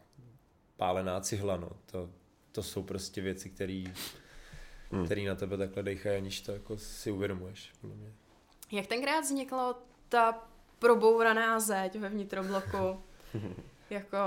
pálená 0.78 1.22
cihla, 1.22 1.58
no. 1.58 1.70
To, 1.86 2.10
to 2.52 2.64
jsou 2.64 2.84
prostě 2.84 3.22
věci, 3.22 3.50
které 3.50 3.84
hmm. 4.96 5.06
který 5.06 5.26
na 5.26 5.36
tebe 5.36 5.58
takhle 5.58 5.84
dejchají, 5.84 6.18
aniž 6.18 6.42
to 6.42 6.52
jako 6.52 6.78
si 6.78 7.12
uvědomuješ. 7.12 7.72
Mě. 7.84 8.14
Jak 8.72 8.88
tenkrát 8.88 9.20
vznikla 9.20 9.80
ta 10.10 10.48
probouraná 10.80 11.60
zeď 11.60 12.00
ve 12.00 12.10
vnitrobloku? 12.10 12.78
jako... 13.90 14.18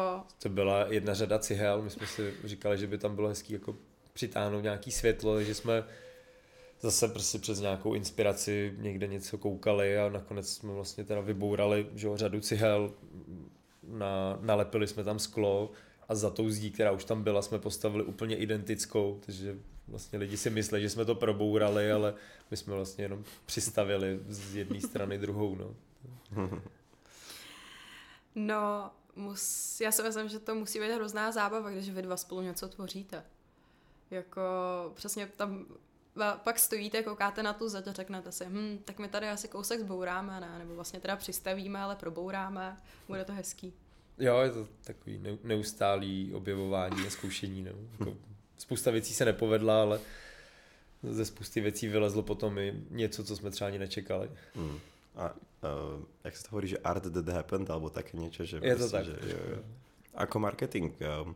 To 0.43 0.49
byla 0.49 0.87
jedna 0.89 1.15
řada 1.15 1.39
cihel, 1.39 1.83
my 1.83 1.91
jsme 1.91 2.07
si 2.07 2.35
říkali, 2.45 2.79
že 2.79 2.87
by 2.87 2.99
tam 2.99 3.15
bylo 3.15 3.29
hezký 3.29 3.53
jako 3.53 3.77
přitáhnout 4.13 4.63
nějaký 4.63 4.91
světlo, 4.91 5.43
že 5.43 5.55
jsme 5.55 5.85
zase 6.81 7.09
prostě 7.09 7.39
přes 7.39 7.61
nějakou 7.61 7.95
inspiraci 7.95 8.75
někde 8.79 9.07
něco 9.07 9.39
koukali 9.39 9.99
a 9.99 10.09
nakonec 10.09 10.53
jsme 10.53 10.73
vlastně 10.73 11.05
teda 11.05 11.21
vybourali 11.21 11.87
že, 11.95 12.09
řadu 12.15 12.41
cihel, 12.41 12.93
na, 13.83 14.39
nalepili 14.41 14.87
jsme 14.87 15.05
tam 15.05 15.19
sklo 15.19 15.71
a 16.09 16.15
za 16.15 16.31
tou 16.31 16.49
zdí, 16.51 16.71
která 16.71 16.91
už 16.91 17.05
tam 17.05 17.23
byla, 17.23 17.43
jsme 17.43 17.59
postavili 17.59 18.05
úplně 18.05 18.37
identickou, 18.37 19.21
takže 19.27 19.59
vlastně 19.89 20.19
lidi 20.19 20.37
si 20.37 20.51
myslí, 20.51 20.83
že 20.83 20.91
jsme 20.91 21.05
to 21.05 21.15
probourali, 21.15 21.93
ale 21.93 22.15
my 22.51 22.57
jsme 22.57 22.75
vlastně 22.75 23.05
jenom 23.05 23.25
přistavili 23.47 24.21
z 24.29 24.57
jedné 24.57 24.81
strany 24.81 25.19
druhou, 25.19 25.55
no. 25.55 25.75
No, 28.35 28.91
mus, 29.17 29.81
já 29.81 29.93
si 29.93 30.03
myslím, 30.03 30.29
že 30.29 30.39
to 30.39 30.55
musí 30.55 30.81
být 30.81 30.93
hrozná 30.93 31.33
zábava, 31.33 31.71
když 31.71 31.91
vy 31.91 32.03
dva 32.03 32.17
spolu 32.17 32.41
něco 32.41 32.69
tvoříte. 32.69 33.25
Jako 34.11 34.43
přesně 34.95 35.27
tam 35.27 35.67
pak 36.45 36.59
stojíte, 36.59 37.03
koukáte 37.03 37.43
na 37.43 37.53
tu 37.53 37.69
zeď 37.69 37.89
a 37.89 37.93
řeknete 37.93 38.33
si, 38.33 38.45
hm, 38.49 38.79
tak 38.85 38.99
my 38.99 39.09
tady 39.09 39.29
asi 39.29 39.49
kousek 39.49 39.81
zbouráme, 39.81 40.41
ne? 40.41 40.59
Nebo 40.59 40.75
vlastně 40.75 41.01
teda 41.01 41.17
přistavíme, 41.17 41.81
ale 41.81 41.97
probouráme, 41.97 42.77
bude 43.09 43.25
to 43.25 43.33
hezký. 43.33 43.73
Jo, 44.19 44.39
je 44.39 44.51
to 44.51 44.69
takový 44.85 45.39
neustálý 45.43 46.35
objevování 46.35 47.07
a 47.07 47.11
zkoušení, 47.11 47.63
no. 47.63 47.73
Jako 47.99 48.17
spousta 48.59 48.91
věcí 48.91 49.15
se 49.15 49.25
nepovedla, 49.25 49.83
ale 49.83 50.01
ze 51.03 51.25
spousty 51.25 51.61
věcí 51.61 51.89
vylezlo 51.89 52.23
potom 52.23 52.59
i 52.59 52.75
něco, 52.91 53.25
co 53.25 53.37
jsme 53.37 53.51
třeba 53.51 53.69
ani 53.69 53.79
nečekali. 53.79 54.31
Hmm. 54.55 54.79
A 55.17 55.33
uh, 55.33 56.03
jak 56.25 56.37
se 56.37 56.43
to 56.43 56.49
hovorí, 56.51 56.69
že 56.69 56.79
art 56.79 57.03
that 57.13 57.29
happened, 57.29 57.71
alebo 57.71 57.91
také 57.91 58.17
něco, 58.17 58.45
že... 58.45 58.61
Je 58.63 58.77
to 58.77 58.89
prostě, 58.89 58.97
tak. 58.97 59.05
Že, 59.05 59.31
jo, 59.31 59.39
jo. 59.51 59.63
Ako 60.15 60.39
marketing, 60.39 60.95
uh, 61.01 61.33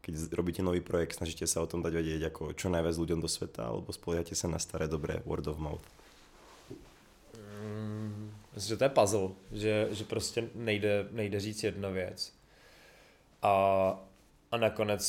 keď 0.00 0.32
robíte 0.32 0.62
nový 0.62 0.80
projekt, 0.80 1.12
snažíte 1.12 1.46
se 1.46 1.60
o 1.60 1.66
tom 1.66 1.82
dať 1.82 1.92
vedieť 1.92 2.20
jako 2.32 2.52
čo 2.52 2.68
najviac 2.68 2.96
ľuďom 2.96 3.20
do 3.20 3.28
světa, 3.28 3.68
alebo 3.68 3.92
spoliehate 3.92 4.34
se 4.34 4.48
na 4.48 4.58
staré 4.58 4.88
dobré 4.88 5.20
word 5.24 5.46
of 5.46 5.58
mouth? 5.58 5.84
Mm, 7.60 8.32
myslím, 8.54 8.68
že 8.68 8.76
to 8.76 8.84
je 8.84 8.88
puzzle, 8.88 9.28
že, 9.52 9.88
že 9.90 10.04
prostě 10.04 10.48
nejde, 10.54 11.08
nejde 11.10 11.40
říct 11.40 11.64
jedna 11.64 11.88
věc. 11.88 12.32
A, 13.42 13.54
a 14.50 14.56
nakonec 14.56 15.04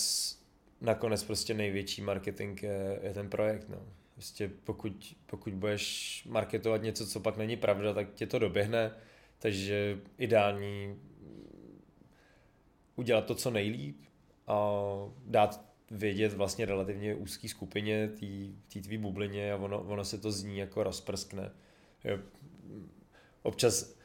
nakonec 0.82 1.24
prostě 1.24 1.54
největší 1.54 2.02
marketing 2.02 2.64
je, 2.64 3.00
je 3.04 3.14
ten 3.14 3.30
projekt, 3.30 3.70
no. 3.70 3.78
Prostě 4.14 4.52
pokud, 4.64 5.16
pokud 5.26 5.54
budeš 5.54 6.24
marketovat 6.30 6.82
něco, 6.82 7.08
co 7.08 7.20
pak 7.20 7.38
není 7.38 7.58
pravda, 7.58 7.94
tak 7.94 8.14
tě 8.14 8.28
to 8.28 8.40
doběhne, 8.40 8.92
takže 9.40 10.00
ideální 10.18 11.00
udělat 12.96 13.26
to 13.26 13.36
co 13.36 13.52
nejlíp 13.52 14.02
a 14.48 14.72
dát 15.26 15.66
vědět 15.92 16.34
vlastně 16.34 16.66
relativně 16.66 17.16
úzký 17.16 17.50
skupině, 17.50 18.08
té 18.74 18.80
tvý 18.80 18.98
bublině 18.98 19.54
a 19.54 19.56
ono, 19.56 19.82
ono 19.82 20.06
se 20.06 20.18
to 20.18 20.32
zní 20.32 20.58
jako 20.58 20.84
rozprskne. 20.84 21.52
Občas, 23.44 23.96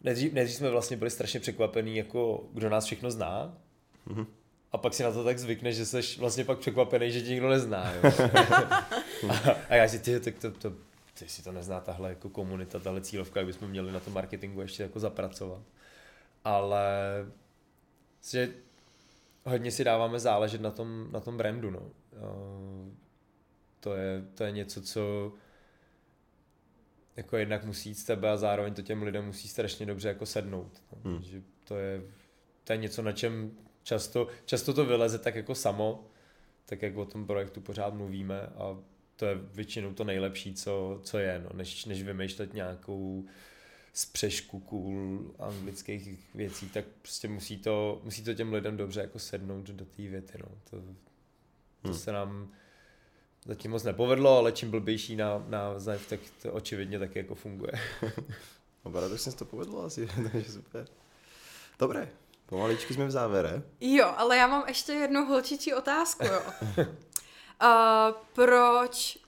nejdřív, 0.00 0.32
nejdřív 0.32 0.56
jsme 0.56 0.70
vlastně 0.70 0.96
byli 0.96 1.10
strašně 1.10 1.40
překvapení, 1.40 1.96
jako 1.96 2.48
kdo 2.52 2.70
nás 2.70 2.84
všechno 2.84 3.10
zná, 3.10 3.58
mm-hmm 4.06 4.26
a 4.74 4.78
pak 4.78 4.94
si 4.94 5.02
na 5.02 5.12
to 5.12 5.24
tak 5.24 5.38
zvykneš, 5.38 5.76
že 5.76 5.86
jsi 5.86 6.00
vlastně 6.18 6.44
pak 6.44 6.58
překvapený, 6.58 7.12
že 7.12 7.22
tě 7.22 7.30
nikdo 7.30 7.48
nezná. 7.48 7.92
Jo? 7.92 8.02
a, 9.30 9.50
a 9.68 9.74
já 9.74 9.88
si, 9.88 9.98
ty, 9.98 10.20
tak 10.20 10.38
to, 10.38 10.50
to, 10.50 10.72
ty 11.18 11.28
si 11.28 11.44
to 11.44 11.52
nezná, 11.52 11.80
tahle 11.80 12.08
jako 12.08 12.28
komunita, 12.28 12.78
tahle 12.78 13.00
cílovka, 13.00 13.40
jak 13.40 13.46
bychom 13.46 13.68
měli 13.68 13.92
na 13.92 14.00
tom 14.00 14.12
marketingu 14.12 14.60
ještě 14.60 14.82
jako 14.82 15.00
zapracovat. 15.00 15.62
Ale 16.44 16.86
že 18.30 18.54
hodně 19.44 19.70
si 19.70 19.84
dáváme 19.84 20.18
záležet 20.18 20.60
na 20.60 20.70
tom, 20.70 21.08
na 21.12 21.20
tom 21.20 21.36
brandu, 21.36 21.70
no. 21.70 21.82
To 23.80 23.94
je, 23.94 24.24
to 24.34 24.44
je 24.44 24.52
něco, 24.52 24.82
co 24.82 25.32
jako 27.16 27.36
jednak 27.36 27.64
musí 27.64 27.88
jít 27.88 27.94
z 27.94 28.04
tebe 28.04 28.30
a 28.30 28.36
zároveň 28.36 28.74
to 28.74 28.82
těm 28.82 29.02
lidem 29.02 29.26
musí 29.26 29.48
strašně 29.48 29.86
dobře 29.86 30.08
jako 30.08 30.26
sednout. 30.26 30.82
No. 30.92 31.10
Hmm. 31.10 31.22
Že 31.22 31.42
to 31.64 31.76
je, 31.76 32.02
to 32.64 32.72
je 32.72 32.76
něco, 32.76 33.02
na 33.02 33.12
čem 33.12 33.52
často, 33.84 34.28
často 34.44 34.74
to 34.74 34.84
vyleze 34.84 35.18
tak 35.18 35.34
jako 35.34 35.54
samo, 35.54 36.06
tak 36.66 36.82
jak 36.82 36.96
o 36.96 37.04
tom 37.04 37.26
projektu 37.26 37.60
pořád 37.60 37.94
mluvíme 37.94 38.40
a 38.46 38.78
to 39.16 39.26
je 39.26 39.34
většinou 39.34 39.94
to 39.94 40.04
nejlepší, 40.04 40.54
co, 40.54 41.00
co 41.02 41.18
je, 41.18 41.40
no, 41.44 41.50
než, 41.56 41.84
než 41.84 42.02
vymýšlet 42.02 42.54
nějakou 42.54 43.24
z 43.92 44.06
přešku 44.06 44.60
cool 44.60 45.18
anglických 45.38 46.18
věcí, 46.34 46.68
tak 46.68 46.84
prostě 47.02 47.28
musí 47.28 47.58
to, 47.58 48.00
musí 48.04 48.24
to 48.24 48.34
těm 48.34 48.52
lidem 48.52 48.76
dobře 48.76 49.00
jako 49.00 49.18
sednout 49.18 49.66
do 49.70 49.84
té 49.84 50.02
věty, 50.02 50.38
no. 50.38 50.48
To, 50.70 50.76
To 50.76 51.88
Hmm. 51.88 51.94
se 51.94 52.12
nám 52.12 52.52
zatím 53.44 53.70
moc 53.70 53.82
nepovedlo, 53.82 54.38
ale 54.38 54.52
čím 54.52 54.70
blbější 54.70 55.16
na, 55.16 55.44
na 55.48 55.78
zev, 55.78 56.08
tak 56.08 56.20
to 56.42 56.52
očividně 56.52 56.98
taky 56.98 57.18
jako 57.18 57.34
funguje. 57.34 57.72
No 58.84 58.90
paradoxně 58.90 59.32
se 59.32 59.38
to 59.38 59.44
povedlo 59.44 59.84
asi, 59.84 60.08
takže 60.32 60.52
super. 60.52 60.86
Dobré, 61.78 62.08
pomaličky 62.46 62.94
jsme 62.94 63.06
v 63.06 63.10
závere. 63.10 63.62
Jo, 63.80 64.14
ale 64.16 64.36
já 64.36 64.46
mám 64.46 64.64
ještě 64.68 64.92
jednu 64.92 65.26
holčičí 65.26 65.74
otázku, 65.74 66.24
jo. 66.26 66.42
uh, 66.78 66.86
proč 68.32 69.18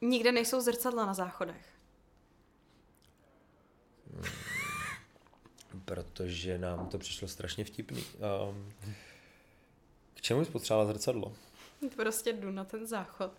nikde 0.00 0.32
nejsou 0.32 0.60
zrcadla 0.60 1.06
na 1.06 1.14
záchodech? 1.14 1.66
Protože 5.84 6.58
nám 6.58 6.88
to 6.88 6.98
přišlo 6.98 7.28
strašně 7.28 7.64
vtipný. 7.64 8.04
Um, 8.48 8.72
k 10.14 10.20
čemu 10.20 10.44
jsi 10.44 10.50
potřebovala 10.50 10.92
zrcadlo? 10.92 11.32
Prostě 11.96 12.32
jdu 12.32 12.50
na 12.50 12.64
ten 12.64 12.86
záchod. 12.86 13.32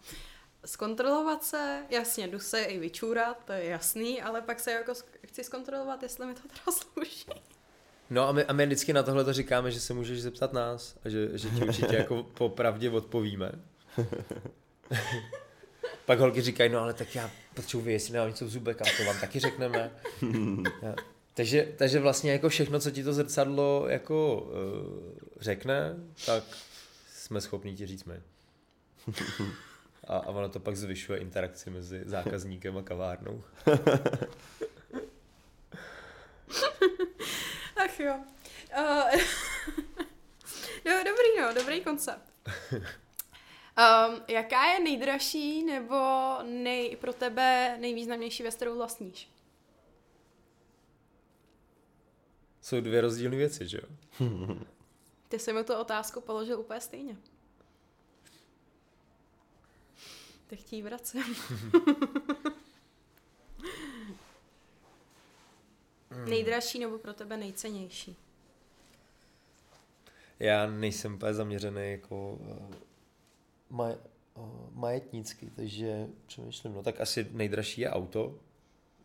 Zkontrolovat 0.65 1.43
se, 1.43 1.85
jasně, 1.89 2.27
jdu 2.27 2.39
se 2.39 2.63
i 2.63 2.79
vyčůrat, 2.79 3.43
to 3.45 3.53
je 3.53 3.65
jasný, 3.65 4.21
ale 4.21 4.41
pak 4.41 4.59
se 4.59 4.71
jako 4.71 4.93
chci 5.27 5.43
zkontrolovat, 5.43 6.03
jestli 6.03 6.25
mi 6.25 6.33
to 6.33 6.41
teda 6.41 6.71
sluší. 6.71 7.25
No 8.09 8.27
a 8.27 8.31
my, 8.31 8.43
a 8.43 8.53
my 8.53 8.65
vždycky 8.65 8.93
na 8.93 9.03
tohle 9.03 9.25
to 9.25 9.33
říkáme, 9.33 9.71
že 9.71 9.79
se 9.79 9.93
můžeš 9.93 10.21
zeptat 10.21 10.53
nás 10.53 10.95
a 11.05 11.09
že, 11.09 11.37
že 11.37 11.49
ti 11.49 11.63
určitě 11.63 11.95
jako 11.95 12.23
popravdě 12.33 12.89
odpovíme. 12.89 13.51
Pak 16.05 16.19
holky 16.19 16.41
říkají, 16.41 16.69
no 16.69 16.79
ale 16.79 16.93
tak 16.93 17.15
já 17.15 17.31
potřebuji 17.53 17.89
jestli 17.89 18.13
nemám 18.13 18.29
něco 18.29 18.45
v 18.45 18.49
zubek 18.49 18.81
a 18.81 18.85
to 18.97 19.03
vám 19.03 19.19
taky 19.19 19.39
řekneme. 19.39 19.91
Ja. 20.81 20.95
Takže, 21.33 21.67
takže 21.75 21.99
vlastně 21.99 22.31
jako 22.31 22.49
všechno, 22.49 22.79
co 22.79 22.91
ti 22.91 23.03
to 23.03 23.13
zrcadlo 23.13 23.85
jako 23.89 24.41
uh, 24.41 25.17
řekne, 25.39 25.95
tak 26.25 26.43
jsme 27.13 27.41
schopni 27.41 27.75
ti 27.75 27.85
říct 27.85 28.03
my. 28.03 28.15
A, 30.07 30.17
a 30.17 30.27
ono 30.27 30.49
to 30.49 30.59
pak 30.59 30.77
zvyšuje 30.77 31.19
interakci 31.19 31.69
mezi 31.69 32.01
zákazníkem 32.05 32.77
a 32.77 32.81
kavárnou. 32.81 33.43
Ach 37.75 37.99
jo. 37.99 38.15
Uh, 38.77 39.21
no, 40.85 41.03
dobrý, 41.03 41.41
no, 41.41 41.53
dobrý 41.53 41.81
koncept. 41.81 42.33
Um, 42.71 44.21
jaká 44.27 44.65
je 44.65 44.79
nejdražší 44.79 45.63
nebo 45.63 45.95
nej, 46.43 46.95
pro 46.95 47.13
tebe 47.13 47.77
nejvýznamnější 47.79 48.43
věc, 48.43 48.55
kterou 48.55 48.77
vlastníš? 48.77 49.29
Jsou 52.61 52.81
dvě 52.81 53.01
rozdílné 53.01 53.37
věci, 53.37 53.67
že 53.67 53.77
jo? 53.77 54.27
Ty 55.27 55.39
jsi 55.39 55.53
mi 55.53 55.63
tu 55.63 55.73
otázku 55.73 56.21
položil 56.21 56.59
úplně 56.59 56.81
stejně. 56.81 57.17
Teď 60.47 60.63
ti 60.63 60.75
ji 60.75 60.81
vracím. 60.81 61.35
Nejdražší 66.25 66.79
nebo 66.79 66.97
pro 66.97 67.13
tebe 67.13 67.37
nejcennější? 67.37 68.15
Já 70.39 70.67
nejsem 70.67 71.13
úplně 71.13 71.33
zaměřený 71.33 71.91
jako 71.91 72.31
uh, 72.31 72.75
maj, 73.69 73.95
uh, 74.35 74.49
majetnícky, 74.73 75.51
takže 75.55 76.07
přemýšlím, 76.27 76.73
no 76.73 76.83
tak 76.83 77.01
asi 77.01 77.27
nejdražší 77.31 77.81
je 77.81 77.89
auto, 77.89 78.39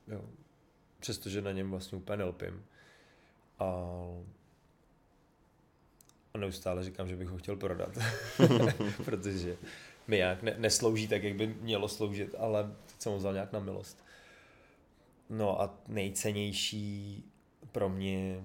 jo, 0.08 0.24
přestože 1.00 1.42
na 1.42 1.52
něm 1.52 1.70
vlastně 1.70 1.98
úplně 1.98 2.16
nelpím. 2.16 2.64
A, 3.58 3.64
a 6.34 6.38
neustále 6.38 6.84
říkám, 6.84 7.08
že 7.08 7.16
bych 7.16 7.28
ho 7.28 7.38
chtěl 7.38 7.56
prodat, 7.56 7.98
protože 9.04 9.56
mi 10.06 10.16
nějak 10.16 10.42
ne, 10.42 10.54
neslouží 10.58 11.08
tak, 11.08 11.22
jak 11.22 11.34
by 11.34 11.46
mělo 11.46 11.88
sloužit, 11.88 12.34
ale 12.38 12.74
teď 12.86 13.00
jsem 13.00 13.12
ho 13.12 13.18
vzal 13.18 13.32
nějak 13.32 13.52
na 13.52 13.60
milost. 13.60 14.04
No 15.32 15.62
a 15.62 15.78
nejcennější 15.88 17.24
pro 17.72 17.88
mě 17.88 18.44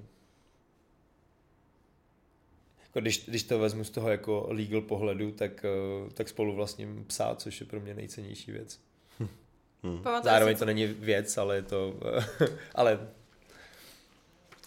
jako 2.84 3.00
když, 3.02 3.26
když 3.26 3.44
to 3.44 3.60
vezmu 3.60 3.84
z 3.84 3.90
toho 3.90 4.10
jako 4.10 4.46
legal 4.50 4.82
pohledu, 4.82 5.32
tak, 5.32 5.66
eh, 5.66 6.10
tak 6.14 6.30
spolu 6.30 6.56
vlastním 6.56 7.06
psa, 7.06 7.36
což 7.36 7.60
je 7.60 7.66
pro 7.68 7.80
mě 7.80 7.94
nejcennější 7.94 8.52
věc. 8.52 8.80
Pamatuješ 9.82 10.24
Zároveň 10.24 10.58
to 10.58 10.66
není 10.66 10.86
věc, 10.86 11.38
ale 11.38 11.56
je 11.56 11.62
to, 11.62 11.94
ale 12.76 13.10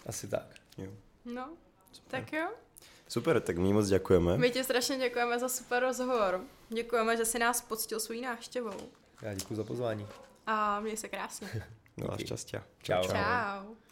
asi 0.05 0.27
tak. 0.27 0.55
Jo. 0.77 0.91
No, 1.25 1.49
tak 2.07 2.33
jo. 2.33 2.49
Super, 3.07 3.41
tak 3.41 3.57
my 3.57 3.73
moc 3.73 3.87
děkujeme. 3.87 4.37
My 4.37 4.51
ti 4.51 4.63
strašně 4.63 4.97
děkujeme 4.97 5.39
za 5.39 5.49
super 5.49 5.83
rozhovor. 5.83 6.41
Děkujeme, 6.69 7.17
že 7.17 7.25
jsi 7.25 7.39
nás 7.39 7.61
poctil 7.61 7.99
svou 7.99 8.21
návštěvou. 8.21 8.77
Já 9.21 9.33
děkuji 9.33 9.55
za 9.55 9.63
pozvání. 9.63 10.07
A 10.47 10.79
měj 10.79 10.97
se 10.97 11.09
krásně. 11.09 11.47
No 12.01 12.13
a 12.13 12.17
Díky. 12.17 12.27
šťastia. 12.27 12.59
Čau. 12.81 13.01
Čau. 13.05 13.90